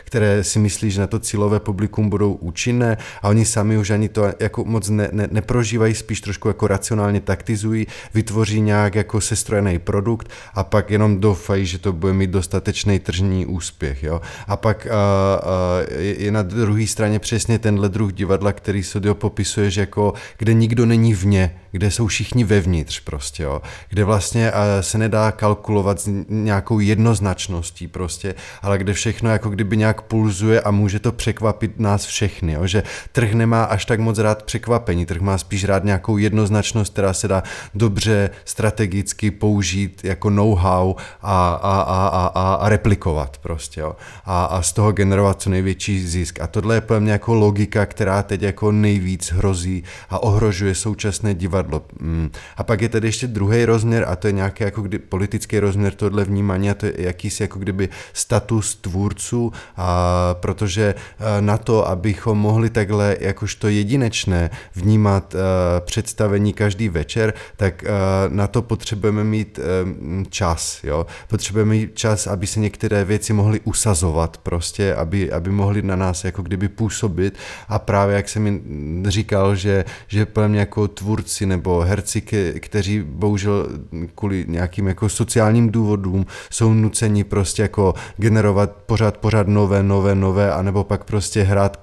které 0.04 0.44
si 0.44 0.60
myslí, 0.60 0.92
že 0.92 1.02
na 1.02 1.08
to 1.08 1.20
cílové 1.20 1.60
publikum 1.60 2.10
budou 2.10 2.34
účinné 2.34 2.98
a 3.22 3.30
oni 3.30 3.46
sami 3.46 3.78
už 3.78 3.90
ani 3.90 4.10
to 4.10 4.34
jako 4.40 4.66
moc 4.66 4.90
ne, 4.90 5.10
ne, 5.12 5.28
neprožívají, 5.32 5.96
spíš 5.96 6.22
trošku 6.22 6.48
jako 6.48 6.68
racionálně 6.68 7.22
taktizují, 7.22 7.88
vytvoří 8.14 8.62
nějak 8.62 8.96
jako 8.96 9.22
sestrojený 9.38 9.80
produkt 9.80 10.30
a 10.54 10.64
pak 10.64 10.92
jenom 10.92 11.20
doufají, 11.20 11.66
že 11.66 11.80
to 11.80 11.94
bude 11.94 12.14
mít 12.14 12.30
dostatečný 12.30 13.00
tržní 13.00 13.46
úspěch. 13.46 14.04
Jo? 14.04 14.22
A 14.48 14.58
pak 14.58 14.88
uh, 14.90 14.92
uh, 14.92 16.02
je 16.02 16.32
na 16.32 16.42
druhé 16.42 16.88
straně 16.88 17.20
přesně 17.20 17.60
tenhle 17.60 17.90
druh 17.90 18.14
divadla, 18.14 18.54
který 18.54 18.84
Sodio 18.84 19.14
popisuje, 19.14 19.72
že 19.72 19.82
jako 19.82 20.14
kde 20.38 20.54
nikdo 20.54 20.86
není 20.86 21.14
vně, 21.14 21.56
kde 21.72 21.92
jsou 21.92 22.08
všichni 22.08 22.44
vevnitř 22.44 23.00
prostě, 23.00 23.44
jo? 23.44 23.62
kde 23.90 24.04
vlastně 24.04 24.52
uh, 24.52 24.58
se 24.82 24.98
nedá 24.98 25.32
kalkulovat 25.32 26.00
s 26.00 26.10
nějakou 26.30 26.80
jednoznačností 26.80 27.88
prostě, 27.88 28.36
ale 28.62 28.78
kde 28.78 28.94
všechno 28.94 29.30
jako 29.30 29.50
kdyby 29.50 29.78
nějak 29.78 30.02
pulzuje 30.02 30.62
a 30.62 30.72
může 30.72 31.00
to 31.00 31.12
překvapit 31.12 31.80
nás 31.80 32.06
všechny, 32.06 32.54
jo? 32.54 32.68
že 32.68 32.84
trh 33.12 33.34
nemá 33.34 33.64
až 33.64 33.86
tak 33.86 34.00
moc 34.00 34.18
rád 34.18 34.44
překvapení, 34.44 35.06
trh 35.06 35.22
má 35.22 35.38
spíš 35.38 35.64
rád 35.64 35.84
nějakou 35.84 36.18
jednoznačnost, 36.18 36.94
která 36.94 37.14
se 37.14 37.28
dá 37.28 37.44
dobře 37.74 38.30
strategicky 38.46 39.27
použít 39.32 40.04
jako 40.04 40.30
know-how 40.30 40.96
a, 41.22 41.50
a, 41.54 41.82
a, 41.82 42.28
a, 42.28 42.54
a 42.54 42.70
replikovat 42.70 43.38
prostě, 43.38 43.82
jo? 43.82 43.96
A, 44.26 44.46
a 44.46 44.62
z 44.62 44.74
toho 44.74 44.92
generovat 44.92 45.42
co 45.42 45.50
největší 45.50 46.08
zisk. 46.08 46.40
A 46.42 46.48
tohle 46.48 46.76
je 46.76 46.82
podle 46.82 47.00
mě 47.00 47.12
jako 47.12 47.34
logika, 47.34 47.86
která 47.86 48.24
teď 48.24 48.42
jako 48.42 48.72
nejvíc 48.72 49.32
hrozí 49.32 49.84
a 50.10 50.24
ohrožuje 50.24 50.76
současné 50.76 51.34
divadlo. 51.34 51.82
Mm. 52.00 52.30
A 52.58 52.64
pak 52.64 52.82
je 52.82 52.90
tady 52.90 53.08
ještě 53.08 53.28
druhý 53.28 53.66
rozměr 53.66 54.06
a 54.08 54.16
to 54.16 54.28
je 54.28 54.34
nějaký 54.34 54.64
jako 54.64 54.82
kdy, 54.82 55.00
politický 55.00 55.60
rozměr 55.60 55.94
tohle 55.94 56.24
vnímání 56.24 56.70
a 56.70 56.74
to 56.74 56.86
je 56.86 56.94
jakýsi 56.98 57.44
jako 57.44 57.60
kdyby 57.60 57.90
status 58.14 58.76
tvůrců, 58.76 59.52
a 59.78 59.88
protože 60.34 60.96
eh, 60.98 61.42
na 61.42 61.58
to, 61.58 61.88
abychom 61.88 62.38
mohli 62.38 62.70
takhle 62.70 63.18
jakožto 63.20 63.68
jedinečné 63.68 64.50
vnímat 64.76 65.34
uh, 65.34 65.40
představení 65.86 66.54
každý 66.54 66.90
večer, 66.90 67.34
tak 67.56 67.84
uh, 67.84 68.34
na 68.34 68.48
to 68.48 68.62
potřebujeme 68.62 69.17
mít 69.24 69.60
um, 69.84 70.26
čas, 70.30 70.80
jo. 70.84 71.06
Potřebujeme 71.28 71.72
mít 71.72 71.98
čas, 71.98 72.28
aby 72.28 72.48
se 72.48 72.60
některé 72.60 73.06
věci 73.06 73.34
mohly 73.34 73.60
usazovat 73.64 74.38
prostě, 74.38 74.96
aby, 74.96 75.32
aby 75.32 75.50
mohly 75.50 75.82
na 75.82 75.96
nás 75.96 76.24
jako 76.24 76.42
kdyby 76.42 76.68
působit 76.68 77.38
a 77.70 77.80
právě 77.80 78.16
jak 78.16 78.30
jsem 78.30 78.44
mi 78.44 78.62
říkal, 79.10 79.56
že, 79.56 79.86
že 80.08 80.26
podle 80.26 80.48
mě 80.48 80.60
jako 80.60 80.88
tvůrci 80.88 81.46
nebo 81.46 81.80
herci, 81.80 82.22
ke, 82.22 82.60
kteří 82.60 83.02
bohužel 83.02 83.68
kvůli 84.16 84.46
nějakým 84.48 84.88
jako 84.88 85.10
sociálním 85.10 85.72
důvodům 85.72 86.26
jsou 86.50 86.74
nuceni 86.74 87.24
prostě 87.24 87.62
jako 87.62 87.94
generovat 88.18 88.72
pořád, 88.72 89.18
pořád 89.18 89.48
nové, 89.48 89.84
nové, 89.84 90.16
nové, 90.16 90.54
anebo 90.54 90.84
pak 90.84 91.04
prostě 91.04 91.44
hrát, 91.44 91.82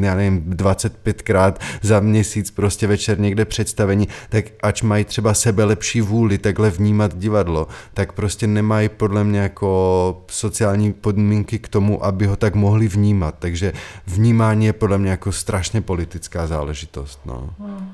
já 0.00 0.14
nevím, 0.14 0.44
25krát 0.50 1.54
za 1.82 2.00
měsíc 2.00 2.50
prostě 2.50 2.86
večer 2.86 3.20
někde 3.20 3.44
představení, 3.44 4.08
tak 4.28 4.44
ač 4.62 4.82
mají 4.82 5.04
třeba 5.04 5.34
sebe 5.34 5.64
lepší 5.64 6.00
vůli 6.00 6.38
takhle 6.38 6.70
vnímat 6.76 7.14
divadlo, 7.14 7.66
tak 7.94 8.12
prostě 8.12 8.46
nemají 8.46 8.88
podle 8.88 9.24
mě 9.24 9.40
jako 9.40 10.22
sociální 10.30 10.92
podmínky 10.92 11.58
k 11.58 11.68
tomu, 11.68 12.04
aby 12.04 12.26
ho 12.26 12.36
tak 12.36 12.54
mohli 12.54 12.88
vnímat. 12.88 13.34
Takže 13.38 13.72
vnímání 14.06 14.66
je 14.66 14.72
podle 14.72 14.98
mě 14.98 15.10
jako 15.10 15.32
strašně 15.32 15.80
politická 15.80 16.46
záležitost. 16.46 17.20
No. 17.24 17.50
Hmm. 17.58 17.92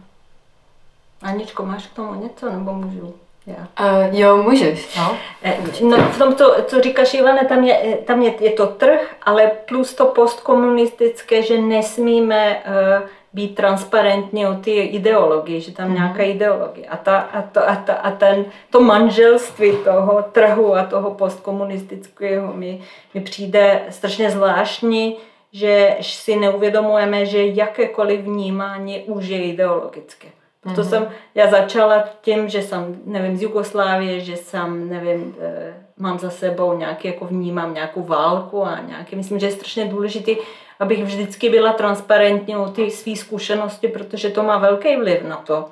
Aničko, 1.23 1.67
máš 1.67 1.87
k 1.87 1.95
tomu 1.95 2.23
něco, 2.23 2.51
nebo 2.53 2.73
můžu? 2.73 3.15
Já. 3.47 3.87
Uh, 3.87 4.19
jo, 4.19 4.37
můžeš. 4.43 4.97
No. 4.97 5.17
Eh, 5.43 5.59
no, 5.83 5.97
v 5.97 6.19
tom, 6.19 6.35
to, 6.35 6.63
co 6.67 6.81
říkáš, 6.81 7.15
Ivane, 7.15 7.45
tam, 7.45 7.65
je, 7.65 7.79
eh, 7.83 7.97
tam 7.97 8.23
je, 8.23 8.35
je 8.45 8.51
to 8.51 8.67
trh, 8.67 9.17
ale 9.23 9.51
plus 9.69 9.95
to 9.95 10.07
postkomunistické, 10.07 11.43
že 11.43 11.61
nesmíme 11.61 12.57
uh, 12.57 13.09
být 13.33 13.55
transparentní 13.55 14.47
o 14.47 14.55
ty 14.55 14.71
ideologie, 14.71 15.61
že 15.61 15.73
tam 15.73 15.89
mm. 15.89 15.95
nějaká 15.95 16.23
ideologie. 16.23 16.87
A, 16.87 16.97
ta, 16.97 17.19
a, 17.19 17.43
to, 17.43 17.69
a, 17.69 17.77
ta, 17.77 17.95
a 17.95 18.11
ten, 18.11 18.45
to 18.71 18.81
manželství 18.81 19.73
toho 19.85 20.25
trhu 20.33 20.75
a 20.75 20.85
toho 20.85 21.11
postkomunistického 21.11 22.53
mi, 22.53 22.81
mi 23.15 23.21
přijde 23.21 23.81
strašně 23.91 24.31
zvláštní, 24.31 25.17
že 25.53 25.97
si 26.01 26.37
neuvědomujeme, 26.37 27.27
že 27.27 27.47
jakékoliv 27.47 28.21
vnímání 28.21 29.03
už 29.03 29.27
je 29.27 29.45
ideologické. 29.45 30.29
Proto 30.61 30.81
mm-hmm. 30.81 30.89
jsem, 30.89 31.09
já 31.35 31.51
začala 31.51 32.05
tím, 32.21 32.49
že 32.49 32.63
jsem, 32.63 33.01
nevím, 33.05 33.37
z 33.37 33.43
Jugoslávie, 33.43 34.21
že 34.21 34.37
jsem, 34.37 34.89
nevím, 34.89 35.35
e, 35.41 35.75
mám 35.97 36.19
za 36.19 36.31
sebou 36.31 36.79
nějaký, 36.79 37.09
jako 37.09 37.25
vnímám 37.25 37.75
nějakou 37.75 38.03
válku 38.03 38.65
a 38.65 38.81
nějaký, 38.81 39.17
myslím, 39.17 39.39
že 39.39 39.47
je 39.47 39.53
strašně 39.53 39.85
důležité, 39.85 40.33
abych 40.81 41.05
vždycky 41.05 41.49
byla 41.51 41.73
transparentní 41.73 42.57
o 42.57 42.69
ty 42.69 42.91
své 42.91 43.17
zkušenosti, 43.17 43.89
protože 43.89 44.31
to 44.31 44.43
má 44.43 44.59
velký 44.59 44.97
vliv 44.97 45.23
na 45.23 45.37
to, 45.37 45.71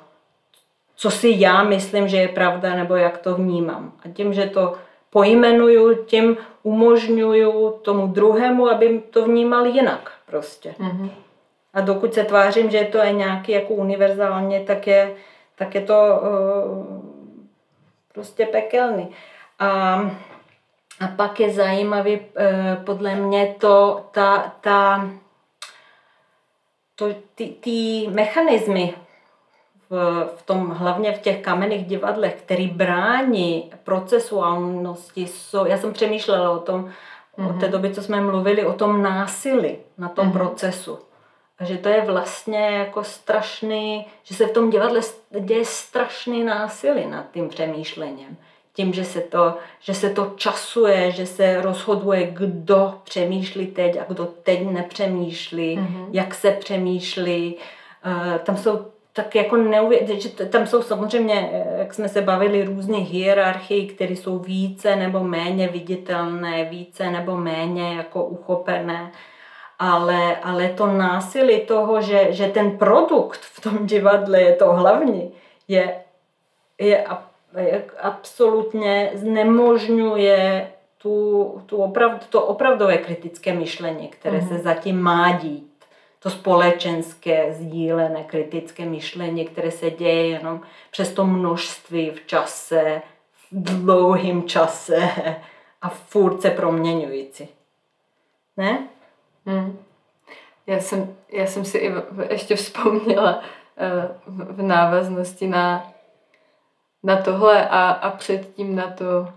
co 0.95 1.11
si 1.11 1.33
já 1.37 1.63
myslím, 1.63 2.07
že 2.07 2.17
je 2.17 2.27
pravda, 2.27 2.75
nebo 2.75 2.95
jak 2.95 3.17
to 3.17 3.35
vnímám. 3.35 3.91
A 4.05 4.09
tím, 4.09 4.33
že 4.33 4.45
to 4.45 4.75
pojmenuju, 5.09 6.03
tím 6.03 6.37
umožňuju 6.63 7.71
tomu 7.81 8.07
druhému, 8.07 8.69
aby 8.69 9.03
to 9.09 9.25
vnímal 9.25 9.65
jinak 9.65 10.11
prostě. 10.25 10.75
Mm-hmm. 10.79 11.09
A 11.73 11.81
dokud 11.81 12.13
se 12.13 12.23
tvářím, 12.23 12.69
že 12.69 12.89
to 12.91 12.97
je 12.97 13.13
nějaký 13.13 13.51
jako 13.51 13.73
univerzálně, 13.73 14.59
tak 14.59 14.87
je, 14.87 15.15
tak 15.55 15.75
je 15.75 15.81
to 15.81 15.93
uh, 15.93 16.85
prostě 18.13 18.45
pekelný. 18.45 19.09
A, 19.59 20.01
a 20.99 21.07
pak 21.07 21.39
je 21.39 21.53
zajímavý 21.53 22.19
uh, 22.19 22.83
podle 22.83 23.15
mě 23.15 23.55
to, 23.59 24.05
ta, 24.11 24.53
ta, 24.61 25.09
to, 26.95 27.07
ty, 27.35 27.47
ty 27.47 28.07
mechanismy 28.11 28.93
v, 29.89 30.25
v 30.37 30.41
tom, 30.41 30.69
hlavně 30.69 31.11
v 31.11 31.19
těch 31.19 31.41
kamenných 31.41 31.85
divadlech, 31.85 32.35
který 32.35 32.67
brání 32.67 33.71
procesuálnosti, 33.83 35.27
jsou, 35.27 35.65
já 35.65 35.77
jsem 35.77 35.93
přemýšlela 35.93 36.51
o 36.51 36.59
tom, 36.59 36.85
mm-hmm. 36.85 37.49
od 37.49 37.59
té 37.59 37.65
mhm. 37.65 37.71
doby, 37.71 37.93
co 37.93 38.01
jsme 38.01 38.21
mluvili, 38.21 38.65
o 38.65 38.73
tom 38.73 39.01
násilí 39.01 39.77
na 39.97 40.09
tom 40.09 40.27
mm-hmm. 40.27 40.33
procesu 40.33 40.99
a 41.59 41.63
že 41.63 41.77
to 41.77 41.89
je 41.89 42.01
vlastně 42.01 42.59
jako 42.59 43.03
strašný, 43.03 44.05
že 44.23 44.35
se 44.35 44.47
v 44.47 44.51
tom 44.51 44.69
divadle 44.69 45.01
děje 45.39 45.65
strašný 45.65 46.43
násilí 46.43 47.05
nad 47.05 47.31
tím 47.31 47.49
přemýšlením. 47.49 48.37
Tím, 48.73 48.93
že 48.93 49.05
se, 49.05 49.21
to, 49.21 49.57
že 49.79 49.93
se 49.93 50.09
to 50.09 50.33
časuje, 50.35 51.11
že 51.11 51.25
se 51.25 51.61
rozhoduje, 51.61 52.31
kdo 52.33 52.93
přemýšlí 53.03 53.67
teď 53.67 53.97
a 53.97 54.03
kdo 54.07 54.25
teď 54.25 54.65
nepřemýšlí, 54.71 55.77
mm-hmm. 55.77 56.07
jak 56.11 56.35
se 56.35 56.51
přemýšlí. 56.51 57.55
Uh, 58.05 58.37
tam 58.37 58.57
jsou 58.57 58.85
tak 59.13 59.35
jako 59.35 59.57
neuvědět, 59.57 60.21
že 60.21 60.29
tam 60.29 60.67
jsou 60.67 60.81
samozřejmě, 60.81 61.49
eh, 61.53 61.79
jak 61.79 61.93
jsme 61.93 62.09
se 62.09 62.21
bavili, 62.21 62.63
různé 62.63 62.97
hierarchie, 62.97 63.87
které 63.87 64.13
jsou 64.13 64.39
více 64.39 64.95
nebo 64.95 65.23
méně 65.23 65.67
viditelné, 65.67 66.65
více 66.65 67.11
nebo 67.11 67.37
méně 67.37 67.95
jako 67.95 68.23
uchopené 68.23 69.11
ale, 69.79 70.35
ale 70.43 70.69
to 70.69 70.87
násilí 70.87 71.61
toho, 71.61 72.01
že, 72.01 72.27
že 72.29 72.47
ten 72.47 72.77
produkt 72.77 73.39
v 73.39 73.61
tom 73.61 73.85
divadle 73.85 74.41
je 74.41 74.55
to 74.55 74.73
hlavní, 74.73 75.31
je, 75.67 75.95
je, 76.79 77.05
je 77.57 77.85
absolutně 78.01 79.11
znemožňuje 79.13 80.71
tu, 80.97 81.61
tu 81.65 81.77
opravdu, 81.77 82.19
to 82.29 82.45
opravdové 82.45 82.97
kritické 82.97 83.53
myšlení, 83.53 84.07
které 84.07 84.39
mm-hmm. 84.39 84.47
se 84.47 84.53
mhm. 84.53 84.63
zatím 84.63 85.01
má 85.01 85.31
dít. 85.31 85.65
To 86.19 86.29
společenské, 86.29 87.53
sdílené 87.53 88.23
kritické 88.23 88.85
myšlení, 88.85 89.45
které 89.45 89.71
se 89.71 89.91
děje 89.91 90.27
jenom 90.27 90.61
přes 90.91 91.13
to 91.13 91.25
množství 91.25 92.09
v 92.09 92.27
čase, 92.27 93.01
v 93.51 93.83
dlouhém 93.83 94.43
čase 94.43 95.09
a 95.81 95.89
furt 95.89 96.41
se 96.41 96.49
proměňující. 96.49 97.49
Ne? 98.57 98.87
Hmm. 99.45 99.79
Já, 100.67 100.79
jsem, 100.79 101.15
já 101.29 101.45
jsem 101.45 101.65
si 101.65 101.77
i 101.77 101.91
ještě 102.29 102.55
vzpomněla 102.55 103.37
uh, 103.37 104.45
v 104.55 104.61
návaznosti 104.61 105.47
na, 105.47 105.91
na 107.03 107.15
tohle 107.15 107.69
a, 107.69 107.89
a 107.89 108.09
předtím 108.09 108.75
na 108.75 108.87
to 108.87 109.27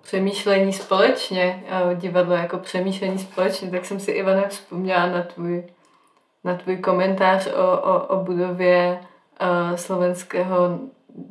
přemýšlení 0.00 0.72
společně, 0.72 1.64
uh, 1.86 1.94
divadlo 1.94 2.34
jako 2.34 2.58
přemýšlení 2.58 3.18
společně, 3.18 3.70
tak 3.70 3.84
jsem 3.84 4.00
si 4.00 4.10
Ivana 4.10 4.48
vzpomněla 4.48 5.06
na 5.06 5.22
tvůj, 5.22 5.64
na 6.44 6.56
tvůj 6.56 6.76
komentář 6.76 7.46
o, 7.46 7.78
o, 7.78 8.06
o 8.06 8.24
budově 8.24 8.98
uh, 9.40 9.76
slovenského 9.76 10.78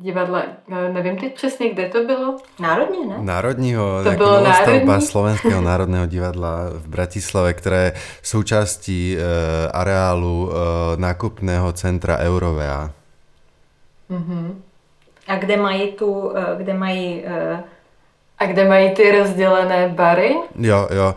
divadla, 0.00 0.42
eh, 0.72 0.92
nevím 0.92 1.16
teď 1.16 1.34
přesně, 1.34 1.70
kde 1.70 1.88
to 1.88 2.04
bylo. 2.04 2.36
Národní, 2.60 3.06
ne? 3.08 3.16
Národního, 3.20 4.02
To 4.02 4.08
jako 4.08 4.24
bylo 4.24 4.44
národní? 4.44 5.00
Slovenského 5.00 5.60
národného 5.60 6.06
divadla 6.06 6.58
v 6.72 6.88
Bratislave, 6.88 7.54
které 7.54 7.84
je 7.84 7.92
součástí 8.22 9.16
e, 9.18 9.22
areálu 9.68 10.50
e, 10.52 10.56
nákupného 10.96 11.72
centra 11.72 12.18
Eurovea. 12.18 12.90
A 15.28 15.36
kde 15.36 15.56
mají 15.56 15.92
tu, 15.92 16.32
eh, 16.36 16.44
kde 16.58 16.74
mají 16.74 17.22
eh, 17.26 17.62
A 18.38 18.46
kde 18.46 18.68
mají 18.68 18.90
ty 18.90 19.18
rozdělené 19.18 19.88
bary? 19.88 20.34
Jo, 20.58 20.88
jo, 20.90 21.14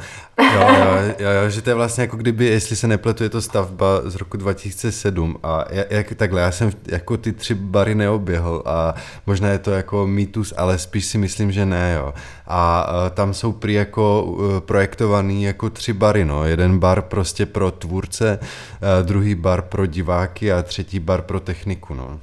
jo, 0.53 0.59
jo, 0.61 1.13
jo, 1.19 1.29
jo, 1.43 1.49
že 1.49 1.61
to 1.61 1.69
je 1.69 1.73
vlastně 1.73 2.01
jako 2.01 2.17
kdyby, 2.17 2.45
jestli 2.45 2.75
se 2.75 2.87
nepletu, 2.87 3.23
je 3.23 3.29
to 3.29 3.41
stavba 3.41 4.01
z 4.03 4.15
roku 4.15 4.37
2007 4.37 5.37
a 5.43 5.65
ja- 5.69 5.85
jak 5.89 6.13
takhle, 6.13 6.41
já 6.41 6.51
jsem 6.51 6.71
jako 6.87 7.17
ty 7.17 7.33
tři 7.33 7.53
bary 7.53 7.95
neoběhl 7.95 8.63
a 8.65 8.95
možná 9.25 9.49
je 9.49 9.59
to 9.59 9.71
jako 9.71 10.07
mýtus, 10.07 10.53
ale 10.57 10.77
spíš 10.77 11.05
si 11.05 11.17
myslím, 11.17 11.51
že 11.51 11.65
ne, 11.65 11.93
jo. 11.97 12.13
A 12.47 12.89
e, 13.07 13.09
tam 13.09 13.33
jsou 13.33 13.51
prý 13.51 13.73
jako 13.73 14.37
e, 14.57 14.61
projektovaný 14.61 15.43
jako 15.43 15.69
tři 15.69 15.93
bary, 15.93 16.25
no. 16.25 16.45
Jeden 16.45 16.79
bar 16.79 17.01
prostě 17.01 17.45
pro 17.45 17.71
tvůrce, 17.71 18.39
e, 18.99 19.03
druhý 19.03 19.35
bar 19.35 19.61
pro 19.61 19.85
diváky 19.85 20.51
a 20.51 20.61
třetí 20.63 20.99
bar 20.99 21.21
pro 21.21 21.39
techniku, 21.39 21.93
no. 21.93 22.19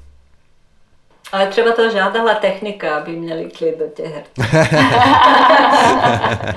Ale 1.34 1.46
třeba 1.46 1.72
to 1.72 1.90
žádala 1.90 2.34
technika, 2.34 2.96
aby 2.96 3.12
měli 3.12 3.50
klid 3.50 3.78
do 3.78 3.84
těch 3.88 4.14
her. 4.14 4.24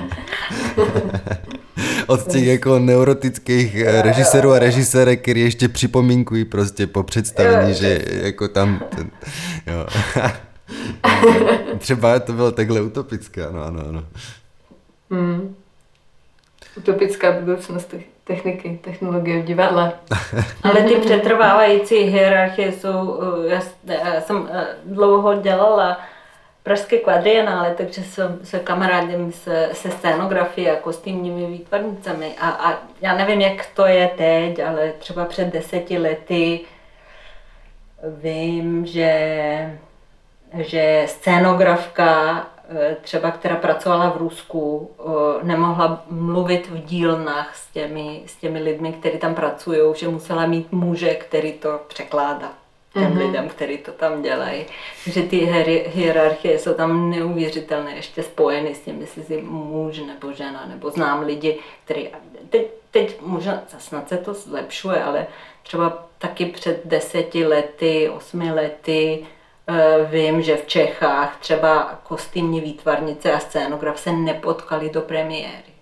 Od 2.06 2.32
těch 2.32 2.44
jako 2.44 2.78
neurotických 2.78 3.74
eh, 3.74 4.02
režisérů 4.02 4.52
a 4.52 4.58
režisérek, 4.58 5.22
který 5.22 5.40
ještě 5.40 5.68
připomínkují 5.68 6.44
prostě 6.44 6.86
po 6.86 7.02
představení, 7.02 7.70
Jo, 7.70 7.74
že 7.74 8.04
jako 8.10 8.48
tam 8.48 8.82
ten, 8.96 9.10
jo. 9.66 9.86
Třeba 11.78 12.18
to 12.18 12.32
bylo 12.32 12.52
takhle 12.52 12.80
utopické, 12.80 13.46
ano, 13.46 13.64
ano, 13.64 13.82
ano. 13.88 14.04
Hmm. 15.10 15.54
Utopická 16.76 17.32
budoucnost 17.32 17.94
techniky, 18.28 18.78
technologie 18.84 19.42
v 19.42 19.44
divadle. 19.44 19.92
Ale 20.62 20.82
ty 20.82 20.96
přetrvávající 20.96 21.96
hierarchie 21.96 22.72
jsou, 22.72 23.20
eh, 23.48 23.62
já, 23.84 24.20
jsem 24.20 24.48
eh, 24.52 24.66
dlouho 24.84 25.34
dělala 25.34 26.00
pražské 26.62 26.98
kvadrienále, 26.98 27.74
takže 27.74 28.02
jsem 28.02 28.38
se 28.44 28.58
kamarádím 28.58 29.32
se, 29.32 29.70
se 29.72 29.90
scénografií 29.90 30.70
a 30.70 30.76
kostýmními 30.76 31.46
výtvarnicemi 31.46 32.34
a, 32.40 32.48
a 32.48 32.78
já 33.00 33.16
nevím, 33.16 33.40
jak 33.40 33.66
to 33.74 33.86
je 33.86 34.10
teď, 34.16 34.60
ale 34.60 34.92
třeba 34.98 35.24
před 35.24 35.52
deseti 35.52 35.98
lety 35.98 36.60
vím, 38.02 38.86
že, 38.86 39.78
že 40.54 41.04
scénografka, 41.06 42.46
třeba 43.02 43.30
která 43.30 43.56
pracovala 43.56 44.10
v 44.10 44.16
Rusku, 44.16 44.90
eh, 44.98 45.44
nemohla 45.44 46.04
mluvit 46.10 46.66
v 46.66 46.84
dílnách 46.84 47.56
s 47.56 47.72
těmi, 47.72 48.22
s 48.26 48.36
těmi 48.36 48.62
lidmi, 48.62 48.92
kteří 48.92 49.18
tam 49.18 49.34
pracují, 49.34 49.80
že 49.94 50.08
musela 50.08 50.46
mít 50.46 50.72
muže, 50.72 51.14
který 51.14 51.52
to 51.52 51.80
překládá 51.88 52.52
těm 52.92 53.02
mm-hmm. 53.02 53.18
lidem, 53.18 53.48
kteří 53.48 53.78
to 53.78 53.92
tam 53.92 54.22
dělají. 54.22 54.66
Takže 55.04 55.22
ty 55.22 55.36
hier- 55.36 55.88
hierarchie 55.88 56.58
jsou 56.58 56.74
tam 56.74 57.10
neuvěřitelné, 57.10 57.96
ještě 57.96 58.22
spojeny 58.22 58.74
s 58.74 58.80
tím, 58.80 59.00
jestli 59.00 59.22
jsi 59.22 59.42
muž 59.42 59.98
nebo 59.98 60.32
žena, 60.32 60.66
nebo 60.66 60.90
znám 60.90 61.26
lidi, 61.26 61.58
který 61.84 62.08
teď, 62.50 62.66
teď 62.90 63.20
možná 63.20 63.62
snad 63.78 64.08
se 64.08 64.16
to 64.16 64.34
zlepšuje, 64.34 65.02
ale 65.02 65.26
třeba 65.62 66.08
taky 66.18 66.46
před 66.46 66.80
deseti 66.84 67.46
lety, 67.46 68.08
osmi 68.08 68.52
lety 68.52 69.18
eh, 69.22 69.37
vím, 70.10 70.42
že 70.42 70.56
v 70.56 70.66
Čechách 70.66 71.36
třeba 71.40 71.90
kostýmní 72.02 72.60
výtvarnice 72.60 73.32
a 73.32 73.38
scénograf 73.38 73.98
se 74.00 74.12
nepotkali 74.12 74.90
do 74.90 75.00
premiéry. 75.00 75.72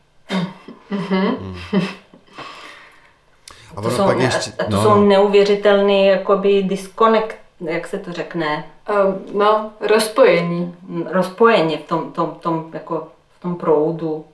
A 3.76 3.82
To 3.82 3.90
jsou, 3.90 4.04
pak 4.04 4.18
ještě, 4.18 4.52
a 4.58 4.64
to 4.64 4.70
no, 4.70 4.82
jsou 4.82 4.88
no. 4.94 5.04
neuvěřitelný 5.04 6.06
jakoby 6.06 6.62
disconnect, 6.62 7.36
jak 7.60 7.86
se 7.86 7.98
to 7.98 8.12
řekne, 8.12 8.64
Um, 9.04 9.38
no, 9.38 9.70
rozpojení. 9.80 10.76
rozpojení 11.12 11.76
v 11.76 11.80
tom, 11.88 12.12
tom, 12.12 12.30
tom, 12.40 12.70
jako 12.72 13.08
v 13.38 13.42
tom 13.42 13.56
proudu 13.56 14.24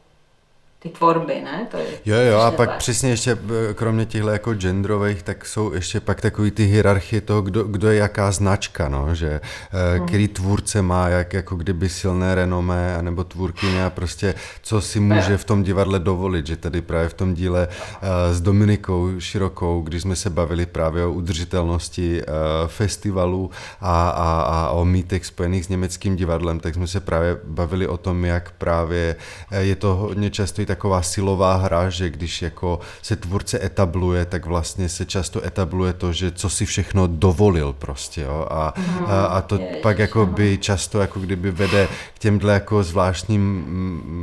ty 0.83 0.89
tvorby, 0.89 1.41
ne? 1.41 1.67
To 1.71 1.77
je 1.77 1.85
Jo, 2.05 2.17
jo, 2.17 2.39
a 2.39 2.51
pak 2.51 2.69
tak. 2.69 2.79
přesně 2.79 3.11
ještě, 3.11 3.33
eh, 3.71 3.75
kromě 3.75 4.07
těchto 4.07 4.29
jako 4.29 4.55
genderových, 4.55 5.23
tak 5.23 5.47
jsou 5.47 5.73
ještě 5.73 6.01
pak 6.01 6.21
takový 6.21 6.51
ty 6.51 6.65
hierarchie 6.65 7.21
toho, 7.21 7.43
kdo, 7.43 7.65
kdo 7.65 7.91
je 7.91 7.99
jaká 7.99 8.33
značka, 8.33 8.89
no, 8.89 9.15
že 9.15 9.41
hmm. 9.71 10.07
který 10.07 10.29
tvůrce 10.29 10.83
má 10.83 11.09
jak, 11.09 11.33
jako 11.33 11.57
kdyby 11.57 11.89
silné 11.89 12.35
renomé, 12.35 12.97
anebo 12.97 13.25
tvůrkyně 13.25 13.85
a 13.85 13.91
prostě 13.91 14.35
co 14.63 14.81
si 14.81 15.01
může 15.01 15.37
v 15.37 15.45
tom 15.45 15.63
divadle 15.63 15.99
dovolit, 15.99 16.47
že 16.47 16.57
tady 16.57 16.83
právě 16.83 17.09
v 17.09 17.15
tom 17.15 17.35
díle 17.35 17.69
uh, 17.69 18.09
s 18.33 18.41
Dominikou 18.41 19.21
Širokou, 19.21 19.83
když 19.83 20.03
jsme 20.03 20.17
se 20.17 20.31
bavili 20.31 20.67
právě 20.67 21.05
o 21.05 21.13
udržitelnosti 21.13 22.23
uh, 22.23 22.29
festivalů 22.69 23.51
a, 23.81 24.11
a, 24.11 24.43
a 24.43 24.71
o 24.71 24.85
mýtech 24.85 25.27
spojených 25.27 25.65
s 25.65 25.69
německým 25.69 26.17
divadlem, 26.17 26.61
tak 26.61 26.75
jsme 26.75 26.87
se 26.87 27.01
právě 27.01 27.39
bavili 27.45 27.87
o 27.87 27.97
tom, 27.97 28.25
jak 28.25 28.51
právě 28.51 29.17
eh, 29.51 29.63
je 29.63 29.77
to 29.77 29.95
hodně 29.95 30.31
často 30.31 30.63
i 30.63 30.72
taková 30.73 31.03
silová 31.03 31.57
hra, 31.57 31.91
že 31.91 32.11
když 32.11 32.43
jako 32.43 32.81
se 33.03 33.17
tvůrce 33.17 33.65
etabluje, 33.65 34.25
tak 34.25 34.47
vlastně 34.47 34.89
se 34.89 35.05
často 35.05 35.45
etabluje 35.45 35.93
to, 35.93 36.13
že 36.13 36.31
co 36.31 36.49
si 36.49 36.67
všechno 36.67 37.07
dovolil 37.07 37.73
prostě, 37.73 38.23
jo, 38.23 38.47
a, 38.51 38.75
a, 39.07 39.25
a 39.25 39.41
to 39.41 39.55
Ježiš, 39.55 39.83
pak 39.83 39.99
jako 39.99 40.27
by 40.27 40.59
často 40.59 41.01
jako 41.01 41.21
kdyby 41.21 41.51
vede 41.51 41.89
k 42.15 42.19
těmhle 42.19 42.53
jako 42.53 42.83
zvláštním 42.83 43.65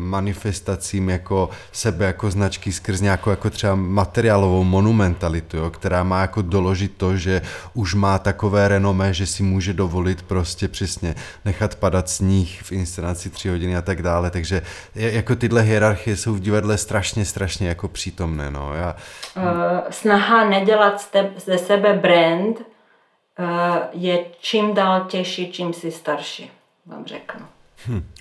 manifestacím 0.10 1.10
jako 1.10 1.50
sebe 1.72 2.06
jako 2.06 2.32
značky 2.32 2.72
skrz 2.72 3.02
nějakou 3.02 3.30
jako 3.30 3.50
třeba 3.50 3.76
materiálovou 3.76 4.64
monumentalitu, 4.64 5.58
jo, 5.58 5.70
která 5.70 6.04
má 6.04 6.22
jako 6.22 6.42
doložit 6.42 6.94
to, 6.98 7.18
že 7.18 7.42
už 7.74 7.94
má 7.94 8.20
takové 8.20 8.68
renomé, 8.68 9.14
že 9.14 9.26
si 9.26 9.44
může 9.44 9.74
dovolit 9.74 10.22
prostě 10.22 10.68
přesně 10.68 11.16
nechat 11.46 11.76
padat 11.76 12.10
sníh 12.10 12.62
v 12.64 12.72
inscenaci 12.72 13.30
tři 13.30 13.50
hodiny 13.50 13.78
a 13.78 13.82
tak 13.82 14.02
dále, 14.02 14.30
takže 14.30 14.62
jako 14.96 15.36
tyhle 15.36 15.62
hierarchie 15.62 16.18
jsou 16.18 16.39
v 16.40 16.42
divadle 16.42 16.78
strašně, 16.78 17.26
strašně 17.26 17.68
jako 17.68 17.88
přítomné, 17.88 18.52
no, 18.52 18.74
já, 18.76 18.96
Eh, 19.38 19.84
snaha 19.90 20.50
nedělat 20.50 21.10
ze 21.38 21.58
sebe 21.58 21.94
brand 21.94 22.62
eh, 22.62 23.82
je 23.94 24.26
čím 24.40 24.74
dál 24.74 25.06
těžší, 25.10 25.52
čím 25.52 25.74
jsi 25.74 25.92
starší, 25.92 26.52
vám 26.86 27.06
řeknu. 27.06 27.46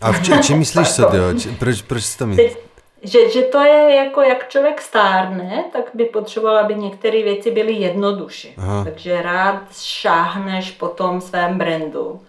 a 0.01 0.13
v 0.13 0.23
či, 0.25 0.33
čím 0.43 0.59
myslíš 0.59 0.89
se, 0.89 1.03
jo, 1.03 1.09
proč, 1.59 1.83
proč 1.83 2.05
jsi 2.05 2.19
to 2.19 2.27
myslíš? 2.27 2.53
Teď, 2.53 2.63
že, 3.03 3.31
že 3.31 3.43
to 3.43 3.61
je 3.61 3.95
jako, 3.95 4.23
jak 4.23 4.49
člověk 4.49 4.83
stárne, 4.83 5.65
tak 5.73 5.85
by 5.95 6.05
potřeboval, 6.05 6.59
aby 6.59 6.75
některé 6.75 7.23
věci 7.23 7.51
byly 7.51 7.73
jednodušší. 7.73 8.55
Aha. 8.57 8.85
Takže 8.85 9.23
rád 9.23 9.63
šáhneš 9.77 10.71
po 10.71 10.89
tom 10.89 11.21
svém 11.21 11.59
brandu. 11.59 12.21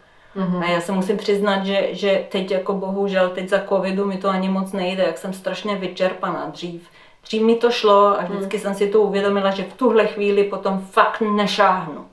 A 0.62 0.66
já 0.70 0.82
se 0.82 0.92
musím 0.92 1.18
přiznat, 1.18 1.66
že, 1.66 1.88
že 1.92 2.26
teď 2.32 2.52
jako 2.52 2.74
bohužel, 2.74 3.30
teď 3.30 3.50
za 3.50 3.60
covidu 3.70 4.06
mi 4.06 4.18
to 4.18 4.30
ani 4.30 4.50
moc 4.50 4.72
nejde, 4.72 5.04
jak 5.04 5.18
jsem 5.18 5.34
strašně 5.34 5.76
vyčerpaná 5.76 6.46
dřív. 6.46 6.88
Dřív 7.24 7.42
mi 7.42 7.56
to 7.56 7.72
šlo 7.72 8.20
a 8.20 8.24
vždycky 8.24 8.60
jsem 8.60 8.76
si 8.76 8.88
to 8.90 9.02
uvědomila, 9.02 9.52
že 9.52 9.64
v 9.64 9.74
tuhle 9.74 10.08
chvíli 10.08 10.44
potom 10.44 10.80
fakt 10.92 11.22
nešáhnu. 11.22 12.06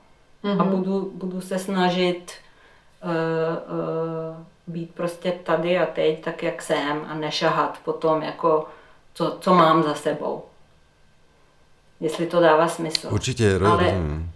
A 0.59 0.63
budu, 0.63 1.11
budu 1.15 1.41
se 1.41 1.59
snažit 1.59 2.31
uh, 3.03 3.09
uh, 3.09 4.37
být 4.67 4.91
prostě 4.93 5.31
tady 5.31 5.79
a 5.79 5.85
teď, 5.85 6.23
tak 6.23 6.43
jak 6.43 6.61
jsem 6.61 7.05
a 7.09 7.13
nešahat 7.13 7.79
potom, 7.85 8.21
jako 8.21 8.65
co, 9.13 9.37
co 9.39 9.53
mám 9.53 9.83
za 9.83 9.93
sebou. 9.93 10.43
Jestli 11.99 12.25
to 12.25 12.39
dává 12.39 12.67
smysl. 12.67 13.07
Určitě, 13.11 13.57
ro- 13.57 13.71
Ale- 13.71 13.83
rozumím. 13.83 14.31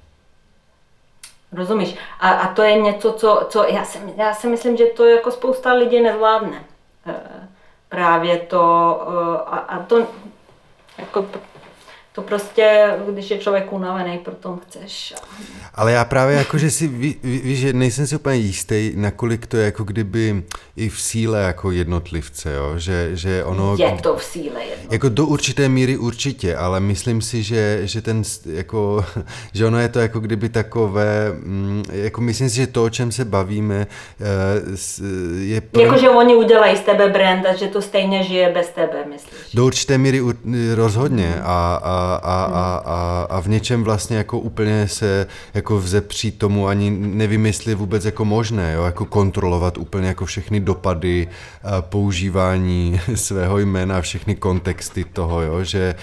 Rozumíš? 1.51 1.95
A, 2.19 2.29
a 2.29 2.53
to 2.53 2.61
je 2.61 2.73
něco, 2.81 3.11
co, 3.13 3.45
co 3.49 3.63
já, 3.63 3.83
si, 3.85 3.99
já 4.15 4.33
si 4.33 4.47
myslím, 4.47 4.77
že 4.77 4.85
to 4.85 5.05
jako 5.05 5.31
spousta 5.31 5.73
lidí 5.73 6.01
nezvládne. 6.01 6.63
Eh, 7.07 7.47
Právě 7.89 8.37
to, 8.39 9.01
eh, 9.07 9.37
a, 9.45 9.57
a 9.57 9.79
to, 9.83 10.07
jako, 10.97 11.25
to 12.14 12.22
prostě, 12.22 12.93
když 13.09 13.32
je 13.32 13.38
člověk 13.38 13.74
unavený, 13.74 14.18
proto 14.18 14.59
chceš. 14.68 15.14
Ale 15.76 15.91
já 15.91 16.05
právě 16.05 16.36
jako, 16.36 16.57
že 16.57 16.72
si, 16.72 16.88
ví, 16.88 17.16
ví, 17.24 17.38
víš, 17.39 17.59
že 17.59 17.74
nejsem 17.74 18.07
si 18.07 18.16
úplně 18.16 18.36
jistý, 18.36 18.91
nakolik 18.95 19.47
to 19.47 19.57
je 19.57 19.66
jako 19.66 19.84
kdyby 19.84 20.43
i 20.76 20.89
v 20.89 21.01
síle 21.01 21.41
jako 21.41 21.72
jednotlivce, 21.72 22.53
jo? 22.53 22.74
Že, 22.78 23.09
že 23.16 23.43
ono... 23.43 23.76
Je 23.80 23.97
to 24.01 24.16
v 24.16 24.24
síle 24.24 24.64
jedno. 24.64 24.88
Jako 24.91 25.09
do 25.09 25.26
určité 25.26 25.70
míry 25.70 25.97
určitě, 25.97 26.55
ale 26.55 26.80
myslím 26.80 27.22
si, 27.22 27.43
že, 27.43 27.80
že 27.84 28.01
ten, 28.01 28.24
jako, 28.45 29.05
že 29.53 29.66
ono 29.66 29.80
je 29.80 29.89
to 29.89 29.99
jako 29.99 30.20
kdyby 30.20 30.49
takové, 30.49 31.32
mm, 31.32 31.84
jako 31.91 32.22
myslím 32.22 32.49
si, 32.49 32.55
že 32.55 32.68
to, 32.68 32.84
o 32.84 32.89
čem 32.89 33.12
se 33.12 33.26
bavíme, 33.26 33.88
eh, 34.20 34.26
je 35.39 35.62
pro, 35.62 35.82
Jakože 35.82 36.09
oni 36.09 36.36
udělají 36.36 36.78
z 36.78 36.82
tebe 36.82 37.09
brand 37.09 37.45
a 37.45 37.55
že 37.55 37.68
to 37.68 37.82
stejně 37.82 38.24
žije 38.24 38.49
bez 38.53 38.70
tebe, 38.70 39.05
myslíš? 39.09 39.53
do 39.53 39.66
určité 39.66 39.97
míry 39.97 40.22
rozhodně 40.76 41.36
a, 41.43 41.80
a 41.84 42.01
a, 42.16 42.43
a, 42.43 42.45
a, 42.45 42.82
a, 42.86 43.28
a 43.30 43.39
v 43.39 43.47
něčem 43.47 43.84
vlastně 43.84 44.18
jako 44.18 44.39
úplně 44.39 44.88
se 44.88 45.28
jako 45.53 45.80
vzepří 45.80 46.32
tomu 46.32 46.68
ani 46.68 46.89
nevím, 46.91 47.45
jestli 47.45 47.72
je 47.72 47.76
vůbec 47.76 48.05
jako 48.05 48.26
možné, 48.26 48.74
jo, 48.74 48.84
jako 48.84 49.05
kontrolovat 49.05 49.78
úplně 49.78 50.07
jako 50.07 50.26
všechny 50.26 50.59
dopady 50.59 51.28
používání 51.82 53.01
svého 53.16 53.59
jména, 53.59 54.01
všechny 54.01 54.36
kontexty 54.36 55.03
toho, 55.03 55.41
jo, 55.41 55.64
že 55.64 55.95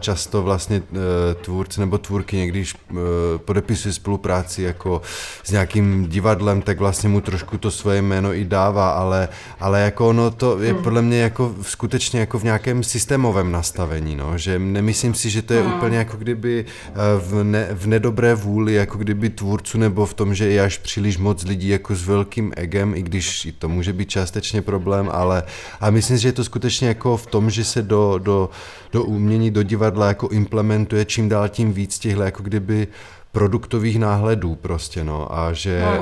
často 0.00 0.42
vlastně 0.42 0.76
e, 0.76 1.34
tvůrci 1.34 1.80
nebo 1.80 1.98
tvůrky, 1.98 2.46
když 2.46 2.74
e, 2.74 2.94
podepisuje 3.38 3.92
spolupráci 3.92 4.62
jako 4.62 5.02
s 5.44 5.50
nějakým 5.50 6.08
divadlem, 6.08 6.62
tak 6.62 6.78
vlastně 6.78 7.08
mu 7.08 7.20
trošku 7.20 7.58
to 7.58 7.70
svoje 7.70 8.02
jméno 8.02 8.34
i 8.34 8.44
dává, 8.44 8.90
ale, 8.90 9.28
ale 9.60 9.80
jako 9.80 10.08
ono 10.08 10.30
to 10.30 10.62
je 10.62 10.72
hmm. 10.72 10.82
podle 10.82 11.02
mě 11.02 11.20
jako 11.20 11.54
skutečně 11.62 12.20
jako 12.20 12.38
v 12.38 12.44
nějakém 12.44 12.82
systémovém 12.82 13.52
nastavení, 13.52 14.16
no, 14.16 14.38
že 14.38 14.58
nemyslím 14.58 14.91
si, 14.94 15.30
že 15.30 15.42
to 15.42 15.54
je 15.54 15.62
hmm. 15.62 15.72
úplně 15.72 15.96
jako 15.96 16.16
kdyby 16.16 16.64
e, 16.64 16.92
v, 17.18 17.44
ne, 17.44 17.68
v 17.72 17.86
nedobré 17.86 18.34
vůli, 18.34 18.74
jako 18.74 18.98
kdyby 18.98 19.30
tvůrců 19.30 19.78
nebo 19.78 20.06
v 20.06 20.14
tom, 20.14 20.34
že 20.34 20.48
je 20.48 20.62
až 20.62 20.78
příliš 20.78 21.18
moc 21.18 21.44
lidí 21.44 21.68
jako 21.68 21.94
s 21.94 22.06
velkým 22.06 22.52
egem, 22.56 22.94
i 22.94 23.02
když 23.02 23.44
i 23.44 23.52
to 23.52 23.68
může 23.68 23.92
být 23.92 24.10
částečně 24.10 24.62
problém, 24.62 25.08
ale, 25.12 25.42
ale 25.80 25.90
myslím 25.90 26.16
si, 26.16 26.22
že 26.22 26.28
je 26.28 26.32
to 26.32 26.44
skutečně 26.44 26.88
jako 26.88 27.16
v 27.16 27.26
tom, 27.26 27.50
že 27.50 27.64
se 27.64 27.82
do, 27.82 28.18
do, 28.18 28.50
do 28.92 29.04
umění, 29.04 29.50
do 29.50 29.62
divadla 29.62 30.08
jako 30.08 30.28
implementuje 30.28 31.04
čím 31.04 31.28
dál 31.28 31.48
tím 31.48 31.72
víc 31.72 31.98
těchto 31.98 32.22
jako 32.22 32.42
kdyby 32.42 32.88
produktových 33.32 33.98
náhledů 33.98 34.54
prostě, 34.54 35.04
no, 35.04 35.38
a 35.38 35.52
že... 35.52 35.82
No, 35.84 35.92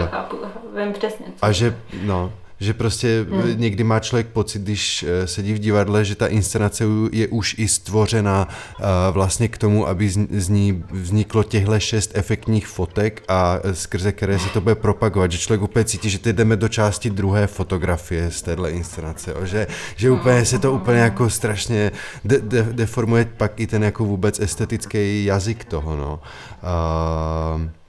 já 0.00 0.06
chápu, 0.06 0.36
vím 0.76 0.92
přesně. 0.92 1.26
Co. 1.26 1.44
A 1.44 1.52
že, 1.52 1.76
no, 2.02 2.32
že 2.60 2.74
prostě 2.74 3.26
hmm. 3.30 3.60
někdy 3.60 3.84
má 3.84 4.00
člověk 4.00 4.26
pocit, 4.26 4.62
když 4.62 5.02
eh, 5.08 5.26
sedí 5.26 5.54
v 5.54 5.58
divadle, 5.58 6.04
že 6.04 6.14
ta 6.14 6.26
inscenace 6.26 6.84
je 7.12 7.28
už 7.28 7.54
i 7.58 7.68
stvořena 7.68 8.48
eh, 8.48 8.84
vlastně 9.10 9.48
k 9.48 9.58
tomu, 9.58 9.88
aby 9.88 10.08
z 10.30 10.48
ní 10.48 10.84
vzniklo 10.90 11.42
těchto 11.42 11.80
šest 11.80 12.10
efektních 12.14 12.66
fotek 12.66 13.22
a 13.28 13.58
eh, 13.64 13.74
skrze 13.74 14.12
které 14.12 14.38
se 14.38 14.48
to 14.48 14.60
bude 14.60 14.74
propagovat, 14.74 15.32
že 15.32 15.38
člověk 15.38 15.62
úplně 15.62 15.84
cítí, 15.84 16.10
že 16.10 16.18
teď 16.18 16.36
jdeme 16.36 16.56
do 16.56 16.68
části 16.68 17.10
druhé 17.10 17.46
fotografie 17.46 18.30
z 18.30 18.42
téhle 18.42 18.70
inscenace, 18.70 19.34
že, 19.44 19.66
že 19.96 20.10
úplně 20.10 20.44
se 20.44 20.58
to 20.58 20.72
úplně 20.72 20.98
jako 20.98 21.30
strašně 21.30 21.92
de, 22.24 22.38
de, 22.38 22.62
deformuje 22.62 23.24
pak 23.36 23.60
i 23.60 23.66
ten 23.66 23.84
jako 23.84 24.04
vůbec 24.04 24.40
estetický 24.40 25.24
jazyk 25.24 25.64
toho, 25.64 25.96
no. 25.96 26.20
Uh, 26.62 27.85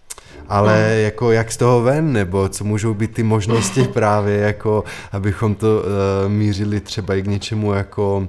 ale 0.49 0.89
no. 0.89 0.95
jako 0.95 1.31
jak 1.31 1.51
z 1.51 1.57
toho 1.57 1.81
ven, 1.81 2.13
nebo 2.13 2.49
co 2.49 2.63
můžou 2.63 2.93
být 2.93 3.13
ty 3.13 3.23
možnosti 3.23 3.83
právě, 3.93 4.37
jako 4.37 4.83
abychom 5.11 5.55
to 5.55 5.67
uh, 5.67 6.31
mířili 6.31 6.79
třeba 6.79 7.15
i 7.15 7.21
k 7.21 7.27
něčemu 7.27 7.73
jako 7.73 8.17
uh, 8.17 8.25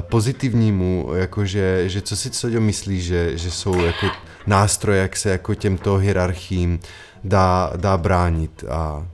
pozitivnímu, 0.00 1.10
jako 1.14 1.44
že, 1.44 1.88
že 1.88 2.00
co 2.00 2.16
si 2.16 2.30
co 2.30 2.48
myslí, 2.48 3.00
že, 3.00 3.38
že 3.38 3.50
jsou 3.50 3.80
jako 3.80 4.06
nástroje, 4.46 5.00
jak 5.02 5.16
se 5.16 5.30
jako 5.30 5.54
těmto 5.54 5.96
hierarchím 5.96 6.80
dá, 7.24 7.72
dá 7.76 7.96
bránit 7.96 8.64
a 8.70 9.06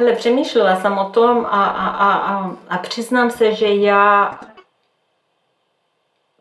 Hele, 0.00 0.12
přemýšlela 0.12 0.76
jsem 0.76 0.98
o 0.98 1.04
tom 1.04 1.46
a, 1.46 1.64
a, 1.64 1.88
a, 1.88 2.12
a, 2.14 2.50
a 2.68 2.78
přiznám 2.78 3.30
se, 3.30 3.54
že 3.54 3.66
já 3.66 4.38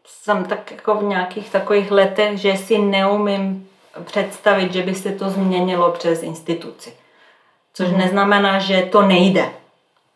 jsem 0.05 0.45
tak 0.45 0.71
jako 0.71 0.95
v 0.95 1.03
nějakých 1.03 1.49
takových 1.49 1.91
letech, 1.91 2.38
že 2.38 2.57
si 2.57 2.78
neumím 2.78 3.66
představit, 4.03 4.73
že 4.73 4.81
by 4.83 4.95
se 4.95 5.11
to 5.11 5.29
změnilo 5.29 5.91
přes 5.91 6.23
instituci. 6.23 6.93
Což 7.73 7.89
mm. 7.89 7.97
neznamená, 7.97 8.59
že 8.59 8.81
to 8.81 9.01
nejde. 9.01 9.49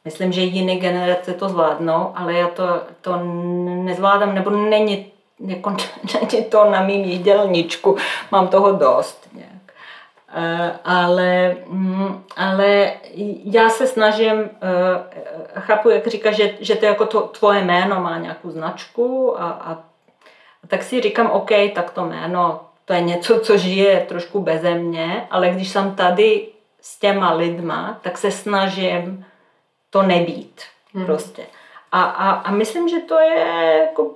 Myslím, 0.06 0.32
že 0.32 0.42
jiné 0.42 0.76
generace 0.76 1.34
to 1.34 1.50
zvládnou, 1.50 2.12
ale 2.16 2.34
já 2.34 2.48
to, 2.48 2.82
to 3.02 3.20
nezvládám, 3.84 4.36
nebo 4.36 4.50
není, 4.50 5.12
jako, 5.40 5.70
není 6.14 6.46
to 6.46 6.70
na 6.70 6.82
mým 6.82 7.04
jídelníčku, 7.04 7.98
mám 8.32 8.48
toho 8.48 8.72
dost. 8.72 9.30
Nějak. 9.34 9.52
Uh, 10.38 10.76
ale, 10.86 11.56
mm, 11.68 12.24
ale 12.38 12.92
já 13.44 13.70
se 13.70 13.88
snažím, 13.88 14.34
uh, 14.34 14.48
chápu, 15.60 15.90
jak 15.90 16.08
říká, 16.08 16.32
že, 16.32 16.54
že 16.60 16.76
to 16.76 16.86
jako 16.86 17.06
to, 17.06 17.22
tvoje 17.22 17.64
jméno 17.64 18.02
má 18.02 18.18
nějakou 18.18 18.50
značku 18.50 19.42
a, 19.42 19.50
a, 19.50 19.72
a 20.64 20.68
tak 20.68 20.84
si 20.84 21.02
říkám, 21.02 21.32
OK, 21.32 21.50
tak 21.76 21.92
to 21.92 22.06
jméno 22.06 22.60
to 22.92 22.96
je 22.96 23.02
něco, 23.02 23.40
co 23.40 23.58
žije 23.58 24.06
trošku 24.10 24.40
beze 24.40 24.76
mě, 24.76 25.28
ale 25.30 25.50
když 25.50 25.70
jsem 25.70 25.96
tady 25.96 26.48
s 26.82 27.00
těma 27.00 27.34
lidma, 27.34 28.00
tak 28.02 28.18
se 28.18 28.32
snažím 28.32 29.26
to 29.90 30.02
nebýt 30.02 30.62
hmm. 30.94 31.06
prostě. 31.06 31.46
A, 31.92 32.04
a, 32.04 32.32
a 32.32 32.52
myslím, 32.52 32.90
že 32.90 33.00
to 33.00 33.20
je, 33.20 33.80
jako, 33.82 34.16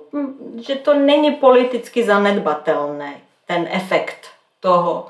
že 0.66 0.74
to 0.74 0.94
není 0.94 1.30
politicky 1.32 2.04
zanedbatelné, 2.04 3.14
ten 3.46 3.68
efekt 3.70 4.26
toho, 4.60 5.06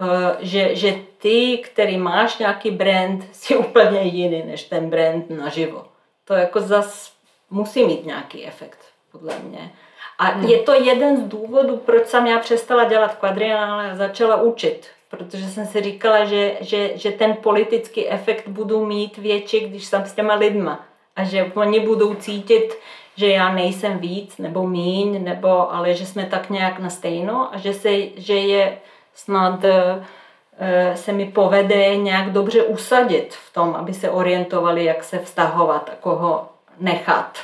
eh, 0.00 0.36
že, 0.40 0.74
že 0.74 0.94
ty, 1.18 1.58
který 1.58 1.96
máš 1.96 2.38
nějaký 2.38 2.70
brand, 2.70 3.24
si 3.32 3.56
úplně 3.56 4.00
jiný 4.02 4.42
než 4.42 4.64
ten 4.64 4.90
brand 4.90 5.30
naživo. 5.30 5.84
To 6.24 6.34
jako 6.34 6.60
zas 6.60 7.12
musí 7.50 7.84
mít 7.84 8.06
nějaký 8.06 8.46
efekt, 8.46 8.78
podle 9.12 9.38
mě. 9.38 9.72
A 10.18 10.24
hmm. 10.24 10.44
je 10.44 10.58
to 10.58 10.72
jeden 10.72 11.16
z 11.16 11.28
důvodů, 11.28 11.76
proč 11.76 12.06
jsem 12.06 12.26
já 12.26 12.38
přestala 12.38 12.84
dělat 12.84 13.14
kvadriále 13.14 13.90
a 13.90 13.96
začala 13.96 14.42
učit. 14.42 14.86
Protože 15.10 15.48
jsem 15.48 15.66
si 15.66 15.80
říkala, 15.80 16.24
že, 16.24 16.56
že, 16.60 16.90
že 16.94 17.10
ten 17.10 17.34
politický 17.34 18.08
efekt 18.08 18.48
budu 18.48 18.86
mít 18.86 19.18
větší, 19.18 19.60
když 19.60 19.84
jsem 19.84 20.06
s 20.06 20.12
těma 20.12 20.34
lidma. 20.34 20.84
A 21.16 21.24
že 21.24 21.52
oni 21.54 21.80
budou 21.80 22.14
cítit, 22.14 22.78
že 23.16 23.28
já 23.28 23.52
nejsem 23.52 23.98
víc 23.98 24.38
nebo 24.38 24.66
míň, 24.66 25.24
nebo, 25.24 25.74
ale 25.74 25.94
že 25.94 26.06
jsme 26.06 26.24
tak 26.24 26.50
nějak 26.50 26.78
na 26.78 26.90
stejno 26.90 27.54
a 27.54 27.58
že, 27.58 27.74
se, 27.74 27.90
že 28.16 28.34
je 28.34 28.78
snad 29.14 29.64
eh, 29.64 30.96
se 30.96 31.12
mi 31.12 31.26
povede 31.26 31.96
nějak 31.96 32.32
dobře 32.32 32.62
usadit 32.62 33.34
v 33.34 33.52
tom, 33.52 33.74
aby 33.74 33.94
se 33.94 34.10
orientovali, 34.10 34.84
jak 34.84 35.04
se 35.04 35.18
vztahovat 35.18 35.90
a 35.92 35.96
koho 36.00 36.48
nechat 36.80 37.38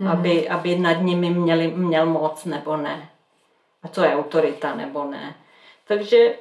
mm. 0.00 0.08
aby, 0.08 0.48
aby 0.48 0.78
nad 0.78 0.92
nimi 0.92 1.30
měli, 1.30 1.68
měl 1.68 2.06
moc 2.06 2.44
nebo 2.44 2.76
ne. 2.76 3.08
A 3.82 3.88
co 3.88 4.02
je 4.02 4.16
autorita 4.16 4.74
nebo 4.74 5.04
ne. 5.04 5.34
Takže 5.88 6.34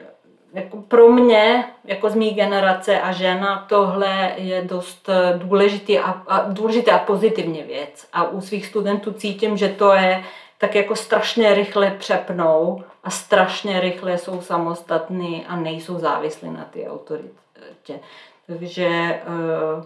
jako 0.53 0.77
pro 0.77 1.09
mě, 1.09 1.65
jako 1.83 2.09
z 2.09 2.15
mý 2.15 2.33
generace 2.33 3.01
a 3.01 3.11
žena, 3.11 3.65
tohle 3.69 4.33
je 4.37 4.61
dost 4.61 5.09
důležitý 5.37 5.99
a, 5.99 6.11
a, 6.27 6.49
důležitý 6.51 6.91
a 6.91 6.97
pozitivní 6.97 7.63
věc. 7.63 8.07
A 8.13 8.29
u 8.29 8.41
svých 8.41 8.65
studentů 8.65 9.13
cítím, 9.13 9.57
že 9.57 9.69
to 9.69 9.93
je 9.93 10.23
tak 10.57 10.75
jako 10.75 10.95
strašně 10.95 11.53
rychle 11.53 11.91
přepnou 11.91 12.83
a 13.03 13.09
strašně 13.09 13.79
rychle 13.79 14.17
jsou 14.17 14.41
samostatní 14.41 15.45
a 15.45 15.55
nejsou 15.55 15.99
závislí 15.99 16.49
na 16.49 16.63
ty 16.63 16.87
autoritě. 16.87 17.99
Takže 18.47 19.21
uh, 19.27 19.83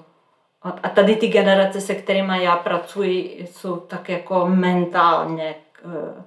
a 0.64 0.90
tady 0.90 1.16
ty 1.16 1.28
generace, 1.28 1.82
se 1.82 1.96
kterými 1.96 2.44
já 2.44 2.56
pracuji, 2.56 3.48
jsou 3.52 3.76
tak 3.76 4.10
jako 4.10 4.48
mentálně, 4.48 5.56
eh, 5.86 6.24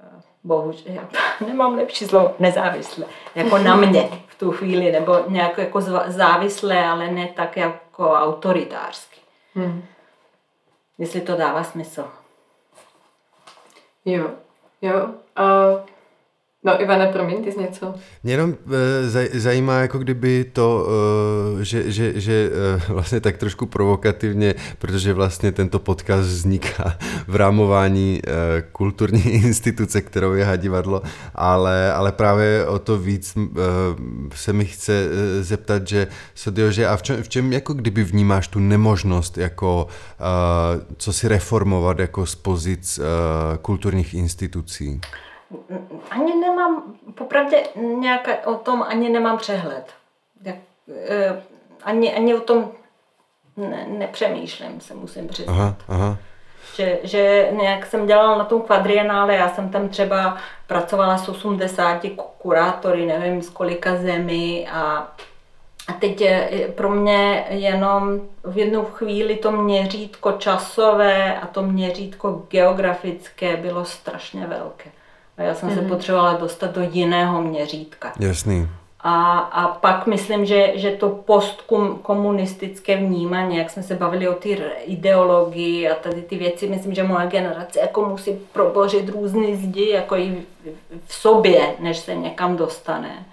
eh, 0.00 0.22
bohužel, 0.44 0.92
já 0.94 1.08
nemám 1.46 1.74
lepší 1.74 2.04
slovo, 2.04 2.34
nezávislé, 2.38 3.06
jako 3.34 3.58
na 3.58 3.76
mě 3.76 4.08
v 4.26 4.38
tu 4.38 4.52
chvíli, 4.52 4.92
nebo 4.92 5.24
nějak 5.28 5.58
jako 5.58 5.80
závislé, 6.06 6.86
ale 6.86 7.10
ne 7.10 7.28
tak 7.36 7.56
jako 7.56 8.10
autoritářsky. 8.10 9.20
Hmm. 9.54 9.84
Jestli 10.98 11.20
to 11.20 11.36
dává 11.36 11.64
smysl. 11.64 12.04
Jo, 14.04 14.30
jo. 14.82 15.06
Uh, 15.38 15.93
No 16.66 16.82
Ivane, 16.82 17.06
promiň, 17.06 17.44
ty 17.44 17.52
jsi 17.52 17.60
něco? 17.60 17.94
Mě 18.22 18.32
jenom 18.32 18.54
e, 19.34 19.40
zajímá, 19.40 19.78
jako 19.78 19.98
kdyby 19.98 20.44
to, 20.52 20.88
e, 21.60 21.64
že, 21.64 21.92
že, 21.92 22.20
že 22.20 22.50
e, 22.88 22.92
vlastně 22.92 23.20
tak 23.20 23.36
trošku 23.36 23.66
provokativně, 23.66 24.54
protože 24.78 25.12
vlastně 25.12 25.52
tento 25.52 25.78
podcast 25.78 26.28
vzniká 26.28 26.98
v 27.26 27.36
rámování 27.36 28.20
e, 28.26 28.62
kulturní 28.72 29.22
instituce, 29.44 30.00
kterou 30.00 30.32
je 30.32 30.44
Hadivadlo, 30.44 31.02
ale, 31.34 31.92
ale 31.92 32.12
právě 32.12 32.66
o 32.66 32.78
to 32.78 32.98
víc 32.98 33.36
e, 33.36 33.40
se 34.34 34.52
mi 34.52 34.64
chce 34.64 35.08
zeptat, 35.40 35.88
že 35.88 36.06
že 36.70 36.86
a 36.86 36.96
v 36.96 37.02
čem, 37.02 37.22
v 37.22 37.28
čem 37.28 37.52
jako 37.52 37.72
kdyby 37.72 38.04
vnímáš 38.04 38.48
tu 38.48 38.58
nemožnost 38.58 39.38
jako 39.38 39.86
e, 40.20 40.94
co 40.96 41.12
si 41.12 41.28
reformovat 41.28 41.98
jako 41.98 42.26
z 42.26 42.34
pozic 42.34 42.98
e, 42.98 43.02
kulturních 43.58 44.14
institucí? 44.14 45.00
Ani 46.10 46.34
nemám, 46.34 46.82
popravdě 47.14 47.62
nějaké, 47.76 48.36
o 48.36 48.54
tom 48.54 48.84
ani 48.88 49.08
nemám 49.08 49.38
přehled. 49.38 49.84
Jak, 50.42 50.56
eh, 51.08 51.42
ani, 51.84 52.14
ani 52.14 52.34
o 52.34 52.40
tom 52.40 52.72
ne, 53.56 53.86
nepřemýšlím, 53.88 54.80
se 54.80 54.94
musím 54.94 55.28
přiznat. 55.28 55.54
Aha, 55.54 55.76
aha. 55.88 56.16
Že, 56.76 56.98
že 57.02 57.48
nějak 57.52 57.86
jsem 57.86 58.06
dělala 58.06 58.38
na 58.38 58.44
tom 58.44 58.62
kvadrienále, 58.62 59.34
já 59.34 59.48
jsem 59.48 59.70
tam 59.70 59.88
třeba 59.88 60.36
pracovala 60.66 61.18
s 61.18 61.28
80 61.28 62.02
kurátory, 62.38 63.06
nevím 63.06 63.42
z 63.42 63.50
kolika 63.50 63.96
zemí 63.96 64.68
a 64.68 65.12
a 65.88 65.92
teď 65.92 66.20
je 66.20 66.72
pro 66.74 66.90
mě 66.90 67.46
jenom 67.48 68.20
v 68.44 68.58
jednu 68.58 68.84
chvíli 68.84 69.36
to 69.36 69.52
měřítko 69.52 70.32
časové 70.32 71.40
a 71.40 71.46
to 71.46 71.62
měřítko 71.62 72.46
geografické 72.50 73.56
bylo 73.56 73.84
strašně 73.84 74.46
velké. 74.46 74.90
A 75.38 75.42
já 75.42 75.54
jsem 75.54 75.68
mm-hmm. 75.68 75.74
se 75.74 75.80
mhm. 75.80 75.90
potřebovala 75.90 76.34
dostat 76.34 76.70
do 76.70 76.80
jiného 76.80 77.42
měřítka. 77.42 78.12
Jasný. 78.20 78.68
A, 79.06 79.38
a 79.38 79.68
pak 79.68 80.06
myslím, 80.06 80.46
že, 80.46 80.72
že 80.74 80.90
to 80.90 81.08
postkomunistické 81.08 82.96
vnímání, 82.96 83.56
jak 83.56 83.70
jsme 83.70 83.82
se 83.82 83.94
bavili 83.94 84.28
o 84.28 84.34
té 84.34 84.48
ideologii 84.84 85.90
a 85.90 85.94
tady 85.94 86.22
ty 86.22 86.36
věci, 86.36 86.68
myslím, 86.68 86.94
že 86.94 87.02
moje 87.02 87.26
generace 87.26 87.80
jako 87.80 88.04
musí 88.04 88.32
probořit 88.52 89.08
různé 89.08 89.56
zdi 89.56 89.90
jako 89.90 90.16
i 90.16 90.42
v 91.06 91.14
sobě, 91.14 91.74
než 91.78 91.98
se 91.98 92.14
někam 92.14 92.56
dostane. 92.56 93.24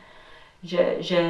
Že, 0.63 0.95
že, 0.99 1.23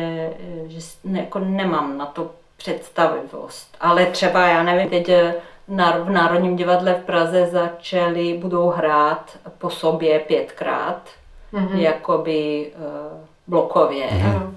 že 0.67 0.80
jako 1.11 1.39
nemám 1.39 1.97
na 1.97 2.05
to 2.05 2.32
představivost. 2.57 3.78
Ale 3.80 4.05
třeba, 4.05 4.47
já 4.47 4.63
nevím, 4.63 4.89
teď 4.89 5.09
eh, 5.09 5.36
v 5.68 6.09
Národním 6.09 6.55
divadle 6.55 6.93
v 6.93 7.05
Praze 7.05 7.47
začali, 7.47 8.34
budou 8.34 8.70
hrát 8.70 9.38
po 9.57 9.70
sobě 9.70 10.20
pětkrát, 10.20 11.09
mm-hmm. 11.53 11.78
jakoby 11.78 12.72
uh, 12.76 13.18
blokově. 13.47 14.07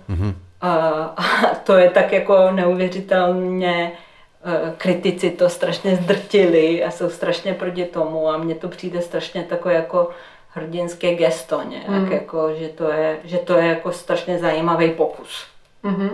Mm-hmm. 0.08 0.34
A 0.60 1.16
to 1.64 1.76
je 1.76 1.90
tak 1.90 2.12
jako 2.12 2.50
neuvěřitelně 2.50 3.92
e, 4.44 4.72
kritici 4.76 5.30
to 5.30 5.48
strašně 5.48 5.96
zdrtili 5.96 6.84
a 6.84 6.90
jsou 6.90 7.10
strašně 7.10 7.54
proti 7.54 7.84
tomu 7.84 8.28
a 8.28 8.36
mně 8.36 8.54
to 8.54 8.68
přijde 8.68 9.02
strašně 9.02 9.42
takové 9.42 9.74
jako 9.74 10.08
hrdinské 10.48 11.14
gesto 11.14 11.62
nějak, 11.62 11.88
mm. 11.88 12.12
jako, 12.12 12.54
že, 12.54 12.68
to 12.68 12.92
je, 12.92 13.18
že 13.24 13.38
to 13.38 13.58
je 13.58 13.66
jako 13.66 13.92
strašně 13.92 14.38
zajímavý 14.38 14.90
pokus. 14.90 15.46
Mm-hmm. 15.84 16.10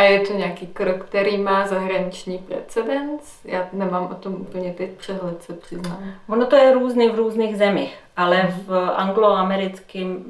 A 0.00 0.02
je 0.02 0.20
to 0.20 0.32
nějaký 0.32 0.66
krok, 0.66 1.04
který 1.04 1.38
má 1.38 1.66
zahraniční 1.66 2.38
precedens? 2.38 3.40
Já 3.44 3.68
nemám 3.72 4.08
o 4.12 4.14
tom 4.14 4.34
úplně 4.34 4.72
teď 4.72 4.90
přehled, 4.90 5.42
se 5.42 5.52
přiznám. 5.52 6.04
Ono 6.28 6.46
to 6.46 6.56
je 6.56 6.72
různý 6.72 7.08
v 7.08 7.14
různých 7.14 7.56
zemích, 7.56 7.98
ale 8.16 8.42
mhm. 8.42 8.60
v 8.66 8.90
angloamerickém 8.96 10.24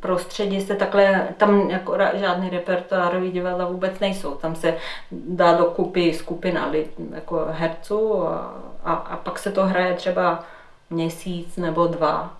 prostředí 0.00 0.60
se 0.60 0.74
takhle, 0.74 1.28
tam 1.36 1.70
jako 1.70 1.96
žádný 2.14 2.50
repertoárový 2.50 3.30
divadla 3.30 3.66
vůbec 3.66 4.00
nejsou. 4.00 4.34
Tam 4.34 4.54
se 4.54 4.74
dá 5.12 5.52
dokupy 5.52 6.14
skupina 6.14 6.66
lid, 6.66 6.90
jako 7.14 7.46
herců 7.50 8.28
a, 8.28 8.54
a, 8.84 8.92
a 8.92 9.16
pak 9.16 9.38
se 9.38 9.52
to 9.52 9.66
hraje 9.66 9.94
třeba 9.94 10.44
měsíc 10.90 11.56
nebo 11.56 11.86
dva. 11.86 12.34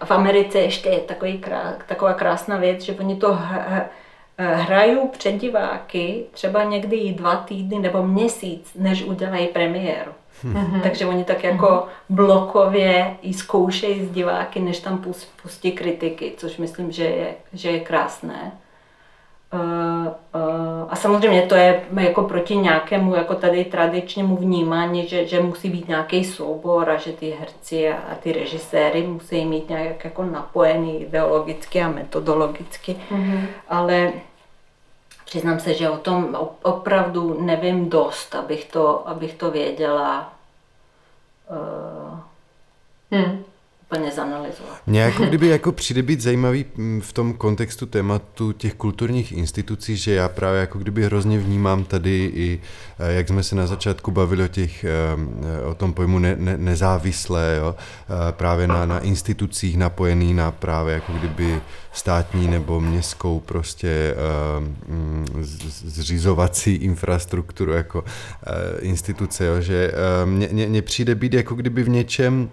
A 0.00 0.04
v 0.04 0.10
Americe 0.10 0.58
ještě 0.58 0.88
je 0.88 1.00
takový 1.00 1.44
taková 1.86 2.14
krásná 2.14 2.56
věc, 2.56 2.82
že 2.82 2.94
oni 2.94 3.16
to 3.16 3.38
hrají 4.38 4.96
před 5.12 5.32
diváky 5.32 6.24
třeba 6.30 6.64
někdy 6.64 6.96
i 6.96 7.12
dva 7.12 7.36
týdny 7.36 7.78
nebo 7.78 8.02
měsíc, 8.02 8.70
než 8.74 9.02
udělají 9.02 9.46
premiéru. 9.46 10.12
Mm-hmm. 10.44 10.80
Takže 10.82 11.06
oni 11.06 11.24
tak 11.24 11.44
jako 11.44 11.66
mm-hmm. 11.66 11.88
blokově 12.08 13.16
i 13.22 13.34
zkoušejí 13.34 14.06
z 14.06 14.10
diváky, 14.10 14.60
než 14.60 14.80
tam 14.80 15.04
pustí 15.42 15.72
kritiky, 15.72 16.32
což 16.36 16.56
myslím, 16.56 16.92
že 16.92 17.04
je, 17.04 17.34
že 17.52 17.70
je 17.70 17.80
krásné. 17.80 18.52
Uh, 19.54 19.60
uh, 19.60 20.86
a 20.88 20.96
samozřejmě 20.96 21.42
to 21.42 21.54
je 21.54 21.84
jako 22.00 22.22
proti 22.22 22.56
nějakému 22.56 23.14
jako 23.14 23.34
tady 23.34 23.64
tradičnímu 23.64 24.36
vnímání, 24.36 25.08
že, 25.08 25.26
že 25.26 25.40
musí 25.40 25.70
být 25.70 25.88
nějaký 25.88 26.24
soubor 26.24 26.90
a 26.90 26.96
že 26.96 27.12
ty 27.12 27.30
herci 27.30 27.88
a, 27.88 27.96
a 27.96 28.14
ty 28.14 28.32
režiséry 28.32 29.02
musí 29.02 29.44
mít 29.44 29.68
nějak 29.68 30.04
jako 30.04 30.24
napojený 30.24 31.02
ideologicky 31.02 31.82
a 31.82 31.88
metodologicky, 31.88 32.96
mm-hmm. 33.10 33.46
ale 33.68 34.12
přiznám 35.24 35.60
se, 35.60 35.74
že 35.74 35.90
o 35.90 35.96
tom 35.96 36.36
opravdu 36.62 37.42
nevím 37.42 37.90
dost, 37.90 38.34
abych 38.34 38.64
to, 38.64 39.08
abych 39.08 39.34
to 39.34 39.50
věděla 39.50 40.32
uh, 41.50 42.18
hmm. 43.10 43.44
Úplně 43.90 44.12
zanalizovat. 44.12 44.82
Mně 44.86 45.00
jako 45.00 45.24
kdyby 45.24 45.48
jako 45.48 45.72
přijde 45.72 46.02
být 46.02 46.20
zajímavý 46.20 46.64
mm, 46.76 47.00
v 47.00 47.12
tom 47.12 47.32
kontextu 47.32 47.86
tématu 47.86 48.52
těch 48.52 48.74
kulturních 48.74 49.32
institucí, 49.32 49.96
že 49.96 50.14
já 50.14 50.28
právě 50.28 50.60
jako 50.60 50.78
kdyby 50.78 51.04
hrozně 51.04 51.38
vnímám 51.38 51.84
tady 51.84 52.30
i, 52.34 52.60
eh, 52.98 53.12
jak 53.12 53.28
jsme 53.28 53.42
se 53.42 53.56
na 53.56 53.66
začátku 53.66 54.10
bavili 54.10 54.44
o 54.44 54.48
těch, 54.48 54.84
eh, 54.84 55.64
o 55.64 55.74
tom 55.74 55.92
pojmu 55.92 56.18
ne, 56.18 56.36
ne, 56.38 56.58
nezávislé, 56.58 57.56
jo, 57.60 57.76
právě 58.30 58.66
na, 58.66 58.86
na 58.86 58.98
institucích 58.98 59.76
napojený 59.76 60.34
na 60.34 60.50
právě 60.50 60.94
jako 60.94 61.12
kdyby 61.12 61.60
státní 61.92 62.48
nebo 62.48 62.80
městskou 62.80 63.40
prostě 63.40 64.14
mm, 64.88 65.26
zřizovací 65.84 66.74
infrastrukturu 66.74 67.72
jako 67.72 68.04
instituce, 68.80 69.44
jo, 69.44 69.60
že 69.60 69.92
mně 70.24 70.82
přijde 70.82 71.14
být 71.14 71.34
jako 71.34 71.54
kdyby 71.54 71.82
v 71.82 71.88
něčem 71.88 72.50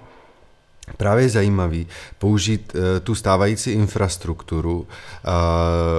právě 0.97 1.29
zajímavý 1.29 1.87
použít 2.19 2.73
uh, 2.75 2.81
tu 3.03 3.15
stávající 3.15 3.71
infrastrukturu, 3.71 4.79
uh, 4.79 4.85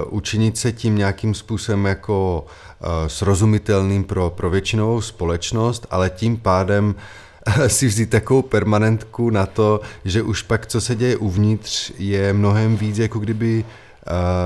učinit 0.09 0.57
se 0.57 0.71
tím 0.71 0.97
nějakým 0.97 1.33
způsobem 1.33 1.85
jako 1.85 2.45
uh, 2.45 2.87
srozumitelným 3.07 4.03
pro, 4.03 4.29
pro 4.29 4.49
většinovou 4.49 5.01
společnost, 5.01 5.87
ale 5.89 6.09
tím 6.09 6.37
pádem 6.37 6.95
si 7.67 7.87
vzít 7.87 8.09
takovou 8.09 8.41
permanentku 8.41 9.29
na 9.29 9.45
to, 9.45 9.81
že 10.05 10.21
už 10.21 10.41
pak, 10.41 10.65
co 10.65 10.81
se 10.81 10.95
děje 10.95 11.17
uvnitř, 11.17 11.91
je 11.97 12.33
mnohem 12.33 12.77
víc 12.77 12.97
jako 12.97 13.19
kdyby 13.19 13.65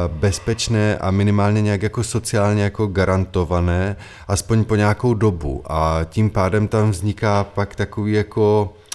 bezpečné 0.07 0.97
a 0.97 1.11
minimálně 1.11 1.61
nějak 1.61 1.83
jako 1.83 2.03
sociálně 2.03 2.63
jako 2.63 2.87
garantované, 2.87 3.95
aspoň 4.27 4.63
po 4.63 4.75
nějakou 4.75 5.13
dobu. 5.13 5.63
A 5.65 5.99
tím 6.09 6.29
pádem 6.29 6.67
tam 6.67 6.91
vzniká 6.91 7.43
pak 7.43 7.75
takový 7.75 8.13
jako 8.13 8.73
Eh, 8.77 8.86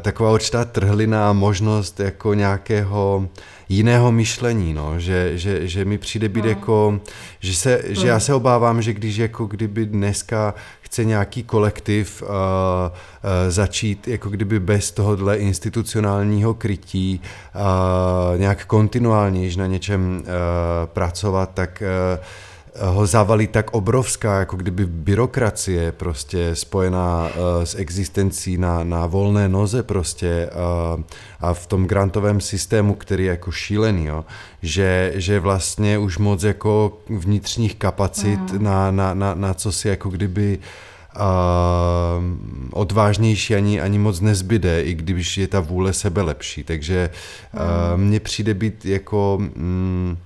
taková 0.00 0.32
určitá 0.32 0.64
trhlina, 0.64 1.32
možnost 1.32 2.00
jako 2.00 2.34
nějakého 2.34 3.28
jiného 3.68 4.12
myšlení, 4.12 4.74
no, 4.74 5.00
že, 5.00 5.38
že, 5.38 5.68
že 5.68 5.84
mi 5.84 5.98
přijde 5.98 6.28
být 6.28 6.44
no. 6.44 6.48
jako, 6.48 7.00
že, 7.40 7.54
se, 7.54 7.82
že 7.88 8.08
já 8.08 8.20
se 8.20 8.34
obávám, 8.34 8.82
že 8.82 8.92
když 8.92 9.16
jako 9.16 9.46
kdyby 9.46 9.86
dneska 9.86 10.54
chce 10.80 11.04
nějaký 11.04 11.42
kolektiv 11.42 12.22
uh, 12.22 12.28
uh, 12.28 12.90
začít 13.48 14.08
jako 14.08 14.28
kdyby 14.28 14.60
bez 14.60 14.90
tohohle 14.90 15.38
institucionálního 15.38 16.54
krytí 16.54 17.20
uh, 17.54 18.38
nějak 18.38 18.66
kontinuálně 18.66 19.50
na 19.56 19.66
něčem 19.66 20.22
uh, 20.22 20.26
pracovat, 20.86 21.50
tak 21.54 21.82
uh, 22.16 22.24
ho 22.78 23.06
zavalí 23.06 23.46
tak 23.46 23.70
obrovská, 23.70 24.38
jako 24.38 24.56
kdyby 24.56 24.86
byrokracie 24.86 25.92
prostě 25.92 26.50
spojená 26.54 27.28
uh, 27.28 27.64
s 27.64 27.74
existencí 27.74 28.58
na, 28.58 28.84
na 28.84 29.06
volné 29.06 29.48
noze 29.48 29.82
prostě 29.82 30.50
uh, 30.96 31.02
a 31.40 31.54
v 31.54 31.66
tom 31.66 31.86
grantovém 31.86 32.40
systému, 32.40 32.94
který 32.94 33.24
je 33.24 33.30
jako 33.30 33.50
šílený, 33.52 34.04
jo, 34.04 34.24
že, 34.62 35.12
že 35.14 35.40
vlastně 35.40 35.98
už 35.98 36.18
moc 36.18 36.42
jako 36.42 36.98
vnitřních 37.08 37.74
kapacit 37.74 38.52
mm. 38.52 38.64
na, 38.64 38.90
na, 38.90 39.14
na, 39.14 39.34
na 39.34 39.54
co 39.54 39.72
si 39.72 39.88
jako 39.88 40.08
kdyby 40.08 40.58
uh, 41.16 41.22
odvážnější 42.70 43.54
ani, 43.54 43.80
ani 43.80 43.98
moc 43.98 44.20
nezbyde, 44.20 44.82
i 44.82 44.94
když 44.94 45.38
je 45.38 45.48
ta 45.48 45.60
vůle 45.60 45.92
sebe 45.92 46.22
lepší. 46.22 46.64
Takže 46.64 47.10
uh, 47.54 47.60
mně 48.00 48.20
přijde 48.20 48.54
být 48.54 48.84
jako... 48.84 49.38
Mm, 49.40 50.16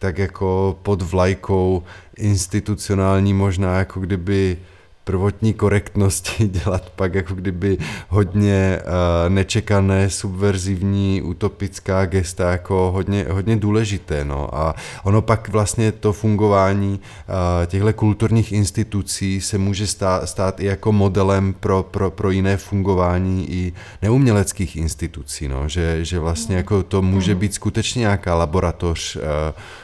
tak 0.00 0.18
jako 0.18 0.78
pod 0.82 1.02
vlajkou 1.02 1.82
institucionální 2.16 3.34
možná 3.34 3.78
jako 3.78 4.00
kdyby 4.00 4.56
prvotní 5.04 5.54
korektnosti 5.54 6.48
dělat 6.64 6.90
pak 6.96 7.14
jako 7.14 7.34
kdyby 7.34 7.78
hodně 8.08 8.78
uh, 8.82 9.32
nečekané, 9.32 10.10
subverzivní, 10.10 11.22
utopická 11.22 12.06
gesta 12.06 12.50
jako 12.50 12.90
hodně, 12.94 13.26
hodně 13.30 13.56
důležité. 13.56 14.24
No. 14.24 14.54
A 14.54 14.74
ono 15.04 15.22
pak 15.22 15.48
vlastně 15.48 15.92
to 15.92 16.12
fungování 16.12 17.00
uh, 17.00 17.66
těchto 17.66 17.92
kulturních 17.92 18.52
institucí 18.52 19.40
se 19.40 19.58
může 19.58 19.86
stát, 19.86 20.28
stát 20.28 20.60
i 20.60 20.64
jako 20.66 20.92
modelem 20.92 21.52
pro, 21.52 21.82
pro, 21.82 22.10
pro 22.10 22.30
jiné 22.30 22.56
fungování 22.56 23.50
i 23.50 23.72
neuměleckých 24.02 24.76
institucí. 24.76 25.48
No. 25.48 25.68
Že, 25.68 26.04
že 26.04 26.18
vlastně 26.18 26.56
jako 26.56 26.82
to 26.82 27.02
může 27.02 27.34
být 27.34 27.54
skutečně 27.54 28.00
nějaká 28.00 28.34
laboratoř 28.34 29.16
uh, 29.16 29.22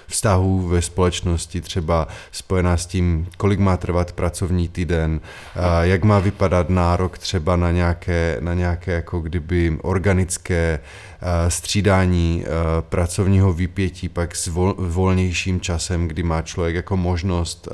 vztahů 0.07 0.68
ve 0.68 0.82
společnosti, 0.82 1.61
třeba 1.61 2.09
spojená 2.32 2.76
s 2.76 2.86
tím, 2.86 3.28
kolik 3.36 3.59
má 3.59 3.76
trvat 3.76 4.12
pracovní 4.12 4.68
týden, 4.68 5.20
jak 5.82 6.04
má 6.04 6.18
vypadat 6.18 6.70
nárok 6.70 7.18
třeba 7.18 7.57
na 7.57 7.70
nějaké, 7.70 8.36
na 8.40 8.54
nějaké 8.54 8.92
jako 8.92 9.20
kdyby 9.20 9.78
organické 9.82 10.78
střídání 11.48 12.44
pracovního 12.80 13.52
vypětí 13.52 14.09
pak 14.09 14.36
s 14.36 14.46
vol, 14.46 14.74
volnějším 14.78 15.61
časem, 15.61 16.09
kdy 16.09 16.22
má 16.22 16.42
člověk 16.42 16.74
jako 16.74 16.96
možnost 16.96 17.68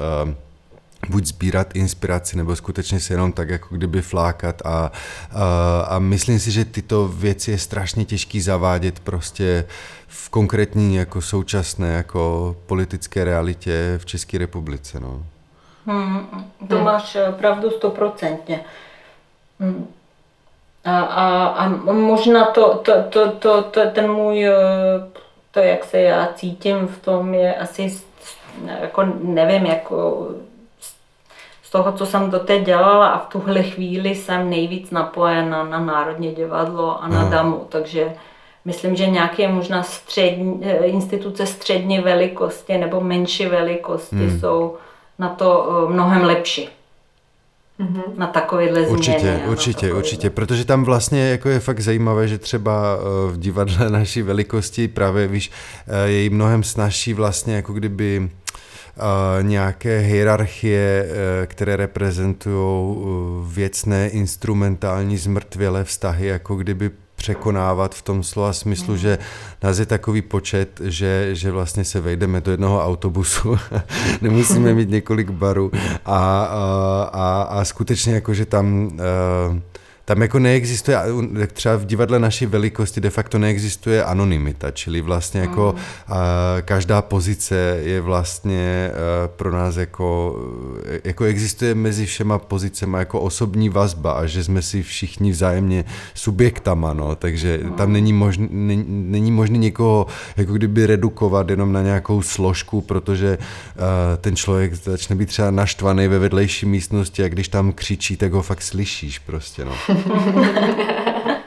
buď 1.08 1.26
sbírat 1.26 1.76
inspiraci, 1.76 2.36
nebo 2.36 2.56
skutečně 2.56 3.00
se 3.00 3.14
jenom 3.14 3.32
tak 3.32 3.48
jako 3.48 3.76
kdyby 3.76 4.02
flákat 4.02 4.62
a, 4.64 4.92
a, 5.30 5.80
a 5.80 5.98
myslím 5.98 6.38
si, 6.38 6.50
že 6.50 6.64
tyto 6.64 7.08
věci 7.08 7.50
je 7.50 7.58
strašně 7.58 8.04
těžký 8.04 8.40
zavádět 8.40 9.00
prostě 9.00 9.64
v 10.14 10.28
konkrétní 10.28 10.96
jako 10.96 11.22
současné 11.22 11.92
jako 11.92 12.56
politické 12.66 13.24
realitě 13.24 13.98
v 13.98 14.06
České 14.06 14.38
republice. 14.38 15.00
No. 15.00 15.22
Hmm, 15.86 16.44
to 16.68 16.74
hmm. 16.74 16.84
máš 16.84 17.16
eh, 17.16 17.32
pravdu 17.32 17.70
stoprocentně. 17.70 18.64
Hmm. 19.60 19.86
A, 20.84 21.00
a, 21.00 21.46
a 21.46 21.68
možná 21.92 22.44
to, 22.44 22.74
to, 22.74 22.92
to, 23.02 23.30
to, 23.30 23.62
to, 23.62 23.90
ten 23.90 24.12
můj, 24.12 24.46
eh, 24.46 24.54
to 25.50 25.60
jak 25.60 25.84
se 25.84 26.00
já 26.00 26.28
cítím 26.34 26.88
v 26.88 26.98
tom 26.98 27.34
je 27.34 27.54
asi, 27.54 28.00
jako 28.80 29.04
nevím, 29.22 29.66
jako 29.66 30.28
z 31.62 31.70
toho, 31.70 31.92
co 31.92 32.06
jsem 32.06 32.30
doteď 32.30 32.66
dělala 32.66 33.08
a 33.08 33.18
v 33.18 33.28
tuhle 33.28 33.62
chvíli 33.62 34.14
jsem 34.14 34.50
nejvíc 34.50 34.90
napojena 34.90 35.64
na 35.64 35.80
Národní 35.80 36.34
divadlo 36.34 37.02
a 37.02 37.08
na 37.08 37.24
Damu, 37.24 37.66
takže 37.68 38.12
myslím, 38.64 38.96
že 38.96 39.06
nějaké 39.06 39.48
možná 39.48 39.82
střední, 39.82 40.60
eh, 40.62 40.76
instituce 40.76 41.46
střední 41.46 41.98
velikosti 41.98 42.78
nebo 42.78 43.00
menší 43.00 43.46
velikosti 43.46 44.16
hmm. 44.16 44.40
jsou 44.40 44.76
na 45.18 45.28
to 45.28 45.68
eh, 45.88 45.92
mnohem 45.92 46.22
lepší. 46.22 46.68
Mm-hmm. 47.80 48.02
Na 48.16 48.26
takovýhle 48.26 48.82
změny. 48.82 48.92
Určitě, 48.92 49.40
určitě, 49.46 49.92
určitě, 49.92 50.30
protože 50.30 50.64
tam 50.64 50.84
vlastně 50.84 51.30
jako 51.30 51.48
je 51.48 51.60
fakt 51.60 51.80
zajímavé, 51.80 52.28
že 52.28 52.38
třeba 52.38 52.98
eh, 52.98 53.32
v 53.32 53.38
divadle 53.38 53.90
naší 53.90 54.22
velikosti 54.22 54.88
právě, 54.88 55.26
víš, 55.26 55.50
je 56.04 56.22
jí 56.22 56.30
mnohem 56.30 56.62
snažší 56.62 57.14
vlastně 57.14 57.56
jako 57.56 57.72
kdyby 57.72 58.30
nějaké 59.42 59.98
hierarchie, 59.98 61.08
které 61.46 61.76
reprezentují 61.76 62.96
věcné, 63.46 64.08
instrumentální, 64.08 65.16
zmrtvělé 65.16 65.84
vztahy, 65.84 66.26
jako 66.26 66.54
kdyby 66.56 66.90
překonávat 67.22 67.94
v 67.94 68.02
tom 68.02 68.22
slova 68.22 68.52
smyslu, 68.52 68.96
že 68.96 69.18
nás 69.62 69.78
je 69.78 69.86
takový 69.86 70.22
počet, 70.22 70.80
že, 70.84 71.28
že 71.32 71.50
vlastně 71.50 71.84
se 71.84 72.00
vejdeme 72.00 72.40
do 72.40 72.50
jednoho 72.50 72.84
autobusu, 72.84 73.58
nemusíme 74.20 74.74
mít 74.74 74.90
několik 74.90 75.30
barů 75.30 75.70
a, 76.04 76.18
a, 76.44 77.10
a, 77.12 77.42
a 77.42 77.64
skutečně 77.64 78.14
jako, 78.14 78.34
že 78.34 78.46
tam 78.46 78.86
uh, 78.86 79.58
tam 80.04 80.22
jako 80.22 80.38
neexistuje, 80.38 80.98
třeba 81.52 81.76
v 81.76 81.84
divadle 81.84 82.18
naší 82.18 82.46
velikosti 82.46 83.00
de 83.00 83.10
facto 83.10 83.38
neexistuje 83.38 84.04
anonymita, 84.04 84.70
čili 84.70 85.00
vlastně 85.00 85.40
jako 85.40 85.74
mm. 85.76 86.12
každá 86.62 87.02
pozice 87.02 87.78
je 87.82 88.00
vlastně 88.00 88.90
pro 89.26 89.52
nás 89.52 89.76
jako, 89.76 90.36
jako 91.04 91.24
existuje 91.24 91.74
mezi 91.74 92.06
všema 92.06 92.38
pozicema 92.38 92.98
jako 92.98 93.20
osobní 93.20 93.68
vazba 93.68 94.12
a 94.12 94.26
že 94.26 94.44
jsme 94.44 94.62
si 94.62 94.82
všichni 94.82 95.30
vzájemně 95.30 95.84
subjektama, 96.14 96.92
no, 96.92 97.14
takže 97.14 97.60
mm. 97.62 97.72
tam 97.72 97.92
není 97.92 98.12
možný, 98.12 98.48
není, 98.50 98.84
není 98.88 99.32
možný 99.32 99.58
někoho 99.58 100.06
jako 100.36 100.52
kdyby 100.52 100.86
redukovat 100.86 101.50
jenom 101.50 101.72
na 101.72 101.82
nějakou 101.82 102.22
složku, 102.22 102.80
protože 102.80 103.38
ten 104.20 104.36
člověk 104.36 104.74
začne 104.74 105.16
být 105.16 105.28
třeba 105.28 105.50
naštvaný 105.50 106.08
ve 106.08 106.18
vedlejší 106.18 106.66
místnosti 106.66 107.24
a 107.24 107.28
když 107.28 107.48
tam 107.48 107.72
křičí, 107.72 108.16
tak 108.16 108.32
ho 108.32 108.42
fakt 108.42 108.62
slyšíš 108.62 109.18
prostě, 109.18 109.64
no. 109.64 109.72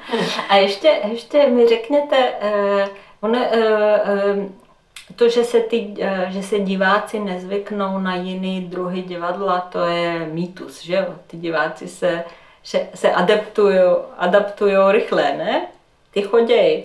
A 0.50 0.56
ještě, 0.56 1.00
ještě 1.12 1.48
mi 1.48 1.68
řekněte, 1.68 2.34
uh, 2.44 2.88
on, 3.22 3.32
uh, 3.32 3.36
uh, 3.36 4.46
to, 5.16 5.30
že 5.30 5.44
se, 5.44 5.60
ty, 5.60 5.94
že 6.30 6.44
se 6.44 6.60
diváci 6.60 7.20
nezvyknou 7.20 8.00
na 8.00 8.16
jiný 8.16 8.62
druhy 8.62 9.02
divadla, 9.02 9.60
to 9.60 9.86
je 9.86 10.30
mýtus, 10.32 10.84
že 10.84 10.96
jo? 10.96 11.06
Ty 11.28 11.38
diváci 11.38 11.88
se, 11.88 12.24
se 12.94 13.12
adaptují, 13.12 13.80
adaptují 14.18 14.76
rychle, 14.92 15.24
ne? 15.24 15.68
Ty 16.12 16.22
chodějí. 16.22 16.84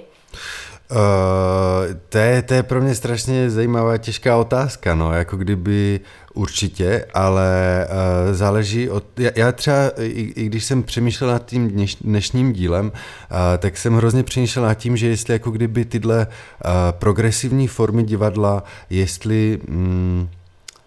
Uh, 0.91 1.95
to, 2.09 2.18
je, 2.18 2.43
to 2.43 2.55
je 2.55 2.62
pro 2.62 2.80
mě 2.80 2.95
strašně 2.95 3.51
zajímavá 3.51 3.99
těžká 3.99 4.36
otázka, 4.36 4.95
no, 4.95 5.12
jako 5.12 5.36
kdyby 5.36 6.01
určitě, 6.34 7.05
ale 7.14 7.86
uh, 7.88 8.34
záleží 8.34 8.91
od, 8.91 9.05
já, 9.18 9.30
já 9.36 9.53
třeba, 9.53 9.76
i, 9.99 10.32
i 10.36 10.47
když 10.47 10.64
jsem 10.64 10.82
přemýšlel 10.82 11.30
nad 11.30 11.47
tím 11.47 11.70
dneš, 11.70 11.95
dnešním 11.95 12.53
dílem, 12.53 12.86
uh, 12.86 13.38
tak 13.59 13.76
jsem 13.76 13.95
hrozně 13.95 14.22
přemýšlel 14.22 14.64
nad 14.64 14.74
tím, 14.74 14.97
že 14.97 15.09
jestli 15.09 15.32
jako 15.32 15.51
kdyby 15.51 15.84
tyhle 15.84 16.26
uh, 16.26 16.70
progresivní 16.91 17.68
formy 17.68 18.03
divadla, 18.03 18.62
jestli... 18.91 19.59
Mm, 19.68 20.28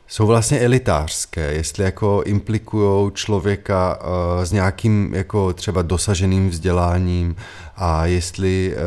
jsou 0.08 0.28
vlastně 0.28 0.60
elitářské, 0.60 1.54
jestli 1.54 1.84
jako 1.84 2.24
implikují 2.26 3.12
člověka 3.12 3.99
uh, 4.01 4.43
s 4.43 4.51
nějakým 4.51 5.14
jako 5.14 5.54
třeba 5.54 5.82
dosaženým 5.82 6.49
vzděláním 6.49 7.36
a 7.78 8.06
jestli 8.06 8.76
uh, 8.76 8.82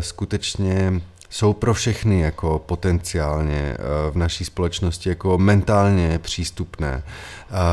skutečně 0.00 1.00
jsou 1.30 1.52
pro 1.52 1.74
všechny 1.74 2.20
jako 2.20 2.58
potenciálně 2.66 3.76
v 4.10 4.16
naší 4.16 4.44
společnosti 4.44 5.08
jako 5.08 5.38
mentálně 5.38 6.18
přístupné. 6.18 7.02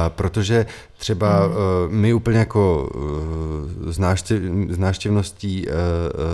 Protože 0.10 0.66
třeba 0.98 1.46
hmm. 1.46 1.56
my 1.90 2.14
úplně 2.14 2.38
jako 2.38 2.90
s, 3.88 4.00
návštěv, 4.00 4.42
s 4.70 4.78
návštěvností 4.78 5.66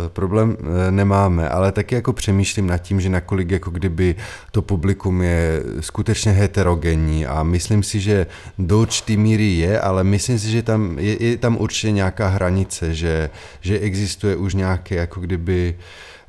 problém 0.08 0.58
nemáme, 0.90 1.50
ale 1.50 1.72
taky 1.72 1.96
jako 1.96 2.14
přemýšlím 2.14 2.68
nad 2.68 2.78
tím, 2.78 3.02
že 3.02 3.10
nakolik 3.10 3.52
jako 3.52 3.70
kdyby 3.70 4.16
to 4.52 4.62
publikum 4.62 5.22
je 5.22 5.64
skutečně 5.80 6.32
heterogenní 6.32 7.26
a 7.26 7.44
myslím 7.44 7.84
si, 7.84 8.00
že 8.00 8.28
do 8.60 8.80
určitý 8.80 9.18
míry 9.18 9.54
je, 9.54 9.80
ale 9.80 10.04
myslím 10.04 10.40
si, 10.40 10.52
že 10.52 10.64
tam 10.64 11.00
je, 11.00 11.24
je 11.24 11.38
tam 11.38 11.58
určitě 11.58 11.92
nějaká 11.92 12.28
hranice, 12.28 12.94
že, 12.94 13.30
že 13.62 13.80
existuje 13.80 14.36
už 14.36 14.54
nějaké 14.54 14.96
jako 14.96 15.20
kdyby 15.20 15.76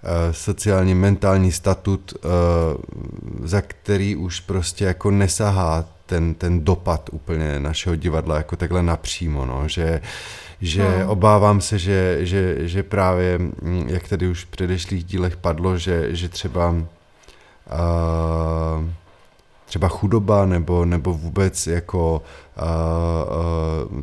Eh, 0.06 0.32
sociální, 0.32 0.94
mentální 0.94 1.52
statut, 1.52 2.14
eh, 2.16 2.18
za 3.44 3.60
který 3.60 4.16
už 4.16 4.40
prostě 4.40 4.84
jako 4.84 5.10
nesahá 5.10 5.88
ten, 6.06 6.34
ten 6.34 6.64
dopad 6.64 7.10
úplně 7.12 7.60
našeho 7.60 7.96
divadla 7.96 8.36
jako 8.36 8.56
takhle 8.56 8.82
napřímo, 8.82 9.46
no, 9.46 9.68
že, 9.68 10.00
že 10.60 10.98
no. 10.98 11.10
obávám 11.10 11.60
se, 11.60 11.78
že, 11.78 12.18
že, 12.20 12.68
že 12.68 12.82
právě, 12.82 13.38
hm, 13.38 13.86
jak 13.88 14.08
tady 14.08 14.28
už 14.28 14.44
v 14.44 14.48
předešlých 14.48 15.04
dílech 15.04 15.36
padlo, 15.36 15.78
že, 15.78 16.16
že 16.16 16.28
třeba 16.28 16.70
uh, 16.70 16.84
třeba 19.66 19.88
chudoba 19.88 20.46
nebo, 20.46 20.84
nebo 20.84 21.14
vůbec 21.14 21.66
jako 21.66 22.22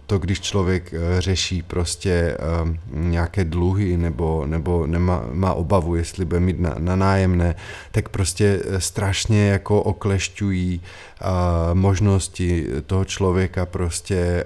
to, 0.05 0.19
když 0.19 0.41
člověk 0.41 0.93
uh, 0.93 1.19
řeší 1.19 1.61
prostě 1.61 2.37
uh, 2.63 2.75
nějaké 2.91 3.43
dluhy 3.43 3.97
nebo, 3.97 4.45
nebo 4.45 4.87
nemá, 4.87 5.23
má 5.33 5.53
obavu, 5.53 5.95
jestli 5.95 6.25
bude 6.25 6.39
mít 6.39 6.59
na, 6.59 6.75
na 6.79 6.95
nájemné, 6.95 7.55
tak 7.91 8.09
prostě 8.09 8.59
strašně 8.77 9.47
jako 9.49 9.81
oklešťují 9.81 10.81
možnosti 11.73 12.67
toho 12.85 13.05
člověka 13.05 13.65
prostě 13.65 14.43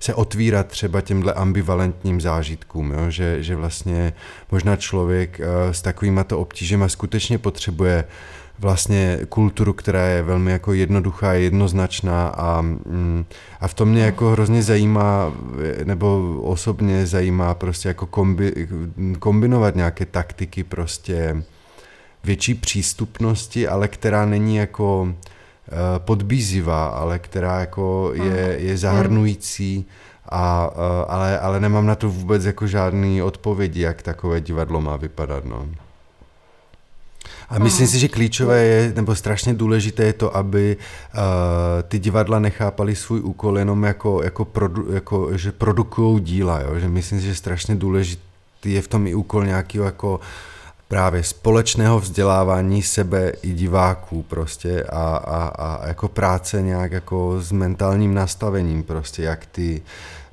se 0.00 0.14
otvírat 0.14 0.66
třeba 0.66 1.00
těmhle 1.00 1.32
ambivalentním 1.32 2.20
zážitkům, 2.20 2.92
jo? 2.92 3.10
Že, 3.10 3.42
že 3.42 3.56
vlastně 3.56 4.12
možná 4.50 4.76
člověk 4.76 5.40
s 5.72 5.82
takovýma 5.82 6.24
to 6.24 6.38
obtížema 6.38 6.88
skutečně 6.88 7.38
potřebuje 7.38 8.04
vlastně 8.58 9.18
kulturu, 9.28 9.72
která 9.72 10.06
je 10.06 10.22
velmi 10.22 10.52
jako 10.52 10.72
jednoduchá, 10.72 11.32
jednoznačná 11.32 12.28
a, 12.28 12.60
mm, 12.60 13.24
a 13.60 13.68
v 13.68 13.74
tom 13.74 13.88
mě 13.88 14.02
jako 14.02 14.30
hrozně 14.30 14.62
zajímá, 14.62 15.32
nebo 15.84 16.38
osobně 16.42 17.06
zajímá 17.06 17.54
prostě 17.54 17.88
jako 17.88 18.06
kombi, 18.06 18.68
kombinovat 19.18 19.76
nějaké 19.76 20.06
taktiky 20.06 20.64
prostě 20.64 21.42
větší 22.24 22.54
přístupnosti, 22.54 23.68
ale 23.68 23.88
která 23.88 24.26
není 24.26 24.56
jako 24.56 25.08
eh, 25.08 25.98
podbízivá, 25.98 26.86
ale 26.86 27.18
která 27.18 27.60
jako 27.60 28.10
je, 28.14 28.56
je 28.58 28.78
zahrnující, 28.78 29.86
a, 30.28 30.70
eh, 30.74 31.04
ale, 31.08 31.38
ale 31.38 31.60
nemám 31.60 31.86
na 31.86 31.94
to 31.94 32.10
vůbec 32.10 32.44
jako 32.44 32.66
žádný 32.66 33.22
odpovědi, 33.22 33.80
jak 33.80 34.02
takové 34.02 34.40
divadlo 34.40 34.80
má 34.80 34.96
vypadat. 34.96 35.44
No. 35.44 35.68
A 37.48 37.58
myslím 37.58 37.86
si, 37.86 37.98
že 37.98 38.08
klíčové 38.08 38.62
je, 38.62 38.92
nebo 38.96 39.14
strašně 39.14 39.54
důležité 39.54 40.04
je 40.04 40.12
to, 40.12 40.36
aby 40.36 40.76
uh, 40.76 41.20
ty 41.88 41.98
divadla 41.98 42.38
nechápali 42.38 42.96
svůj 42.96 43.20
úkol 43.20 43.58
jenom 43.58 43.84
jako, 43.84 44.22
jako, 44.22 44.44
produ, 44.44 44.92
jako 44.92 45.38
že 45.38 45.52
produkují 45.52 46.20
díla, 46.20 46.60
jo? 46.60 46.78
že 46.78 46.88
myslím 46.88 47.20
si, 47.20 47.26
že 47.26 47.34
strašně 47.34 47.74
důležitý 47.74 48.72
je 48.72 48.82
v 48.82 48.88
tom 48.88 49.06
i 49.06 49.14
úkol 49.14 49.46
nějakého 49.46 49.84
jako 49.84 50.20
právě 50.88 51.22
společného 51.22 52.00
vzdělávání 52.00 52.82
sebe 52.82 53.32
i 53.42 53.52
diváků 53.52 54.22
prostě 54.22 54.82
a, 54.82 55.16
a, 55.16 55.46
a 55.48 55.88
jako 55.88 56.08
práce 56.08 56.62
nějak 56.62 56.92
jako 56.92 57.40
s 57.40 57.52
mentálním 57.52 58.14
nastavením 58.14 58.82
prostě, 58.82 59.22
jak 59.22 59.46
ty 59.46 59.82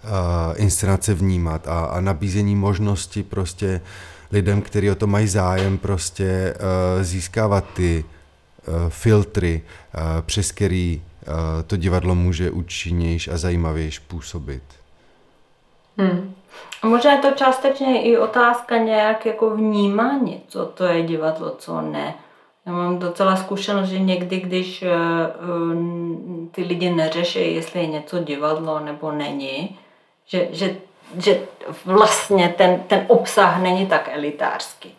uh, 0.04 0.10
inscenace 0.56 1.14
vnímat 1.14 1.68
a, 1.68 1.80
a 1.80 2.02
nabízení 2.02 2.56
možnosti 2.56 3.24
prostě 3.24 3.82
uh, 3.84 4.11
lidem, 4.32 4.62
kteří 4.62 4.92
o 4.92 4.96
to 4.96 5.08
mají 5.08 5.28
zájem, 5.28 5.78
prostě 5.78 6.54
uh, 6.56 7.04
získávat 7.04 7.66
ty 7.74 8.06
uh, 8.68 8.74
filtry, 8.90 9.62
uh, 9.96 10.02
přes 10.22 10.52
který 10.52 11.02
to 11.68 11.78
divadlo 11.78 12.16
může 12.16 12.52
účinnější 12.52 13.32
a 13.32 13.38
zajímavější 13.38 14.00
působit. 14.08 14.64
Hmm. 15.98 16.34
A 16.82 16.88
možná 16.88 17.12
je 17.12 17.18
to 17.18 17.32
částečně 17.32 18.04
i 18.04 18.18
otázka 18.18 18.78
nějak 18.78 19.26
jako 19.26 19.50
vnímání, 19.50 20.42
co 20.48 20.66
to 20.66 20.84
je 20.84 21.04
divadlo, 21.04 21.56
co 21.58 21.82
ne. 21.82 22.14
Já 22.66 22.72
mám 22.72 23.00
docela 23.00 23.36
zkušenost, 23.36 23.90
že 23.90 24.00
někdy, 24.00 24.40
když 24.40 24.84
uh, 24.84 24.90
ty 26.52 26.64
lidi 26.64 26.90
neřeší, 26.90 27.56
jestli 27.56 27.80
je 27.80 27.88
něco 27.88 28.20
divadlo 28.20 28.80
nebo 28.80 29.12
není, 29.12 29.80
že, 30.26 30.48
že, 30.52 30.76
že 31.18 31.40
vlastně 31.86 32.54
ten, 32.58 32.80
ten 32.88 33.06
obsah 33.08 33.62
není 33.62 33.86
tak 33.86 34.10
elitářský. 34.14 34.96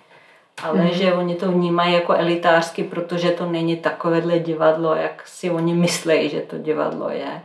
Ale 0.62 0.80
mm. 0.80 0.88
že 0.88 1.14
oni 1.14 1.34
to 1.34 1.52
vnímají 1.52 1.94
jako 1.94 2.14
elitářský, 2.14 2.84
protože 2.84 3.30
to 3.30 3.46
není 3.46 3.76
takovéhle 3.76 4.38
divadlo, 4.38 4.94
jak 4.94 5.22
si 5.26 5.50
oni 5.50 5.74
myslí, 5.74 6.28
že 6.28 6.40
to 6.40 6.58
divadlo 6.58 7.10
je. 7.10 7.42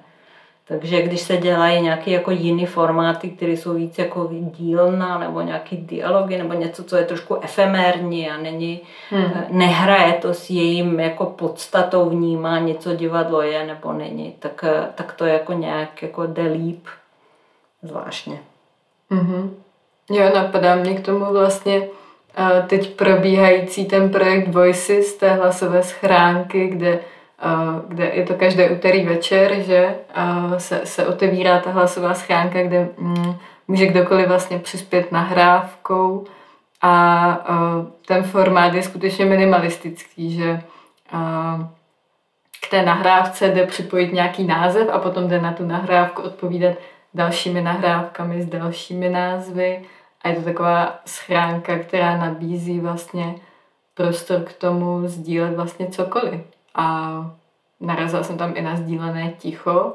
Takže 0.67 1.01
když 1.01 1.21
se 1.21 1.37
dělají 1.37 1.81
nějaké 1.81 2.11
jako 2.11 2.31
jiné 2.31 2.65
formáty, 2.65 3.29
které 3.29 3.51
jsou 3.51 3.73
víc 3.73 3.97
jako 3.97 4.29
dílna 4.31 5.17
nebo 5.17 5.41
nějaký 5.41 5.77
dialogy 5.77 6.37
nebo 6.37 6.53
něco, 6.53 6.83
co 6.83 6.97
je 6.97 7.05
trošku 7.05 7.39
efemérní 7.41 8.29
a 8.29 8.37
není, 8.37 8.81
hmm. 9.09 9.31
nehraje 9.49 10.13
to 10.13 10.33
s 10.33 10.49
jejím 10.49 10.99
jako 10.99 11.25
podstatou 11.25 12.09
vnímání, 12.09 12.75
co 12.75 12.95
divadlo 12.95 13.41
je 13.41 13.65
nebo 13.65 13.93
není, 13.93 14.35
tak, 14.39 14.65
tak 14.95 15.13
to 15.13 15.25
jako 15.25 15.53
nějak 15.53 16.01
jako 16.01 16.27
jde 16.27 16.43
líp 16.43 16.87
zvláštně. 17.81 18.39
Mm-hmm. 19.11 19.49
Jo, 20.09 20.31
napadá 20.35 20.75
mě 20.75 20.93
k 20.93 21.05
tomu 21.05 21.25
vlastně 21.25 21.87
teď 22.67 22.95
probíhající 22.95 23.85
ten 23.85 24.09
projekt 24.09 24.47
Voices 24.47 25.13
té 25.13 25.33
hlasové 25.33 25.83
schránky, 25.83 26.67
kde 26.67 26.99
kde 27.87 28.05
je 28.13 28.25
to 28.25 28.33
každé 28.33 28.69
úterý 28.69 29.05
večer, 29.05 29.61
že 29.61 29.95
se, 30.57 30.81
se 30.83 31.07
otevírá 31.07 31.59
ta 31.59 31.71
hlasová 31.71 32.13
schránka, 32.13 32.63
kde 32.63 32.89
mm, 32.97 33.35
může 33.67 33.85
kdokoliv 33.85 34.27
vlastně 34.27 34.59
přispět 34.59 35.11
nahrávkou 35.11 36.25
a 36.81 37.37
ten 38.05 38.23
formát 38.23 38.73
je 38.73 38.83
skutečně 38.83 39.25
minimalistický, 39.25 40.35
že 40.35 40.61
k 42.61 42.69
té 42.69 42.83
nahrávce 42.83 43.47
jde 43.47 43.65
připojit 43.65 44.13
nějaký 44.13 44.43
název 44.43 44.89
a 44.91 44.99
potom 44.99 45.27
jde 45.27 45.41
na 45.41 45.53
tu 45.53 45.65
nahrávku 45.65 46.21
odpovídat 46.21 46.75
dalšími 47.17 47.61
nahrávkami 47.61 48.41
s 48.41 48.45
dalšími 48.45 49.09
názvy 49.09 49.85
a 50.21 50.29
je 50.29 50.35
to 50.35 50.41
taková 50.41 50.99
schránka, 51.05 51.79
která 51.79 52.17
nabízí 52.17 52.79
vlastně 52.79 53.35
prostor 53.93 54.41
k 54.41 54.53
tomu 54.53 55.07
sdílet 55.07 55.55
vlastně 55.55 55.87
cokoliv. 55.87 56.41
A 56.75 57.15
narazila 57.79 58.23
jsem 58.23 58.37
tam 58.37 58.53
i 58.55 58.61
na 58.61 58.75
sdílené 58.75 59.33
ticho, 59.37 59.93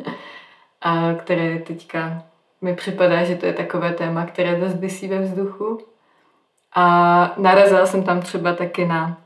a 0.80 1.14
které 1.14 1.58
teďka 1.58 2.22
mi 2.60 2.74
připadá, 2.74 3.24
že 3.24 3.36
to 3.36 3.46
je 3.46 3.52
takové 3.52 3.92
téma, 3.92 4.26
které 4.26 4.60
dost 4.60 4.74
vysí 4.74 5.08
ve 5.08 5.18
vzduchu. 5.18 5.78
A 6.74 7.34
narazila 7.36 7.86
jsem 7.86 8.02
tam 8.02 8.20
třeba 8.20 8.52
taky 8.52 8.86
na, 8.86 9.18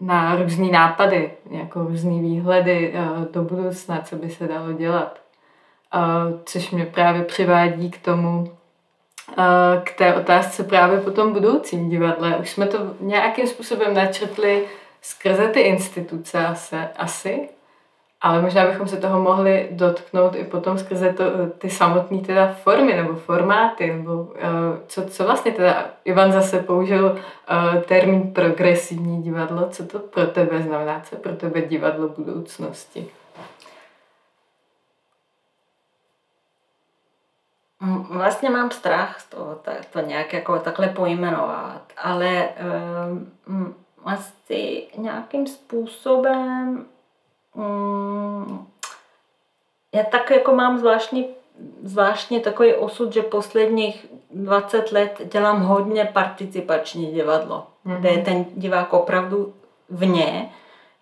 na 0.00 0.36
různé 0.36 0.70
nápady, 0.70 1.30
jako 1.50 1.82
různé 1.82 2.20
výhledy 2.20 2.94
do 3.32 3.42
budoucna, 3.42 4.00
co 4.00 4.16
by 4.16 4.30
se 4.30 4.48
dalo 4.48 4.72
dělat. 4.72 5.23
Což 6.44 6.70
mě 6.70 6.86
právě 6.86 7.22
přivádí 7.22 7.90
k 7.90 8.04
tomu, 8.04 8.52
k 9.84 9.92
té 9.98 10.14
otázce 10.14 10.64
právě 10.64 11.00
po 11.00 11.10
tom 11.10 11.32
budoucím 11.32 11.88
divadle. 11.88 12.36
Už 12.36 12.50
jsme 12.50 12.66
to 12.66 12.78
nějakým 13.00 13.46
způsobem 13.46 13.94
načrtli 13.94 14.64
skrze 15.02 15.48
ty 15.48 15.60
instituce 15.60 16.46
asi, 16.46 16.76
asi, 16.96 17.48
ale 18.20 18.42
možná 18.42 18.66
bychom 18.66 18.88
se 18.88 18.96
toho 18.96 19.22
mohli 19.22 19.68
dotknout 19.70 20.34
i 20.36 20.44
potom 20.44 20.78
skrze 20.78 21.12
to, 21.12 21.24
ty 21.58 21.70
samotné 21.70 22.18
teda 22.18 22.54
formy 22.62 22.96
nebo 22.96 23.14
formáty, 23.14 23.92
nebo 23.92 24.28
co, 24.86 25.04
co 25.04 25.24
vlastně 25.24 25.52
teda, 25.52 25.86
Ivan 26.04 26.32
zase 26.32 26.58
použil 26.58 27.18
termín 27.86 28.32
progresivní 28.32 29.22
divadlo, 29.22 29.68
co 29.70 29.86
to 29.86 29.98
pro 29.98 30.26
tebe 30.26 30.62
znamená, 30.62 31.00
co 31.04 31.16
pro 31.16 31.32
tebe 31.32 31.60
divadlo 31.60 32.08
budoucnosti? 32.08 33.08
Vlastně 38.10 38.50
mám 38.50 38.70
strach 38.70 39.20
z 39.20 39.26
toho, 39.26 39.60
to 39.92 40.00
nějak 40.00 40.32
jako 40.32 40.58
takhle 40.58 40.88
pojmenovat, 40.88 41.82
ale 41.96 42.48
um, 43.46 43.74
asi 44.04 44.88
nějakým 44.96 45.46
způsobem 45.46 46.86
um, 47.54 48.66
já 49.94 50.02
tak 50.02 50.30
jako 50.30 50.54
mám 50.54 50.78
zvláštní, 50.78 51.28
zvláštní 51.82 52.40
takový 52.40 52.74
osud, 52.74 53.12
že 53.12 53.22
posledních 53.22 54.06
20 54.30 54.92
let 54.92 55.20
dělám 55.32 55.62
hodně 55.62 56.04
participační 56.04 57.12
divadlo, 57.12 57.66
mm-hmm. 57.86 57.98
kde 57.98 58.08
je 58.10 58.18
ten 58.18 58.44
divák 58.54 58.92
opravdu 58.92 59.54
vně, 59.90 60.50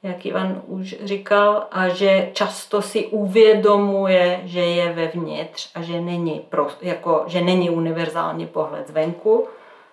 jak 0.03 0.27
Ivan 0.27 0.63
už 0.67 0.97
říkal, 1.05 1.67
a 1.71 1.89
že 1.89 2.31
často 2.33 2.83
si 2.83 3.07
uvědomuje, 3.07 4.41
že 4.45 4.61
je 4.61 4.93
vevnitř 4.93 5.71
a 5.75 5.83
že 5.83 6.01
není, 6.01 6.41
pro, 6.49 6.69
jako, 6.83 7.25
že 7.27 7.41
není 7.41 7.71
univerzální 7.71 8.47
pohled 8.47 8.89
zvenku 8.89 9.49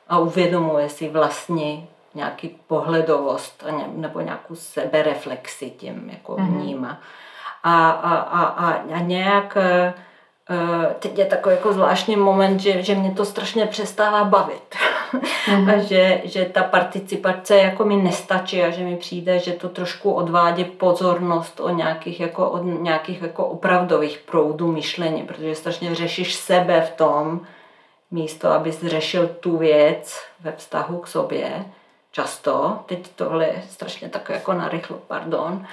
a 0.07 0.19
uvědomuje 0.19 0.89
si 0.89 1.09
vlastně 1.09 1.87
nějaký 2.15 2.59
pohledovost 2.67 3.63
nebo 3.95 4.21
nějakou 4.21 4.55
sebereflexi 4.55 5.69
tím 5.69 6.09
jako 6.13 6.35
mm-hmm. 6.35 6.61
vnímá. 6.61 7.01
A, 7.63 7.89
a, 7.89 8.15
a, 8.15 8.43
a, 8.43 8.71
a 8.71 8.99
nějak 8.99 9.57
e, 9.57 9.61
e, 9.61 9.93
teď 10.99 11.17
je 11.17 11.25
takový 11.25 11.55
jako 11.55 11.73
zvláštní 11.73 12.15
moment, 12.15 12.59
že, 12.59 12.83
že 12.83 12.95
mě 12.95 13.11
to 13.11 13.25
strašně 13.25 13.65
přestává 13.65 14.23
bavit. 14.23 14.75
Mm-hmm. 15.11 15.75
a 15.75 15.83
že, 15.83 16.21
že 16.23 16.45
ta 16.45 16.63
participace 16.63 17.57
jako 17.57 17.85
mi 17.85 17.95
nestačí 17.95 18.63
a 18.63 18.69
že 18.69 18.83
mi 18.83 18.97
přijde, 18.97 19.39
že 19.39 19.53
to 19.53 19.69
trošku 19.69 20.11
odvádí 20.11 20.65
pozornost 20.65 21.59
o 21.59 21.69
nějakých, 21.69 22.19
jako, 22.19 22.49
od 22.49 22.61
nějakých 22.63 23.21
jako 23.21 23.45
opravdových 23.45 24.17
proudů 24.17 24.71
myšlení, 24.71 25.23
protože 25.23 25.55
strašně 25.55 25.95
řešíš 25.95 26.35
sebe 26.35 26.81
v 26.81 26.97
tom, 26.97 27.41
místo 28.11 28.51
abys 28.51 28.83
řešil 28.83 29.27
tu 29.27 29.57
věc 29.57 30.21
ve 30.39 30.51
vztahu 30.51 30.97
k 30.97 31.07
sobě 31.07 31.65
často, 32.11 32.79
teď 32.85 33.11
tohle 33.15 33.45
je 33.45 33.63
strašně 33.69 34.09
tak 34.09 34.29
jako 34.29 34.53
narychlo, 34.53 34.97
pardon, 35.07 35.53
uh, 35.53 35.65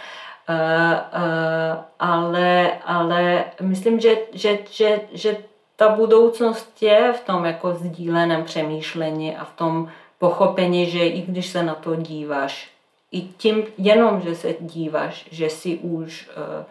ale, 1.98 2.72
ale 2.84 3.44
myslím, 3.60 4.00
že, 4.00 4.16
že, 4.32 4.58
že, 4.70 5.00
že 5.12 5.36
ta 5.76 5.88
budoucnost 5.88 6.82
je 6.82 7.12
v 7.12 7.20
tom 7.20 7.44
jako 7.44 7.74
sdíleném 7.74 8.44
přemýšlení 8.44 9.36
a 9.36 9.44
v 9.44 9.52
tom 9.52 9.88
pochopení, 10.18 10.90
že 10.90 11.06
i 11.06 11.22
když 11.22 11.46
se 11.46 11.62
na 11.62 11.74
to 11.74 11.96
díváš, 11.96 12.70
i 13.12 13.20
tím 13.20 13.64
jenom, 13.78 14.20
že 14.20 14.34
se 14.34 14.54
díváš, 14.60 15.28
že 15.30 15.46
jsi 15.46 15.78
už 15.78 16.30
uh, 16.36 16.64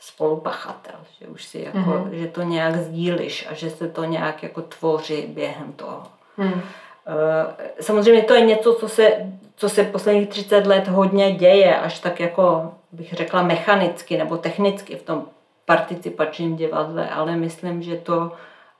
spolupachatel, 0.00 0.94
že 1.20 1.26
už 1.26 1.44
si 1.44 1.58
jako, 1.58 1.78
mm-hmm. 1.78 2.10
že 2.10 2.26
to 2.26 2.42
nějak 2.42 2.76
sdíliš 2.76 3.46
a 3.50 3.54
že 3.54 3.70
se 3.70 3.88
to 3.88 4.04
nějak 4.04 4.42
jako 4.42 4.62
tvoří 4.62 5.22
během 5.26 5.72
toho. 5.72 6.02
Mm. 6.36 6.60
Eh, 7.06 7.82
samozřejmě 7.82 8.22
to 8.22 8.34
je 8.34 8.40
něco, 8.40 8.74
co 8.74 8.88
se, 8.88 9.32
co 9.56 9.68
se 9.68 9.84
posledních 9.84 10.28
30 10.28 10.66
let 10.66 10.88
hodně 10.88 11.32
děje, 11.32 11.76
až 11.76 12.00
tak 12.00 12.20
jako 12.20 12.74
bych 12.92 13.12
řekla 13.12 13.42
mechanicky 13.42 14.16
nebo 14.16 14.36
technicky 14.36 14.96
v 14.96 15.02
tom 15.02 15.24
participačním 15.64 16.56
divadle, 16.56 17.10
ale 17.10 17.36
myslím, 17.36 17.82
že 17.82 17.96
to 17.96 18.32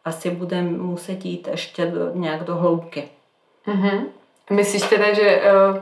asi 0.04 0.30
bude 0.30 0.62
muset 0.62 1.24
jít 1.24 1.48
ještě 1.50 1.86
do, 1.86 2.10
nějak 2.14 2.44
do 2.44 2.56
hloubky. 2.56 3.08
Mm-hmm. 3.66 4.04
Myslíš 4.50 4.82
teda, 4.82 5.12
že, 5.12 5.42
eh, 5.44 5.80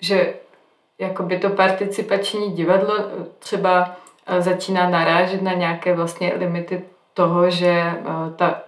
že 0.00 0.34
jakoby 0.98 1.38
to 1.38 1.50
participační 1.50 2.52
divadlo 2.52 2.94
třeba 3.38 3.96
eh, 4.26 4.42
začíná 4.42 4.90
narážet 4.90 5.42
na 5.42 5.52
nějaké 5.52 5.94
vlastně 5.94 6.32
limity 6.36 6.84
toho, 7.14 7.50
že 7.50 7.92
ta 8.36 8.62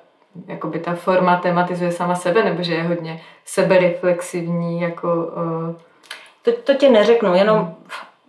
jakoby 0.46 0.78
ta 0.78 0.94
forma 0.94 1.36
tematizuje 1.36 1.92
sama 1.92 2.14
sebe, 2.14 2.44
nebo 2.44 2.62
že 2.62 2.74
je 2.74 2.82
hodně 2.82 3.20
sebereflexivní, 3.44 4.80
jako... 4.80 5.32
To, 6.42 6.52
to 6.52 6.74
ti 6.74 6.90
neřeknu, 6.90 7.34
jenom 7.34 7.58
mm. 7.58 7.74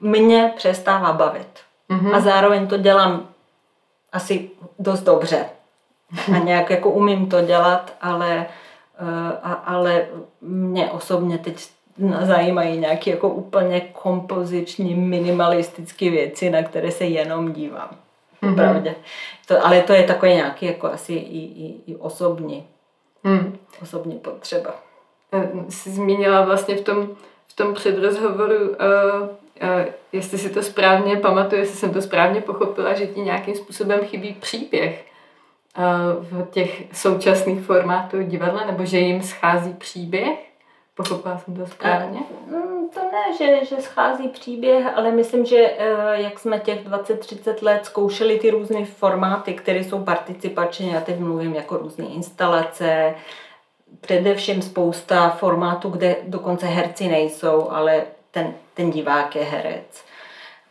Mě 0.01 0.53
přestává 0.57 1.13
bavit. 1.13 1.47
Mm-hmm. 1.89 2.15
A 2.15 2.19
zároveň 2.19 2.67
to 2.67 2.77
dělám 2.77 3.27
asi 4.11 4.49
dost 4.79 5.01
dobře. 5.01 5.45
A 6.35 6.37
nějak 6.37 6.69
jako 6.69 6.89
umím 6.89 7.29
to 7.29 7.41
dělat, 7.41 7.93
ale, 8.01 8.45
uh, 9.01 9.49
ale 9.65 10.07
mě 10.41 10.91
osobně 10.91 11.37
teď 11.37 11.69
zajímají 12.21 12.77
nějaké 12.77 13.11
jako 13.11 13.29
úplně 13.29 13.81
kompoziční, 13.81 14.95
minimalistické 14.95 16.09
věci, 16.09 16.49
na 16.49 16.63
které 16.63 16.91
se 16.91 17.05
jenom 17.05 17.53
dívám 17.53 17.89
mm-hmm. 18.41 18.55
pravdě. 18.55 18.95
To, 19.45 19.65
ale 19.65 19.81
to 19.81 19.93
je 19.93 20.03
takové 20.03 20.33
nějaký 20.33 20.65
jako 20.65 20.87
asi 20.87 21.13
i, 21.13 21.39
i, 21.39 21.75
i 21.87 21.95
osobní, 21.95 22.67
mm. 23.23 23.57
osobní 23.81 24.15
potřeba. 24.15 24.75
Jsi 25.69 25.89
zmínila 25.89 26.41
vlastně 26.41 26.75
v 26.75 26.81
tom, 26.81 27.07
v 27.47 27.55
tom 27.55 27.73
předrozhovoru 27.73 28.69
uh, 28.69 28.75
jestli 30.11 30.37
si 30.37 30.49
to 30.49 30.63
správně 30.63 31.17
pamatuju, 31.17 31.61
jestli 31.61 31.77
jsem 31.77 31.93
to 31.93 32.01
správně 32.01 32.41
pochopila, 32.41 32.93
že 32.93 33.07
ti 33.07 33.19
nějakým 33.21 33.55
způsobem 33.55 33.99
chybí 33.99 34.33
příběh 34.33 35.05
v 36.19 36.45
těch 36.51 36.83
současných 36.93 37.61
formátů 37.61 38.21
divadla, 38.21 38.65
nebo 38.65 38.85
že 38.85 38.99
jim 38.99 39.21
schází 39.21 39.73
příběh? 39.73 40.39
Pochopila 40.95 41.37
jsem 41.37 41.55
to 41.55 41.67
správně? 41.67 42.19
Mm, 42.47 42.89
to 42.89 42.99
ne, 42.99 43.37
že, 43.37 43.65
že 43.65 43.81
schází 43.81 44.27
příběh, 44.27 44.85
ale 44.95 45.11
myslím, 45.11 45.45
že 45.45 45.57
eh, 45.57 46.21
jak 46.21 46.39
jsme 46.39 46.59
těch 46.59 46.87
20-30 46.87 47.55
let 47.61 47.85
zkoušeli 47.85 48.39
ty 48.39 48.49
různé 48.49 48.85
formáty, 48.85 49.53
které 49.53 49.79
jsou 49.79 50.03
participační, 50.03 50.91
já 50.91 51.01
teď 51.01 51.19
mluvím 51.19 51.55
jako 51.55 51.77
různé 51.77 52.05
instalace, 52.05 53.15
především 54.01 54.61
spousta 54.61 55.29
formátů, 55.29 55.89
kde 55.89 56.15
dokonce 56.23 56.65
herci 56.65 57.07
nejsou, 57.07 57.69
ale 57.69 58.03
ten, 58.35 58.53
ten 58.73 58.91
divák 58.91 59.35
je 59.35 59.43
herec. 59.43 60.05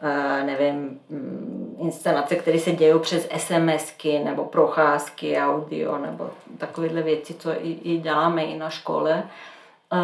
Uh, 0.03 0.47
nevím, 0.47 1.01
mm, 1.11 1.77
inscenace, 1.81 2.37
které 2.37 2.59
se 2.59 2.73
dějí 2.73 2.99
přes 3.01 3.29
SMSky 3.37 4.19
nebo 4.19 4.45
procházky, 4.45 5.39
audio 5.39 5.99
nebo 5.99 6.31
takovéhle 6.59 7.03
věci, 7.03 7.35
co 7.35 7.51
i, 7.51 7.79
i 7.83 7.99
děláme 7.99 8.45
i 8.45 8.59
na 8.59 8.71
škole. 8.71 9.23
Uh, 9.93 9.99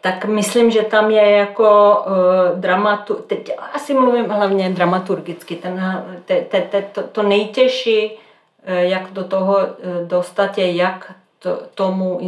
tak 0.00 0.24
myslím, 0.24 0.70
že 0.70 0.82
tam 0.82 1.10
je 1.10 1.30
jako 1.30 1.96
uh, 2.06 2.60
dramatu, 2.60 3.14
teď 3.14 3.52
asi 3.72 3.94
mluvím 3.94 4.30
hlavně 4.30 4.70
dramaturgicky, 4.70 5.56
ten, 5.56 6.04
te, 6.24 6.40
te, 6.40 6.60
te, 6.60 6.82
to, 6.82 7.02
to 7.02 7.22
nejtěžší, 7.22 8.18
jak 8.66 9.12
do 9.12 9.24
toho 9.24 9.58
dostat 10.06 10.58
je, 10.58 10.72
jak 10.72 11.12
to, 11.38 11.62
tomu 11.74 12.18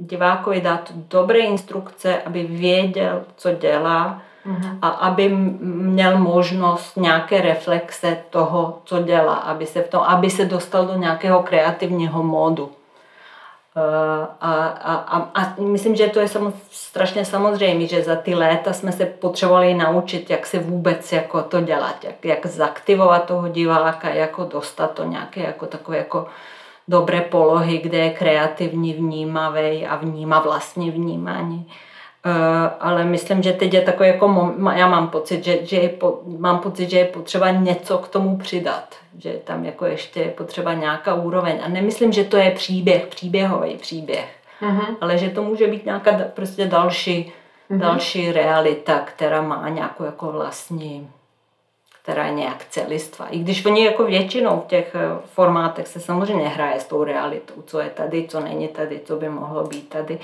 divákovi 0.00 0.60
dát 0.60 0.92
dobré 0.92 1.38
instrukce, 1.38 2.22
aby 2.22 2.42
věděl, 2.42 3.22
co 3.36 3.52
dělá 3.52 4.22
mm-hmm. 4.46 4.78
a 4.82 4.88
aby 4.88 5.28
měl 5.28 6.18
možnost 6.18 6.96
nějaké 6.96 7.40
reflexe 7.40 8.16
toho, 8.30 8.78
co 8.84 9.02
dělá, 9.02 9.34
aby 9.34 9.66
se, 9.66 9.82
v 9.82 9.88
tom, 9.88 10.02
aby 10.06 10.30
se 10.30 10.44
dostal 10.44 10.86
do 10.86 10.94
nějakého 10.94 11.42
kreativního 11.42 12.22
módu. 12.22 12.70
Eh, 13.76 14.26
a, 14.40 14.66
a, 14.66 14.94
a, 14.94 15.30
a 15.34 15.54
myslím, 15.60 15.96
že 15.96 16.08
to 16.08 16.20
je 16.20 16.28
samo, 16.28 16.52
strašně 16.70 17.24
samozřejmé, 17.24 17.86
že 17.86 18.02
za 18.02 18.16
ty 18.16 18.34
léta 18.34 18.72
jsme 18.72 18.92
se 18.92 19.06
potřebovali 19.06 19.74
naučit, 19.74 20.30
jak 20.30 20.46
se 20.46 20.58
vůbec 20.58 21.12
jako 21.12 21.42
to 21.42 21.60
dělat, 21.60 22.04
jak, 22.04 22.24
jak 22.24 22.46
zaktivovat 22.46 23.24
toho 23.24 23.48
diváka, 23.48 24.08
jako 24.08 24.44
dostat 24.44 24.90
to 24.90 25.04
nějaké 25.04 25.40
jako 25.40 25.66
takové 25.66 25.96
jako 25.96 26.26
dobré 26.90 27.20
polohy, 27.20 27.78
kde 27.78 27.98
je 27.98 28.10
kreativní, 28.10 28.92
vnímavý 28.92 29.86
a 29.86 29.96
vnímá 29.96 30.40
vlastně 30.40 30.90
vnímání. 30.90 31.66
Uh, 32.26 32.32
ale 32.80 33.04
myslím, 33.04 33.42
že 33.42 33.52
teď 33.52 33.74
je 33.74 33.80
takový 33.80 34.08
jako, 34.08 34.54
já 34.74 34.88
mám 34.88 35.08
pocit, 35.08 35.44
že, 35.44 35.66
že 35.66 35.76
je 35.76 35.88
po, 35.88 36.20
mám 36.38 36.58
pocit, 36.58 36.90
že 36.90 36.98
je 36.98 37.04
potřeba 37.04 37.50
něco 37.50 37.98
k 37.98 38.08
tomu 38.08 38.36
přidat, 38.36 38.94
že 39.18 39.32
tam 39.44 39.64
jako 39.64 39.86
ještě 39.86 40.20
je 40.20 40.30
potřeba 40.30 40.74
nějaká 40.74 41.14
úroveň 41.14 41.60
a 41.64 41.68
nemyslím, 41.68 42.12
že 42.12 42.24
to 42.24 42.36
je 42.36 42.50
příběh, 42.50 43.06
příběhový 43.06 43.76
příběh, 43.76 44.28
uh-huh. 44.62 44.96
ale 45.00 45.18
že 45.18 45.28
to 45.28 45.42
může 45.42 45.66
být 45.66 45.84
nějaká 45.84 46.12
prostě 46.34 46.66
další, 46.66 47.32
uh-huh. 47.70 47.78
další 47.78 48.32
realita, 48.32 48.98
která 48.98 49.42
má 49.42 49.68
nějakou 49.68 50.04
jako 50.04 50.32
vlastní 50.32 51.08
která 52.10 52.26
je 52.26 52.32
nějak 52.34 52.64
celistva. 52.64 53.26
I 53.26 53.38
když 53.38 53.66
oni 53.66 53.84
jako 53.84 54.04
většinou 54.04 54.60
v 54.60 54.66
těch 54.66 54.94
eh, 54.94 55.18
formátech 55.24 55.88
se 55.88 56.00
samozřejmě 56.00 56.48
hraje 56.48 56.80
s 56.80 56.84
tou 56.84 57.04
realitou, 57.04 57.62
co 57.62 57.80
je 57.80 57.90
tady, 57.90 58.28
co 58.28 58.40
není 58.40 58.68
tady, 58.68 59.00
co 59.04 59.16
by 59.16 59.28
mohlo 59.28 59.64
být 59.64 59.88
tady. 59.88 60.18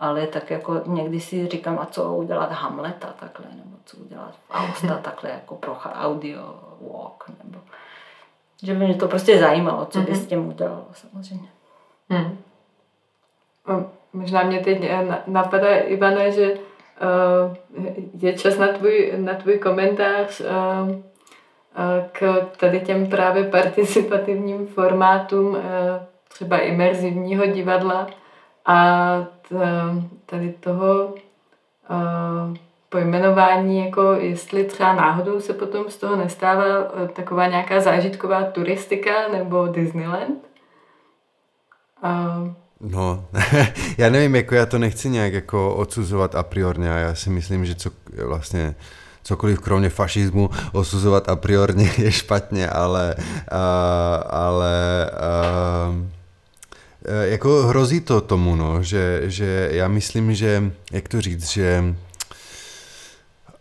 Ale 0.00 0.26
tak 0.26 0.50
jako 0.50 0.80
někdy 0.86 1.20
si 1.20 1.48
říkám, 1.48 1.78
a 1.78 1.86
co 1.86 2.14
udělat 2.14 2.52
Hamleta 2.52 3.14
takhle, 3.20 3.46
nebo 3.50 3.76
co 3.84 3.96
udělat 3.96 4.34
Fausta 4.48 4.98
takhle 5.02 5.30
jako 5.30 5.54
pro 5.54 5.76
audio 5.82 6.42
walk, 6.92 7.24
nebo 7.44 7.58
že 8.62 8.74
by 8.74 8.84
mě 8.84 8.94
to 8.94 9.08
prostě 9.08 9.38
zajímalo, 9.38 9.86
co 9.86 10.00
by 10.00 10.14
s 10.14 10.26
tím 10.26 10.48
udělalo 10.48 10.86
samozřejmě. 10.92 11.48
Hmm. 12.08 12.38
Možná 14.12 14.42
mě 14.42 14.60
teď 14.60 14.78
eh, 14.82 15.22
napadá, 15.26 15.76
Ivane, 15.76 16.32
že 16.32 16.52
uh, 16.52 16.62
je 18.22 18.38
čas 18.38 18.58
na 18.58 18.68
tvůj, 18.68 19.12
na 19.16 19.34
tvůj 19.34 19.58
komentář 19.58 20.42
k 22.12 22.46
tady 22.56 22.80
těm 22.80 23.06
právě 23.06 23.44
participativním 23.44 24.66
formátům 24.66 25.56
eh, 25.56 26.06
třeba 26.28 26.58
imerzivního 26.58 27.46
divadla 27.46 28.06
a 28.66 29.26
tady 30.26 30.52
toho 30.60 31.14
eh, 31.90 32.58
pojmenování, 32.88 33.84
jako 33.84 34.12
jestli 34.12 34.64
třeba 34.64 34.92
náhodou 34.92 35.40
se 35.40 35.52
potom 35.52 35.90
z 35.90 35.96
toho 35.96 36.16
nestává 36.16 36.64
eh, 36.64 37.08
taková 37.08 37.46
nějaká 37.46 37.80
zážitková 37.80 38.44
turistika 38.44 39.28
nebo 39.32 39.66
Disneyland. 39.66 40.48
No, 42.80 43.24
já 43.98 44.10
nevím, 44.10 44.36
jako 44.36 44.54
já 44.54 44.66
to 44.66 44.78
nechci 44.78 45.08
nějak 45.08 45.32
jako 45.32 45.74
odsuzovat 45.74 46.34
a 46.34 46.42
priorně, 46.42 46.88
já 46.88 47.14
si 47.14 47.30
myslím, 47.30 47.64
že 47.64 47.74
co 47.74 47.90
vlastně 48.26 48.74
cokoliv 49.28 49.60
kromě 49.60 49.88
fašismu 49.88 50.50
osuzovat 50.72 51.28
a 51.28 51.36
priorně 51.36 51.92
je 51.98 52.12
špatně, 52.12 52.68
ale, 52.68 53.14
uh, 53.18 53.24
ale 54.30 55.10
uh, 55.90 56.04
jako 57.22 57.66
hrozí 57.66 58.00
to 58.00 58.20
tomu, 58.20 58.56
no, 58.56 58.82
že, 58.82 59.22
že 59.24 59.68
já 59.72 59.88
myslím, 59.88 60.34
že, 60.34 60.72
jak 60.92 61.08
to 61.08 61.20
říct, 61.20 61.48
že 61.48 61.94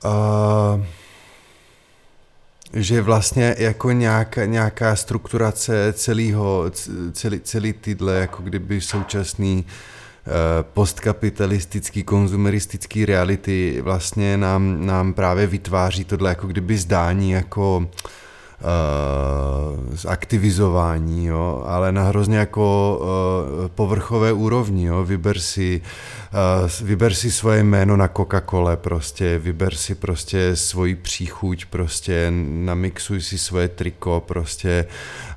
uh, 0.05 0.83
že 2.73 3.01
vlastně 3.01 3.55
jako 3.57 3.91
nějaká, 3.91 4.45
nějaká 4.45 4.95
strukturace 4.95 5.93
celého, 5.93 6.71
celý, 7.11 7.39
celý 7.39 7.73
tyhle 7.73 8.13
jako 8.15 8.43
kdyby 8.43 8.81
současný 8.81 9.65
uh, 9.65 9.96
postkapitalistický, 10.73 12.03
konzumeristický 12.03 13.05
reality 13.05 13.81
vlastně 13.81 14.37
nám, 14.37 14.85
nám 14.85 15.13
právě 15.13 15.47
vytváří 15.47 16.03
tohle 16.03 16.29
jako 16.29 16.47
kdyby 16.47 16.77
zdání 16.77 17.31
jako 17.31 17.89
uh, 18.61 19.95
zaktivizování, 19.95 21.25
jo, 21.25 21.63
ale 21.67 21.91
na 21.91 22.03
hrozně 22.03 22.37
jako 22.37 22.99
uh, 23.01 23.67
povrchové 23.67 24.33
úrovni, 24.33 24.85
jo, 24.85 25.03
vyber 25.03 25.39
si, 25.39 25.81
uh, 26.61 26.87
vyber 26.87 27.13
si 27.13 27.31
svoje 27.31 27.63
jméno 27.63 27.97
na 27.97 28.07
Coca-Cole 28.07 28.75
prostě, 28.75 29.39
vyber 29.39 29.75
si 29.75 29.95
prostě 29.95 30.55
svoji 30.55 30.95
příchuť 30.95 31.65
prostě, 31.65 32.27
namixuj 32.47 33.21
si 33.21 33.37
svoje 33.37 33.67
triko 33.67 34.23
prostě, 34.25 34.85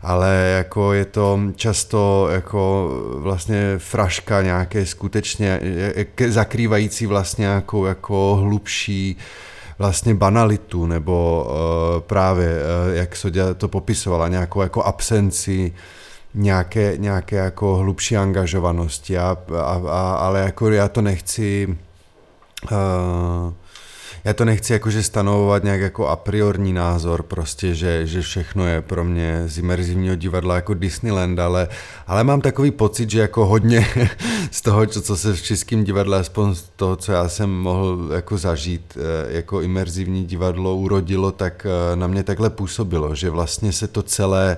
ale 0.02 0.54
jako 0.56 0.92
je 0.92 1.04
to 1.04 1.40
často 1.56 2.28
jako 2.30 2.90
vlastně 3.16 3.74
fraška 3.78 4.42
nějaké 4.42 4.86
skutečně 4.86 5.60
zakrývající 6.28 7.06
vlastně 7.06 7.42
nějakou 7.42 7.84
jako 7.84 8.36
hlubší 8.36 9.16
uh, 9.16 9.22
vlastně 9.80 10.14
banalitu, 10.14 10.86
nebo 10.86 11.46
uh, 11.48 12.00
právě, 12.00 12.48
uh, 12.48 12.94
jak 12.96 13.16
Sodě 13.16 13.54
to 13.54 13.68
popisovala, 13.68 14.28
nějakou 14.28 14.62
jako 14.62 14.82
absenci 14.82 15.72
nějaké, 16.34 16.94
nějaké 16.96 17.36
jako 17.36 17.76
hlubší 17.76 18.16
angažovanosti, 18.16 19.18
a, 19.18 19.36
a, 19.58 19.80
a, 19.88 20.14
ale 20.14 20.40
jako 20.40 20.68
já 20.70 20.88
to 20.88 21.02
nechci 21.02 21.76
uh, 22.72 23.52
já 24.24 24.32
to 24.32 24.44
nechci 24.44 24.72
jakože 24.72 25.02
stanovovat 25.02 25.64
nějak 25.64 25.80
jako 25.80 26.08
a 26.08 26.16
priorní 26.16 26.72
názor, 26.72 27.22
prostě, 27.22 27.74
že, 27.74 28.06
že 28.06 28.22
všechno 28.22 28.66
je 28.66 28.82
pro 28.82 29.04
mě 29.04 29.42
z 29.46 29.58
imerzivního 29.58 30.16
divadla 30.16 30.54
jako 30.54 30.74
Disneyland, 30.74 31.38
ale, 31.38 31.68
ale 32.06 32.24
mám 32.24 32.40
takový 32.40 32.70
pocit, 32.70 33.10
že 33.10 33.20
jako 33.20 33.46
hodně 33.46 33.86
z 34.50 34.62
toho, 34.62 34.86
co 34.86 35.16
se 35.16 35.32
v 35.34 35.42
českém 35.42 35.84
divadle, 35.84 36.18
aspoň 36.18 36.54
z 36.54 36.62
toho, 36.76 36.96
co 36.96 37.12
já 37.12 37.28
jsem 37.28 37.50
mohl 37.50 38.08
jako 38.14 38.38
zažít 38.38 38.98
eh, 39.00 39.32
jako 39.36 39.60
imerzivní 39.60 40.24
divadlo 40.24 40.76
urodilo, 40.76 41.32
tak 41.32 41.66
eh, 41.66 41.96
na 41.96 42.06
mě 42.06 42.22
takhle 42.22 42.50
působilo, 42.50 43.14
že 43.14 43.30
vlastně 43.30 43.72
se 43.72 43.88
to 43.88 44.02
celé 44.02 44.56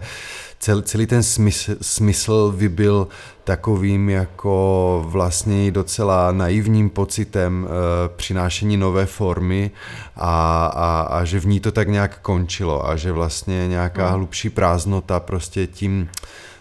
cel, 0.63 0.83
celý 0.83 1.07
ten 1.07 1.23
smysl, 1.23 1.77
smysl 1.81 2.53
vybil 2.57 3.09
takovým 3.45 4.11
jako 4.11 5.05
vlastně 5.09 5.71
docela 5.71 6.33
naivním 6.33 6.91
pocitem 6.91 7.69
e, 7.69 8.09
přinášení 8.09 8.77
nové 8.77 9.07
formy 9.07 9.71
a, 10.17 10.67
a, 10.67 11.01
a 11.01 11.25
že 11.25 11.41
v 11.41 11.47
ní 11.47 11.61
to 11.61 11.73
tak 11.73 11.89
nějak 11.89 12.19
končilo 12.21 12.89
a 12.89 12.97
že 12.97 13.13
vlastně 13.13 13.69
nějaká 13.69 14.07
hmm. 14.07 14.17
hlubší 14.17 14.51
prázdnota 14.51 15.21
prostě 15.21 15.67
tím 15.67 16.09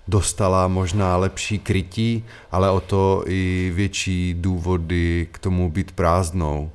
dostala 0.08 0.68
možná 0.68 1.18
lepší 1.18 1.60
krytí, 1.60 2.26
ale 2.52 2.70
o 2.70 2.80
to 2.80 3.24
i 3.28 3.72
větší 3.76 4.36
důvody 4.40 5.28
k 5.32 5.40
tomu 5.40 5.72
být 5.72 5.92
prázdnou. 5.92 6.72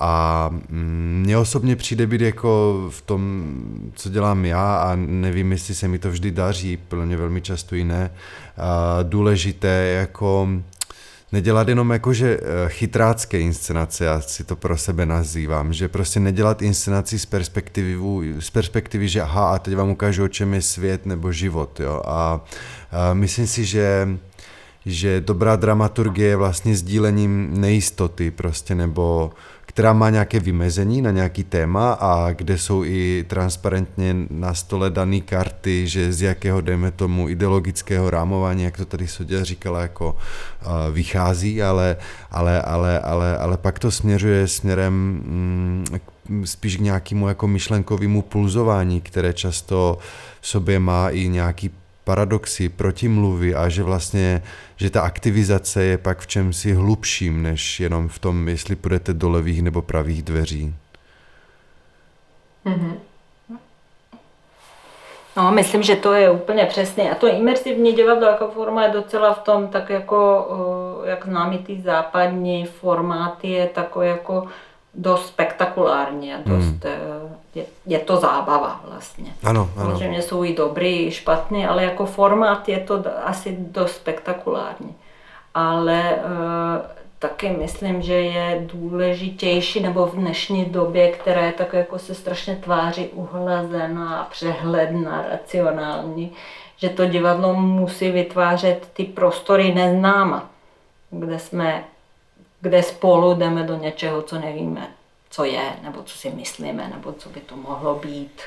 A 0.00 0.48
mm, 0.50 1.22
mně 1.24 1.38
osobně 1.38 1.76
přijde 1.76 2.06
být 2.06 2.20
jako 2.20 2.86
v 2.90 3.02
tom, 3.02 3.52
co 3.94 4.08
dělám 4.08 4.44
já 4.44 4.76
a 4.76 4.94
nevím, 4.96 5.52
jestli 5.52 5.74
se 5.74 5.88
mi 5.88 5.98
to 5.98 6.10
vždy 6.10 6.30
daří, 6.30 6.76
pro 6.76 7.06
mě 7.06 7.16
velmi 7.16 7.40
často 7.40 7.74
i 7.74 7.84
ne, 7.84 8.10
důležité 9.02 9.68
jako 9.98 10.48
nedělat 11.32 11.68
jenom 11.68 11.90
jakože 11.90 12.40
eh, 12.40 12.68
chytrácké 12.68 13.40
inscenace, 13.40 14.04
já 14.04 14.20
si 14.20 14.44
to 14.44 14.56
pro 14.56 14.78
sebe 14.78 15.06
nazývám, 15.06 15.72
že 15.72 15.88
prostě 15.88 16.20
nedělat 16.20 16.62
inscenaci 16.62 17.18
z 17.18 17.26
perspektivy, 17.26 17.98
z 18.40 18.50
perspektivy 18.50 19.08
že 19.08 19.22
aha, 19.22 19.54
a 19.54 19.58
teď 19.58 19.76
vám 19.76 19.90
ukážu, 19.90 20.24
o 20.24 20.28
čem 20.28 20.54
je 20.54 20.62
svět 20.62 21.06
nebo 21.06 21.32
život, 21.32 21.80
jo. 21.80 22.02
A, 22.04 22.40
a 22.92 23.14
myslím 23.14 23.46
si, 23.46 23.64
že 23.64 24.08
že 24.88 25.20
dobrá 25.20 25.56
dramaturgie 25.56 26.28
je 26.28 26.36
vlastně 26.36 26.76
sdílením 26.76 27.60
nejistoty 27.60 28.30
prostě, 28.30 28.74
nebo 28.74 29.32
která 29.76 29.92
má 29.92 30.10
nějaké 30.10 30.40
vymezení 30.40 31.02
na 31.02 31.10
nějaký 31.10 31.44
téma 31.44 31.92
a 31.92 32.32
kde 32.32 32.58
jsou 32.58 32.84
i 32.84 33.24
transparentně 33.28 34.16
na 34.30 34.54
stole 34.54 34.90
dané 34.90 35.20
karty, 35.20 35.88
že 35.88 36.12
z 36.12 36.22
jakého, 36.22 36.60
dejme 36.60 36.90
tomu, 36.90 37.28
ideologického 37.28 38.10
rámování, 38.10 38.62
jak 38.62 38.76
to 38.76 38.84
tady 38.84 39.08
Sodia 39.08 39.44
říkala, 39.44 39.80
jako 39.80 40.16
vychází, 40.92 41.62
ale, 41.62 41.96
ale, 42.30 42.62
ale, 42.62 43.00
ale, 43.00 43.38
ale 43.38 43.56
pak 43.56 43.78
to 43.78 43.90
směřuje 43.90 44.48
směrem 44.48 44.92
mm, 44.92 45.84
spíš 46.44 46.76
k 46.76 46.80
nějakému 46.80 47.28
jako 47.28 47.48
myšlenkovému 47.48 48.22
pulzování, 48.22 49.00
které 49.00 49.32
často 49.32 49.98
v 50.40 50.48
sobě 50.48 50.78
má 50.78 51.10
i 51.10 51.28
nějaký 51.28 51.70
paradoxy, 52.06 52.68
protimluvy 52.68 53.54
a 53.54 53.68
že 53.68 53.82
vlastně, 53.82 54.42
že 54.76 54.90
ta 54.90 55.02
aktivizace 55.02 55.84
je 55.84 55.98
pak 55.98 56.18
v 56.18 56.26
čem 56.26 56.52
si 56.52 56.72
hlubším, 56.72 57.42
než 57.42 57.80
jenom 57.80 58.08
v 58.08 58.18
tom, 58.18 58.48
jestli 58.48 58.76
půjdete 58.76 59.14
do 59.14 59.30
levých 59.30 59.62
nebo 59.62 59.82
pravých 59.82 60.22
dveří. 60.22 60.74
Mm-hmm. 62.66 62.94
No, 65.36 65.52
myslím, 65.52 65.82
že 65.82 65.96
to 65.96 66.12
je 66.12 66.30
úplně 66.30 66.64
přesně. 66.66 67.10
A 67.10 67.14
to 67.14 67.26
imersivní 67.26 67.92
divadlo 67.92 68.26
jako 68.26 68.48
forma 68.48 68.84
je 68.84 68.92
docela 68.92 69.34
v 69.34 69.38
tom, 69.38 69.68
tak 69.68 69.90
jako, 69.90 70.48
jak 71.04 71.26
známý 71.26 71.58
ty 71.58 71.80
západní 71.80 72.66
formáty, 72.66 73.48
je 73.48 73.66
takové 73.66 74.06
jako 74.06 74.46
dost 74.94 75.26
spektakulární 75.26 76.34
a 76.34 76.38
dost, 76.46 76.84
hmm. 76.84 77.36
Je, 77.56 77.64
je 77.86 77.98
to 77.98 78.16
zábava 78.16 78.80
vlastně. 78.88 79.34
Ano, 79.44 79.70
ano. 79.76 79.90
Samozřejmě 79.90 80.22
jsou 80.22 80.44
i 80.44 80.54
dobrý, 80.54 81.06
i 81.06 81.10
špatný, 81.10 81.66
ale 81.66 81.84
jako 81.84 82.06
formát 82.06 82.68
je 82.68 82.80
to 82.80 83.04
asi 83.24 83.56
dost 83.58 83.96
spektakulární. 83.96 84.94
Ale 85.54 86.10
e, 86.10 86.20
taky 87.18 87.48
myslím, 87.48 88.02
že 88.02 88.14
je 88.14 88.66
důležitější, 88.72 89.80
nebo 89.80 90.06
v 90.06 90.14
dnešní 90.14 90.64
době, 90.64 91.12
která 91.12 91.44
je 91.44 91.52
tak 91.52 91.72
jako 91.72 91.98
se 91.98 92.14
strašně 92.14 92.56
tváří 92.56 93.06
uhlazená, 93.06 94.28
přehledná, 94.30 95.24
racionální, 95.30 96.32
že 96.76 96.88
to 96.88 97.06
divadlo 97.06 97.54
musí 97.54 98.10
vytvářet 98.10 98.88
ty 98.92 99.04
prostory 99.04 99.74
neznáma, 99.74 100.50
kde 101.10 101.38
jsme 101.38 101.84
kde 102.60 102.82
spolu 102.82 103.34
jdeme 103.34 103.62
do 103.62 103.76
něčeho, 103.76 104.22
co 104.22 104.38
nevíme, 104.38 104.88
co 105.36 105.44
je, 105.44 105.72
nebo 105.82 106.02
co 106.02 106.18
si 106.18 106.30
myslíme, 106.30 106.88
nebo 106.88 107.12
co 107.12 107.28
by 107.28 107.40
to 107.40 107.56
mohlo 107.56 107.94
být. 107.94 108.40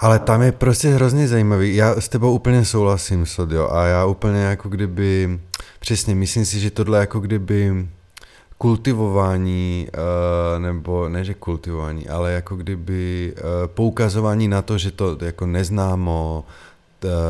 Ale 0.00 0.18
tam 0.18 0.42
je 0.42 0.52
prostě 0.52 0.88
hrozně 0.88 1.28
zajímavý. 1.28 1.76
Já 1.76 2.00
s 2.00 2.08
tebou 2.08 2.32
úplně 2.32 2.64
souhlasím, 2.64 3.26
Sodio, 3.26 3.72
a 3.72 3.86
já 3.86 4.04
úplně 4.04 4.40
jako 4.40 4.68
kdyby, 4.68 5.40
přesně, 5.80 6.14
myslím 6.14 6.44
si, 6.44 6.60
že 6.60 6.70
tohle 6.70 7.00
jako 7.00 7.20
kdyby 7.20 7.88
kultivování, 8.58 9.88
uh, 9.94 10.62
nebo 10.62 11.08
ne, 11.08 11.24
že 11.24 11.34
kultivování, 11.34 12.08
ale 12.08 12.32
jako 12.32 12.56
kdyby 12.56 13.34
uh, 13.36 13.42
poukazování 13.66 14.48
na 14.48 14.62
to, 14.62 14.78
že 14.78 14.90
to 14.90 15.18
jako 15.20 15.46
neznámo, 15.46 16.44
Eh, 16.44 16.65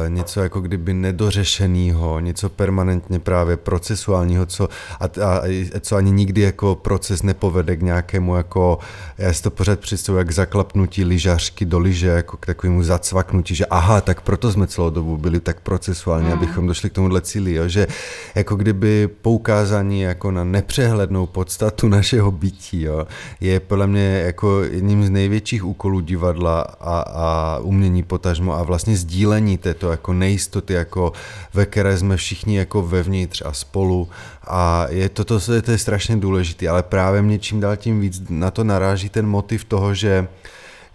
něco 0.09 0.41
jako 0.41 0.61
kdyby 0.61 0.95
nedořešeného, 0.95 2.21
něco 2.21 2.49
permanentně 2.49 3.19
právě 3.19 3.57
procesuálního, 3.57 4.47
co, 4.47 4.69
a, 5.01 5.05
a, 5.05 5.43
co 5.81 5.97
ani 5.97 6.11
nikdy 6.11 6.41
jako 6.41 6.75
proces 6.75 7.23
nepovede 7.23 7.77
k 7.77 7.83
nějakému 7.83 8.37
jako, 8.37 8.79
já 9.19 9.33
si 9.33 9.43
to 9.43 9.51
pořád 9.51 9.81
představuji, 9.81 10.19
jak 10.19 10.31
zaklapnutí 10.31 11.05
lyžařky 11.05 11.65
do 11.65 11.79
lyže, 11.79 12.07
jako 12.07 12.37
k 12.37 12.47
takovému 12.47 12.83
zacvaknutí, 12.83 13.55
že 13.55 13.67
aha, 13.67 14.01
tak 14.01 14.21
proto 14.21 14.53
jsme 14.53 14.67
celou 14.67 14.91
dobu 14.91 15.17
byli 15.17 15.41
tak 15.41 15.61
procesuální, 15.61 16.27
mm. 16.27 16.33
abychom 16.33 16.67
došli 16.67 16.91
k 16.91 16.93
tomuhle 16.93 17.21
cíli, 17.21 17.55
jo, 17.55 17.69
že 17.69 17.87
jako 18.35 18.57
kdyby 18.57 19.09
poukázání 19.23 20.01
jako 20.01 20.31
na 20.31 20.45
nepřehlednou 20.45 21.27
podstatu 21.27 21.89
našeho 21.97 22.31
bytí, 22.31 22.83
jo, 22.83 23.07
je 23.41 23.61
podle 23.61 23.87
mě 23.87 24.23
jako 24.27 24.63
jedním 24.63 25.05
z 25.05 25.11
největších 25.11 25.65
úkolů 25.65 26.01
divadla 26.01 26.61
a, 26.61 27.01
a 27.01 27.59
umění 27.63 28.03
potažmo 28.03 28.53
a 28.55 28.63
vlastně 28.63 28.97
sdílení 28.97 29.56
této 29.59 29.91
jako 29.91 30.13
nejistoty, 30.13 30.73
jako 30.73 31.13
ve 31.55 31.67
které 31.67 31.99
jsme 31.99 32.17
všichni 32.17 32.57
jako 32.57 32.83
vevnitř 32.83 33.43
a 33.47 33.53
spolu. 33.53 34.09
A 34.47 34.87
je 34.89 35.09
to, 35.09 35.25
to, 35.25 35.41
to 35.63 35.71
je 35.71 35.79
strašně 35.79 36.17
důležité, 36.17 36.69
ale 36.69 36.83
právě 36.83 37.23
mě 37.23 37.39
čím 37.39 37.61
dál 37.61 37.77
tím 37.77 38.01
víc 38.01 38.23
na 38.29 38.51
to 38.51 38.65
naráží 38.65 39.09
ten 39.09 39.27
motiv 39.27 39.65
toho, 39.65 39.95
že 39.95 40.29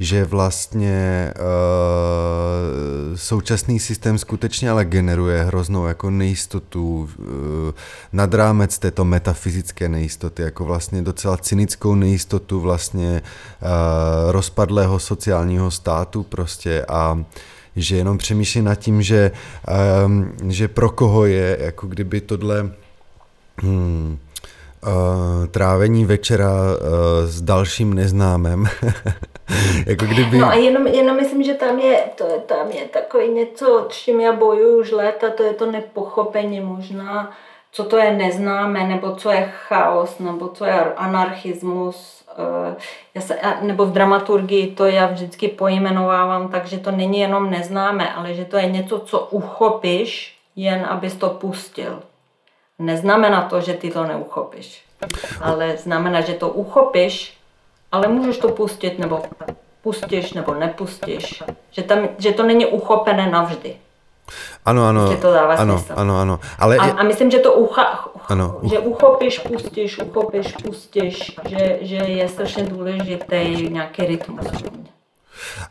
že 0.01 0.25
vlastně 0.25 1.33
uh, 1.35 3.17
současný 3.17 3.79
systém 3.79 4.17
skutečně 4.17 4.69
ale 4.69 4.85
generuje 4.85 5.43
hroznou 5.43 5.85
jako 5.85 6.09
nejistotu 6.09 7.09
uh, 7.19 7.25
nad 8.13 8.33
rámec 8.33 8.79
této 8.79 9.05
metafyzické 9.05 9.89
nejistoty, 9.89 10.41
jako 10.41 10.65
vlastně 10.65 11.01
docela 11.01 11.37
cynickou 11.37 11.95
nejistotu 11.95 12.59
vlastně 12.59 13.21
uh, 13.61 13.67
rozpadlého 14.31 14.99
sociálního 14.99 15.71
státu 15.71 16.23
prostě. 16.23 16.85
A 16.87 17.13
uh, 17.13 17.23
že 17.75 17.95
jenom 17.95 18.17
přemýšlí 18.17 18.61
nad 18.61 18.75
tím, 18.75 19.01
že, 19.01 19.31
um, 20.05 20.33
že 20.49 20.67
pro 20.67 20.89
koho 20.89 21.25
je 21.25 21.57
jako 21.61 21.87
kdyby 21.87 22.21
tohle 22.21 22.71
hmm, 23.57 24.17
uh, 24.83 25.47
trávení 25.47 26.05
večera 26.05 26.51
uh, 26.51 26.77
s 27.25 27.41
dalším 27.41 27.93
neznámem. 27.93 28.67
jako 29.85 30.05
kdyby... 30.05 30.37
No 30.37 30.47
a 30.47 30.53
jenom, 30.53 30.87
jenom 30.87 31.15
myslím, 31.15 31.43
že 31.43 31.53
tam 31.53 31.79
je, 31.79 32.03
to, 32.15 32.25
tam 32.45 32.71
je 32.71 32.85
takový 32.85 33.27
něco, 33.27 33.87
s 33.89 33.95
čím 33.95 34.19
já 34.19 34.33
bojuju 34.33 34.79
už 34.79 34.91
léta, 34.91 35.29
to 35.29 35.43
je 35.43 35.53
to 35.53 35.71
nepochopení 35.71 36.61
možná, 36.61 37.31
co 37.71 37.83
to 37.83 37.97
je 37.97 38.11
neznámé, 38.11 38.87
nebo 38.87 39.15
co 39.15 39.31
je 39.31 39.51
chaos, 39.67 40.19
nebo 40.19 40.47
co 40.47 40.65
je 40.65 40.93
anarchismus, 40.93 42.21
Eh, 42.37 42.75
já 43.15 43.21
se, 43.21 43.39
nebo 43.61 43.85
v 43.85 43.91
dramaturgii 43.91 44.75
to 44.75 44.85
já 44.85 45.07
vždycky 45.07 45.47
pojmenovávám 45.47 46.49
tak, 46.49 46.65
že 46.65 46.77
to 46.77 46.91
není 46.91 47.19
jenom 47.19 47.49
neznámé, 47.49 48.13
ale 48.13 48.33
že 48.33 48.45
to 48.45 48.57
je 48.57 48.65
něco, 48.65 48.99
co 48.99 49.19
uchopíš, 49.19 50.37
jen 50.55 50.85
abys 50.89 51.15
to 51.15 51.29
pustil. 51.29 52.03
Neznamená 52.79 53.41
to, 53.41 53.61
že 53.61 53.73
ty 53.73 53.91
to 53.91 54.03
neuchopíš, 54.03 54.83
ale 55.41 55.77
znamená, 55.77 56.21
že 56.21 56.33
to 56.33 56.49
uchopíš, 56.49 57.37
ale 57.91 58.07
můžeš 58.07 58.37
to 58.37 58.49
pustit, 58.49 58.99
nebo 58.99 59.21
pustíš, 59.81 60.33
nebo 60.33 60.53
nepustíš. 60.53 61.43
Že, 61.71 61.83
tam, 61.83 62.09
že 62.17 62.31
to 62.31 62.43
není 62.43 62.65
uchopené 62.65 63.29
navždy. 63.29 63.77
Ano, 64.65 64.85
ano. 64.85 65.11
Že 65.11 65.17
to 65.17 65.33
dává 65.33 65.53
ano, 65.53 65.77
smysl. 65.79 65.93
ano, 65.95 66.19
ano. 66.19 66.39
Ale 66.59 66.77
a, 66.77 66.83
a 66.83 67.03
myslím, 67.03 67.31
že 67.31 67.39
to 67.39 67.53
ucha, 67.53 68.05
ano, 68.27 68.59
že 68.69 68.79
uchopíš, 68.79 69.39
pustíš, 69.39 69.99
uchopíš, 69.99 70.47
pustíš, 70.63 71.37
že, 71.49 71.77
že 71.81 71.95
je 71.95 72.27
strašně 72.29 72.63
důležitý 72.63 73.69
nějaký 73.69 74.05
rytmus. 74.05 74.45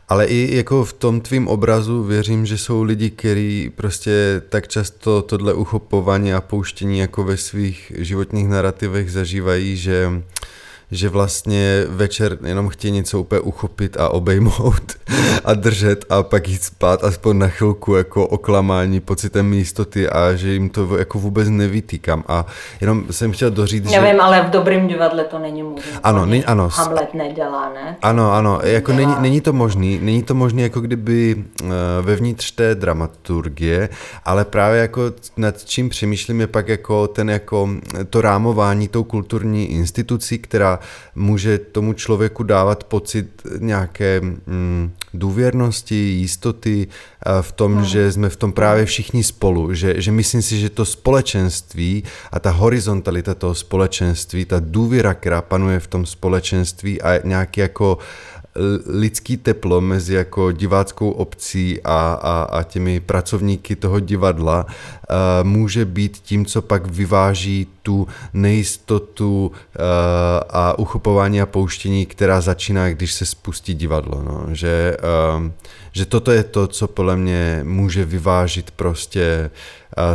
Ale 0.09 0.25
i 0.25 0.55
jako 0.55 0.85
v 0.85 0.93
tom 0.93 1.21
tvým 1.21 1.47
obrazu 1.47 2.03
věřím, 2.03 2.45
že 2.45 2.57
jsou 2.57 2.83
lidi, 2.83 3.09
kteří 3.09 3.71
prostě 3.75 4.41
tak 4.49 4.67
často 4.67 5.21
tohle 5.21 5.53
uchopování 5.53 6.33
a 6.33 6.41
pouštění 6.41 6.99
jako 6.99 7.23
ve 7.23 7.37
svých 7.37 7.91
životních 7.95 8.47
narrativech 8.47 9.11
zažívají, 9.11 9.77
že 9.77 10.09
že 10.91 11.09
vlastně 11.09 11.85
večer 11.89 12.37
jenom 12.45 12.69
chtějí 12.69 12.91
něco 12.91 13.19
úplně 13.19 13.41
uchopit 13.41 13.97
a 13.97 14.09
obejmout 14.09 14.83
a 15.45 15.53
držet 15.53 16.05
a 16.09 16.23
pak 16.23 16.47
jít 16.47 16.63
spát 16.63 17.03
aspoň 17.03 17.37
na 17.37 17.47
chvilku 17.47 17.95
jako 17.95 18.27
oklamání 18.27 18.99
pocitem 18.99 19.53
jistoty 19.53 20.09
a 20.09 20.33
že 20.33 20.53
jim 20.53 20.69
to 20.69 20.97
jako 20.97 21.19
vůbec 21.19 21.49
nevytýkám 21.49 22.23
a 22.27 22.45
jenom 22.81 23.03
jsem 23.11 23.31
chtěl 23.31 23.51
doříct, 23.51 23.91
Já 23.91 24.01
že... 24.01 24.11
vím, 24.11 24.21
ale 24.21 24.41
v 24.41 24.49
dobrém 24.49 24.87
divadle 24.87 25.23
to 25.23 25.39
není 25.39 25.63
možné. 25.63 25.91
Ano, 26.03 26.25
ne, 26.25 26.43
ano. 26.43 26.69
Hamlet 26.71 27.13
nedělá, 27.13 27.73
ne? 27.73 27.97
Ano, 28.01 28.31
ano, 28.31 28.59
jako 28.63 28.93
není, 28.93 29.15
není 29.19 29.41
to 29.41 29.53
možný, 29.53 29.99
není 30.01 30.23
to 30.23 30.35
možný 30.35 30.63
jako 30.63 30.79
kdyby 30.79 31.35
uh, 31.63 31.69
vevnitř 32.01 32.51
té 32.51 32.75
dramaturgie, 32.75 33.89
ale 34.25 34.45
právě 34.45 34.81
jako 34.81 35.01
nad 35.37 35.63
čím 35.65 35.89
přemýšlím 35.89 36.41
je 36.41 36.47
pak 36.47 36.67
jako 36.67 37.07
ten 37.07 37.29
jako 37.29 37.69
to 38.09 38.21
rámování 38.21 38.87
tou 38.87 39.03
kulturní 39.03 39.71
institucí, 39.71 40.39
která 40.39 40.79
může 41.15 41.57
tomu 41.57 41.93
člověku 41.93 42.43
dávat 42.43 42.83
pocit 42.83 43.41
nějaké 43.59 44.21
mm, 44.21 44.91
důvěrnosti, 45.13 45.95
jistoty 45.95 46.87
eh, 46.87 47.41
v 47.41 47.51
tom, 47.51 47.75
no. 47.75 47.83
že 47.83 48.11
jsme 48.11 48.29
v 48.29 48.35
tom 48.35 48.51
právě 48.51 48.85
všichni 48.85 49.23
spolu, 49.23 49.73
že, 49.73 50.01
že 50.01 50.11
myslím 50.11 50.41
si, 50.41 50.59
že 50.59 50.69
to 50.69 50.85
společenství 50.85 52.03
a 52.31 52.39
ta 52.39 52.51
horizontalita 52.51 53.33
toho 53.33 53.55
společenství, 53.55 54.45
ta 54.45 54.59
důvěra, 54.59 55.13
která 55.13 55.41
panuje 55.41 55.79
v 55.79 55.87
tom 55.87 56.05
společenství 56.05 57.01
a 57.01 57.27
nějaký 57.27 57.61
jako 57.61 57.97
lidský 58.85 59.37
teplo 59.37 59.81
mezi 59.81 60.13
jako 60.13 60.51
diváckou 60.51 61.11
obcí 61.11 61.81
a, 61.83 62.13
a, 62.21 62.43
a 62.43 62.63
těmi 62.63 62.99
pracovníky 62.99 63.75
toho 63.75 63.99
divadla 63.99 64.65
uh, 64.65 65.47
může 65.47 65.85
být 65.85 66.17
tím, 66.17 66.45
co 66.45 66.61
pak 66.61 66.87
vyváží 66.87 67.67
tu 67.83 68.07
nejistotu 68.33 69.47
uh, 69.47 69.51
a 70.49 70.79
uchopování 70.79 71.41
a 71.41 71.45
pouštění, 71.45 72.05
která 72.05 72.41
začíná, 72.41 72.89
když 72.89 73.13
se 73.13 73.25
spustí 73.25 73.73
divadlo. 73.73 74.23
No. 74.23 74.55
Že, 74.55 74.97
uh, 75.37 75.47
že 75.91 76.05
toto 76.05 76.31
je 76.31 76.43
to, 76.43 76.67
co 76.67 76.87
podle 76.87 77.17
mě 77.17 77.59
může 77.63 78.05
vyvážit 78.05 78.71
prostě 78.71 79.49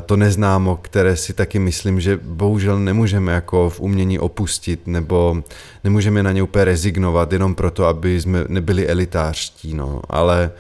to 0.07 0.17
neznámo, 0.17 0.77
které 0.77 1.17
si 1.17 1.35
taky 1.35 1.59
myslím, 1.59 2.01
že 2.01 2.21
bohužel 2.23 2.79
nemůžeme 2.79 3.33
jako 3.33 3.71
v 3.71 3.81
umění 3.81 4.19
opustit, 4.19 4.87
nebo 4.87 5.43
nemůžeme 5.85 6.23
na 6.23 6.33
ně 6.33 6.43
úplně 6.43 6.65
rezignovat 6.65 7.33
jenom 7.33 7.55
proto, 7.55 7.87
aby 7.87 8.21
jsme 8.21 8.45
nebyli 8.49 8.89
elitářští, 8.89 9.75
no. 9.75 10.03
Ale, 10.09 10.51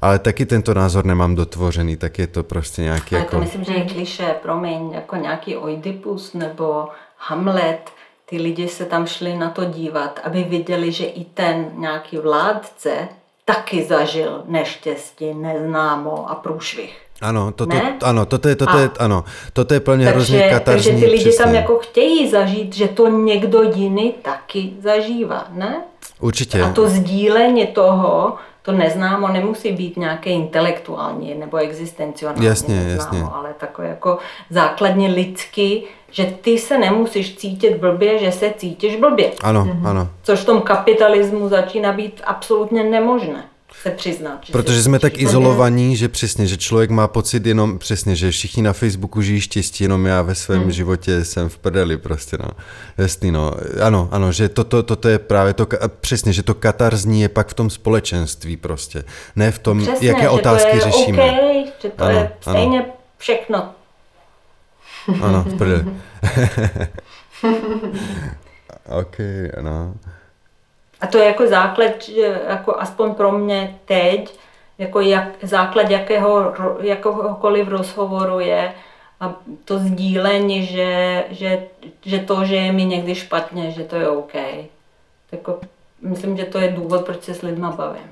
ale 0.00 0.18
taky 0.18 0.46
tento 0.46 0.74
názor 0.74 1.04
nemám 1.04 1.34
dotvořený, 1.34 1.96
tak 1.96 2.18
je 2.18 2.26
to 2.26 2.42
prostě 2.42 2.82
nějaký 2.82 3.14
ale 3.14 3.24
jako... 3.24 3.36
to 3.36 3.42
myslím, 3.42 3.64
že 3.64 3.72
je 3.72 3.84
kliše, 3.84 4.34
promiň, 4.42 4.90
jako 4.92 5.16
nějaký 5.16 5.56
Oidipus 5.56 6.32
nebo 6.32 6.88
Hamlet, 7.16 7.90
ty 8.26 8.36
lidi 8.36 8.68
se 8.68 8.84
tam 8.84 9.06
šli 9.06 9.36
na 9.36 9.50
to 9.50 9.64
dívat, 9.64 10.20
aby 10.24 10.44
viděli, 10.44 10.92
že 10.92 11.04
i 11.04 11.24
ten 11.24 11.70
nějaký 11.74 12.18
vládce 12.18 13.08
taky 13.44 13.84
zažil 13.84 14.42
neštěstí, 14.46 15.34
neznámo 15.34 16.30
a 16.30 16.34
průšvih. 16.34 17.03
Ano, 17.24 17.52
toto, 17.52 17.76
ano, 18.02 18.26
toto 18.26 18.48
je, 18.48 18.56
toto 18.56 18.78
je, 18.78 18.90
ano, 18.98 19.24
toto 19.52 19.74
je 19.74 19.80
plně 19.80 20.06
hrozně 20.06 20.48
katarzní. 20.50 20.92
Takže 20.92 21.06
ty 21.06 21.10
lidi 21.10 21.24
přesně. 21.24 21.44
tam 21.44 21.54
jako 21.54 21.78
chtějí 21.78 22.30
zažít, 22.30 22.74
že 22.74 22.88
to 22.88 23.08
někdo 23.08 23.62
jiný 23.62 24.14
taky 24.22 24.72
zažívá, 24.82 25.46
ne? 25.52 25.76
Určitě. 26.20 26.62
A 26.62 26.72
to 26.72 26.88
sdílení 26.88 27.66
toho, 27.66 28.36
to 28.62 28.72
neznámo 28.72 29.28
nemusí 29.28 29.72
být 29.72 29.96
nějaké 29.96 30.30
intelektuální 30.30 31.34
nebo 31.34 31.56
existenciální. 31.56 32.46
Jasně, 32.46 32.74
neznámo, 32.74 33.00
jasně. 33.00 33.22
Ale 33.32 33.54
takové 33.58 33.88
jako 33.88 34.18
základně 34.50 35.08
lidský, 35.08 35.84
že 36.10 36.24
ty 36.40 36.58
se 36.58 36.78
nemusíš 36.78 37.36
cítit 37.36 37.76
blbě, 37.76 38.18
že 38.18 38.32
se 38.32 38.54
cítíš 38.56 38.96
blbě. 38.96 39.30
Ano, 39.42 39.64
mhm. 39.64 39.86
ano. 39.86 40.08
Což 40.22 40.40
v 40.40 40.44
tom 40.44 40.60
kapitalismu 40.60 41.48
začíná 41.48 41.92
být 41.92 42.20
absolutně 42.24 42.84
nemožné 42.84 43.44
se 43.84 43.90
přiznat. 43.90 44.40
Že 44.44 44.52
Protože 44.52 44.82
jsme 44.82 44.98
tak 44.98 45.18
izolovaní, 45.18 45.96
že 45.96 46.08
přesně, 46.08 46.46
že 46.46 46.56
člověk 46.56 46.90
má 46.90 47.08
pocit 47.08 47.46
jenom, 47.46 47.78
přesně, 47.78 48.16
že 48.16 48.30
všichni 48.30 48.62
na 48.62 48.72
Facebooku 48.72 49.22
žijí 49.22 49.40
štěstí, 49.40 49.84
jenom 49.84 50.06
já 50.06 50.22
ve 50.22 50.34
svém 50.34 50.62
hmm. 50.62 50.70
životě 50.70 51.24
jsem 51.24 51.48
v 51.48 51.58
prdeli 51.58 51.96
prostě, 51.96 52.36
no. 52.40 52.48
Jasný, 52.98 53.30
no. 53.30 53.52
Ano, 53.82 54.08
ano, 54.12 54.32
že 54.32 54.48
toto, 54.48 54.82
toto 54.82 55.08
je 55.08 55.18
právě 55.18 55.54
to, 55.54 55.66
přesně, 56.00 56.32
že 56.32 56.42
to 56.42 56.54
katarzní 56.54 57.20
je 57.20 57.28
pak 57.28 57.48
v 57.48 57.54
tom 57.54 57.70
společenství 57.70 58.56
prostě, 58.56 59.04
ne 59.36 59.50
v 59.50 59.58
tom, 59.58 59.82
přesně, 59.82 60.08
jaké 60.08 60.28
otázky 60.28 60.70
to 60.70 60.76
je 60.76 60.82
řešíme. 60.82 61.22
Okay, 61.22 61.64
že 61.82 61.88
to 61.88 62.04
ano, 62.04 62.18
je 62.18 62.32
stejně 62.40 62.78
ano. 62.80 62.92
všechno. 63.18 63.70
Ano, 65.22 65.44
v 65.48 65.54
prdeli. 65.58 65.84
ok, 69.00 69.16
ano. 69.58 69.94
A 71.04 71.06
to 71.06 71.18
je 71.18 71.24
jako 71.24 71.46
základ, 71.46 72.08
jako 72.48 72.76
aspoň 72.80 73.14
pro 73.14 73.32
mě 73.32 73.78
teď, 73.84 74.38
jako 74.78 75.00
jak, 75.00 75.28
základ 75.42 75.90
jakého, 75.90 76.54
jakéhokoliv 76.80 77.68
rozhovoru 77.68 78.40
je 78.40 78.72
a 79.20 79.34
to 79.64 79.78
sdílení, 79.78 80.66
že, 80.66 81.24
že, 81.30 81.62
že 82.04 82.18
to, 82.18 82.44
že 82.44 82.56
je 82.56 82.72
mi 82.72 82.84
někdy 82.84 83.14
špatně, 83.14 83.70
že 83.70 83.84
to 83.84 83.96
je 83.96 84.08
OK. 84.08 84.34
Jako, 85.32 85.60
myslím, 86.02 86.36
že 86.36 86.44
to 86.44 86.58
je 86.58 86.68
důvod, 86.68 87.04
proč 87.04 87.22
se 87.22 87.34
s 87.34 87.42
lidma 87.42 87.70
bavím. 87.70 88.02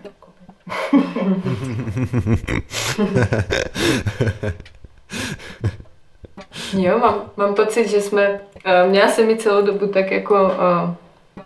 jo, 6.82 6.98
mám, 6.98 7.22
mám 7.36 7.54
pocit, 7.54 7.88
že 7.88 8.00
jsme, 8.00 8.40
eh, 8.64 8.88
měla 8.88 9.08
se 9.08 9.22
mi 9.22 9.36
celou 9.36 9.66
dobu 9.66 9.86
tak 9.86 10.10
jako 10.10 10.44
uh, 10.44 10.50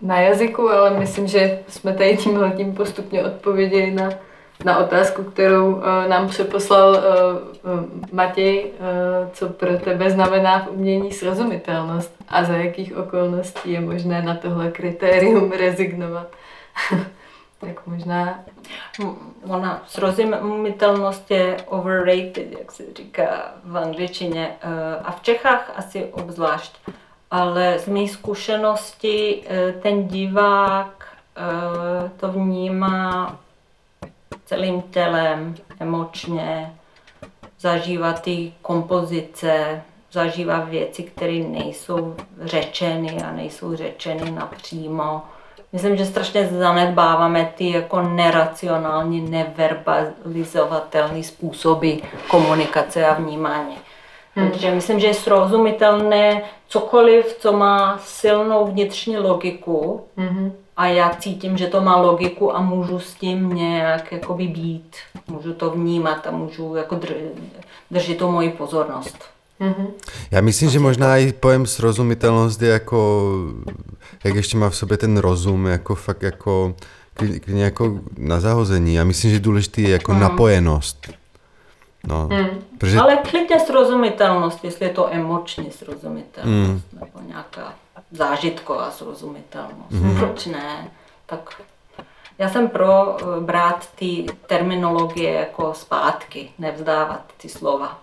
na 0.01 0.21
jazyku, 0.21 0.71
ale 0.71 0.99
myslím, 0.99 1.27
že 1.27 1.59
jsme 1.69 1.93
tady 1.93 2.17
tímhle 2.17 2.51
tím 2.51 2.75
postupně 2.75 3.25
odpověděli 3.25 3.91
na, 3.91 4.11
na 4.65 4.79
otázku, 4.79 5.23
kterou 5.23 5.75
uh, 5.75 5.83
nám 6.09 6.29
přeposlal 6.29 6.91
uh, 6.91 6.99
uh, 7.73 7.85
Matěj, 8.13 8.65
uh, 8.65 9.31
co 9.33 9.49
pro 9.49 9.79
tebe 9.79 10.11
znamená 10.11 10.59
v 10.59 10.69
umění 10.69 11.13
srozumitelnost 11.13 12.15
a 12.29 12.45
za 12.45 12.53
jakých 12.57 12.97
okolností 12.97 13.73
je 13.73 13.81
možné 13.81 14.23
na 14.23 14.35
tohle 14.35 14.71
kritérium 14.71 15.53
rezignovat. 15.59 16.27
tak 17.61 17.87
možná... 17.87 18.45
Ona 19.49 19.83
srozumitelnost 19.87 21.31
je 21.31 21.57
overrated, 21.67 22.59
jak 22.59 22.73
se 22.73 22.83
říká 22.97 23.55
v 23.65 23.77
angličtině, 23.77 24.49
a 25.05 25.13
v 25.13 25.23
Čechách 25.23 25.73
asi 25.77 26.05
obzvlášť 26.05 26.79
ale 27.31 27.79
z 27.79 27.87
mých 27.87 28.11
zkušeností 28.11 29.43
eh, 29.47 29.73
ten 29.73 30.09
divák 30.09 31.17
eh, 31.37 32.11
to 32.17 32.33
vnímá 32.33 33.39
celým 34.45 34.83
tělem, 34.83 35.55
emočně, 35.81 36.75
zažívá 37.61 38.13
ty 38.13 38.53
kompozice, 38.63 39.83
zažívá 40.13 40.61
věci, 40.61 41.03
které 41.03 41.39
nejsou 41.39 42.17
řečeny 42.41 43.23
a 43.23 43.33
nejsou 43.33 43.77
řečeny 43.77 44.31
napřímo. 44.31 45.23
Myslím, 45.73 45.97
že 45.97 46.07
strašně 46.07 46.47
zanedbáváme 46.47 47.53
ty 47.57 47.71
jako 47.71 48.03
neracionální, 48.03 49.31
neverbalizovatelné 49.31 51.23
způsoby 51.23 51.93
komunikace 52.29 53.07
a 53.07 53.15
vnímání. 53.15 53.77
Hmm. 54.37 54.51
Takže 54.51 54.75
myslím, 54.75 55.01
že 55.01 55.07
je 55.07 55.15
srozumitelné 55.15 56.43
cokoliv, 56.69 57.37
co 57.39 57.53
má 57.53 57.99
silnou 58.05 58.67
vnitřní 58.67 59.19
logiku 59.19 60.01
hmm. 60.17 60.53
a 60.77 60.87
já 60.87 61.11
cítím, 61.19 61.57
že 61.57 61.67
to 61.67 61.81
má 61.81 61.97
logiku 61.97 62.57
a 62.57 62.61
můžu 62.61 62.99
s 62.99 63.15
tím 63.15 63.55
nějak 63.55 64.13
jakoby 64.13 64.47
být. 64.49 64.97
Můžu 65.29 65.53
to 65.53 65.71
vnímat 65.71 66.27
a 66.27 66.31
můžu 66.31 66.75
jako 66.75 67.01
držet 67.91 68.19
to 68.19 68.33
moji 68.33 68.51
pozornost. 68.51 69.19
Mm-hmm. 69.61 69.87
Já 70.31 70.41
myslím, 70.41 70.71
že 70.71 70.79
možná 70.79 71.17
i 71.17 71.33
pojem 71.33 71.67
srozumitelnost 71.67 72.63
je 72.63 72.69
jako, 72.69 73.33
jak 74.25 74.35
ještě 74.35 74.57
má 74.57 74.71
v 74.71 74.77
sobě 74.77 74.97
ten 74.97 75.17
rozum, 75.17 75.67
jako 75.67 75.95
fakt 75.95 76.23
jako 76.23 76.75
klidně 77.15 77.65
jako 77.65 78.01
na 78.19 78.41
zahození. 78.41 78.95
Já 78.95 79.05
myslím, 79.05 79.31
že 79.31 79.41
důležitý 79.41 79.83
je 79.83 79.91
jako 79.91 80.13
mm. 80.13 80.21
napojenost. 80.21 81.09
No, 82.07 82.29
hmm. 82.33 82.49
protože... 82.79 82.99
Ale 82.99 83.17
klidně 83.17 83.61
srozumitelnost, 83.61 84.65
jestli 84.65 84.87
je 84.87 84.93
to 84.93 85.13
emoční 85.13 85.71
srozumitelnost 85.71 86.85
hmm. 86.93 87.01
nebo 87.01 87.29
nějaká 87.29 87.75
zážitková 88.13 88.91
srozumitelnost. 88.91 89.93
Hmm. 89.93 90.17
Proč 90.19 90.47
ne? 90.47 90.89
Tak 91.27 91.63
já 92.39 92.49
jsem 92.49 92.69
pro 92.69 93.17
eh, 93.21 93.41
brát 93.41 93.89
ty 93.95 94.27
terminologie 94.47 95.33
jako 95.33 95.75
zpátky, 95.75 96.49
nevzdávat 96.59 97.25
ty 97.37 97.49
slova. 97.49 98.01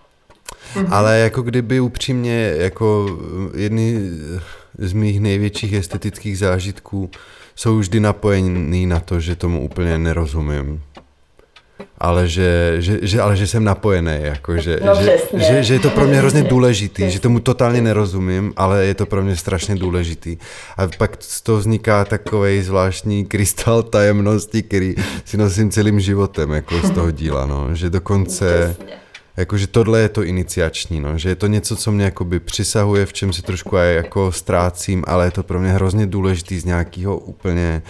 Hmm. 0.74 0.92
Ale 0.92 1.18
jako 1.18 1.42
kdyby 1.42 1.80
upřímně, 1.80 2.54
jako 2.56 3.06
jedny 3.54 4.10
z 4.78 4.92
mých 4.92 5.20
největších 5.20 5.72
estetických 5.72 6.38
zážitků 6.38 7.10
jsou 7.54 7.78
vždy 7.78 8.00
napojený 8.00 8.86
na 8.86 9.00
to, 9.00 9.20
že 9.20 9.36
tomu 9.36 9.64
úplně 9.64 9.98
nerozumím 9.98 10.82
ale 11.98 12.28
že, 12.28 12.76
že, 12.78 12.98
že, 13.02 13.20
ale 13.20 13.36
že 13.36 13.46
jsem 13.46 13.64
napojený, 13.64 14.16
jako, 14.18 14.56
že, 14.56 14.78
no, 14.84 14.94
že, 14.94 15.18
že, 15.46 15.62
že 15.62 15.74
je 15.74 15.80
to 15.80 15.90
pro 15.90 16.06
mě 16.06 16.16
hrozně 16.16 16.42
důležitý, 16.54 17.10
že 17.10 17.20
tomu 17.20 17.40
totálně 17.40 17.80
nerozumím, 17.80 18.52
ale 18.56 18.84
je 18.84 18.94
to 18.94 19.06
pro 19.06 19.22
mě 19.22 19.36
strašně 19.36 19.74
důležitý. 19.74 20.36
A 20.76 20.88
pak 20.98 21.16
z 21.20 21.42
toho 21.42 21.58
vzniká 21.58 22.04
takový 22.04 22.62
zvláštní 22.62 23.24
krystal 23.24 23.82
tajemnosti, 23.82 24.62
který 24.62 24.94
si 25.24 25.36
nosím 25.36 25.70
celým 25.70 26.00
životem 26.00 26.50
jako 26.50 26.78
z 26.78 26.90
toho 26.90 27.10
díla, 27.10 27.46
no. 27.46 27.74
že 27.74 27.90
dokonce... 27.90 28.76
Jakože 29.36 29.66
tohle 29.66 30.00
je 30.00 30.08
to 30.08 30.22
iniciační, 30.22 31.00
no, 31.00 31.18
že 31.18 31.28
je 31.28 31.34
to 31.34 31.46
něco, 31.46 31.76
co 31.76 31.92
mě 31.92 32.04
jakoby 32.04 32.40
přisahuje, 32.40 33.06
v 33.06 33.12
čem 33.12 33.32
si 33.32 33.42
trošku 33.42 33.76
aj 33.76 33.94
jako 33.94 34.32
ztrácím, 34.32 35.04
ale 35.06 35.26
je 35.26 35.30
to 35.30 35.42
pro 35.42 35.60
mě 35.60 35.72
hrozně 35.72 36.06
důležitý 36.06 36.58
z 36.58 36.64
nějakého 36.64 37.18
úplně 37.18 37.82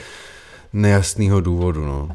nejasného 0.73 1.41
důvodu, 1.41 1.85
no. 1.85 2.09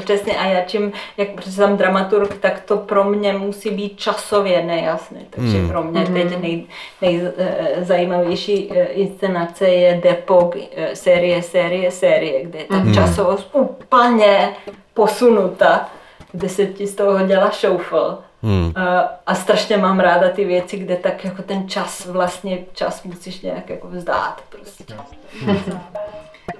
Přesně 0.00 0.36
a 0.36 0.44
já 0.44 0.60
čím, 0.60 0.92
jak 1.16 1.28
jsem 1.42 1.76
dramaturg, 1.76 2.34
tak 2.40 2.60
to 2.60 2.76
pro 2.76 3.04
mě 3.04 3.32
musí 3.32 3.70
být 3.70 3.98
časově 3.98 4.62
nejasné. 4.62 5.20
Takže 5.30 5.58
hmm. 5.58 5.68
pro 5.68 5.82
mě 5.82 6.06
teď 6.06 6.32
hmm. 6.32 6.42
nej, 6.42 6.66
nejzajímavější 7.02 8.72
eh, 8.72 8.84
inscenace 8.84 9.68
je 9.68 10.00
Depok, 10.04 10.56
eh, 10.76 10.96
série, 10.96 11.42
série, 11.42 11.90
série, 11.90 12.44
kde 12.44 12.58
je 12.58 12.64
ta 12.64 12.76
hmm. 12.76 12.94
časovost 12.94 13.48
úplně 13.52 14.52
posunuta, 14.94 15.88
kde 16.32 16.48
se 16.48 16.66
ti 16.66 16.86
z 16.86 16.94
toho 16.94 17.26
dělá 17.26 17.50
šoufl. 17.50 18.18
Hmm. 18.42 18.72
A, 18.76 19.10
a 19.26 19.34
strašně 19.34 19.76
mám 19.76 20.00
ráda 20.00 20.28
ty 20.28 20.44
věci, 20.44 20.76
kde 20.76 20.96
tak 20.96 21.24
jako 21.24 21.42
ten 21.42 21.68
čas, 21.68 22.06
vlastně 22.06 22.58
čas 22.72 23.02
musíš 23.02 23.40
nějak 23.40 23.70
jako 23.70 23.88
vzdát 23.88 24.42
prostě. 24.48 24.84
Hmm. 25.44 25.80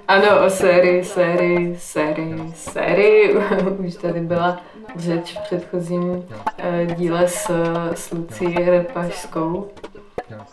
Ano, 0.07 0.45
o 0.45 0.49
sérii, 0.49 1.03
sérii, 1.03 1.77
sérii, 1.79 2.53
sérii. 2.55 3.35
Už 3.87 3.95
tady 3.95 4.19
byla 4.19 4.61
řeč 4.95 5.37
v 5.37 5.41
předchozím 5.43 6.25
eh, 6.57 6.85
díle 6.85 7.27
s, 7.27 7.49
s 7.93 8.11
Lucí 8.11 8.53
Repašskou. 8.53 9.71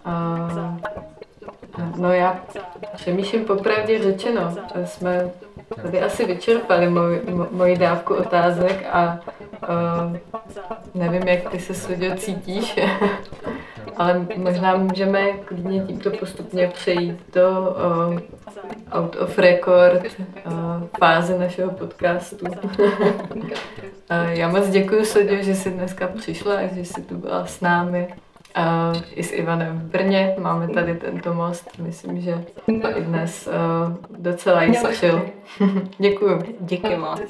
A, 0.04 0.78
no 1.96 2.12
já 2.12 2.44
přemýšlím 2.94 3.44
popravdě 3.44 4.02
řečeno. 4.02 4.54
Jsme 4.84 5.30
tady 5.82 6.00
asi 6.00 6.24
vyčerpali 6.24 6.88
moj, 6.88 7.20
moji 7.50 7.76
dávku 7.76 8.14
otázek 8.14 8.86
a 8.92 9.20
uh, 9.68 10.16
nevím, 10.94 11.28
jak 11.28 11.50
ty 11.50 11.58
se 11.58 11.74
Sudio 11.74 12.16
cítíš, 12.16 12.78
ale 13.96 14.26
možná 14.36 14.76
můžeme 14.76 15.32
klidně 15.32 15.80
tímto 15.80 16.10
postupně 16.10 16.68
přejít 16.68 17.16
do 17.34 17.50
uh, 17.60 18.18
out 19.00 19.16
of 19.16 19.38
record 19.38 20.04
uh, 20.46 20.52
fáze 20.98 21.38
našeho 21.38 21.70
podcastu. 21.70 22.46
uh, 23.34 23.50
já 24.28 24.48
moc 24.48 24.68
děkuji 24.68 25.04
Sudio, 25.04 25.42
že 25.42 25.54
jsi 25.54 25.70
dneska 25.70 26.08
přišla 26.08 26.56
a 26.56 26.74
že 26.74 26.80
jsi 26.80 27.02
tu 27.02 27.16
byla 27.16 27.46
s 27.46 27.60
námi. 27.60 28.08
Uh, 28.56 29.02
I 29.14 29.22
s 29.22 29.32
Ivanem 29.32 29.78
v 29.78 29.82
Brně 29.82 30.36
máme 30.38 30.68
tady 30.68 30.94
tento 30.94 31.34
most. 31.34 31.78
Myslím, 31.78 32.20
že 32.20 32.44
to 32.82 32.98
i 32.98 33.02
dnes 33.02 33.48
uh, 33.48 33.96
docela 34.18 34.62
jiskřil. 34.62 35.30
Děkuji. 35.98 36.56
Díky 36.60 36.96
moc. 36.96 37.20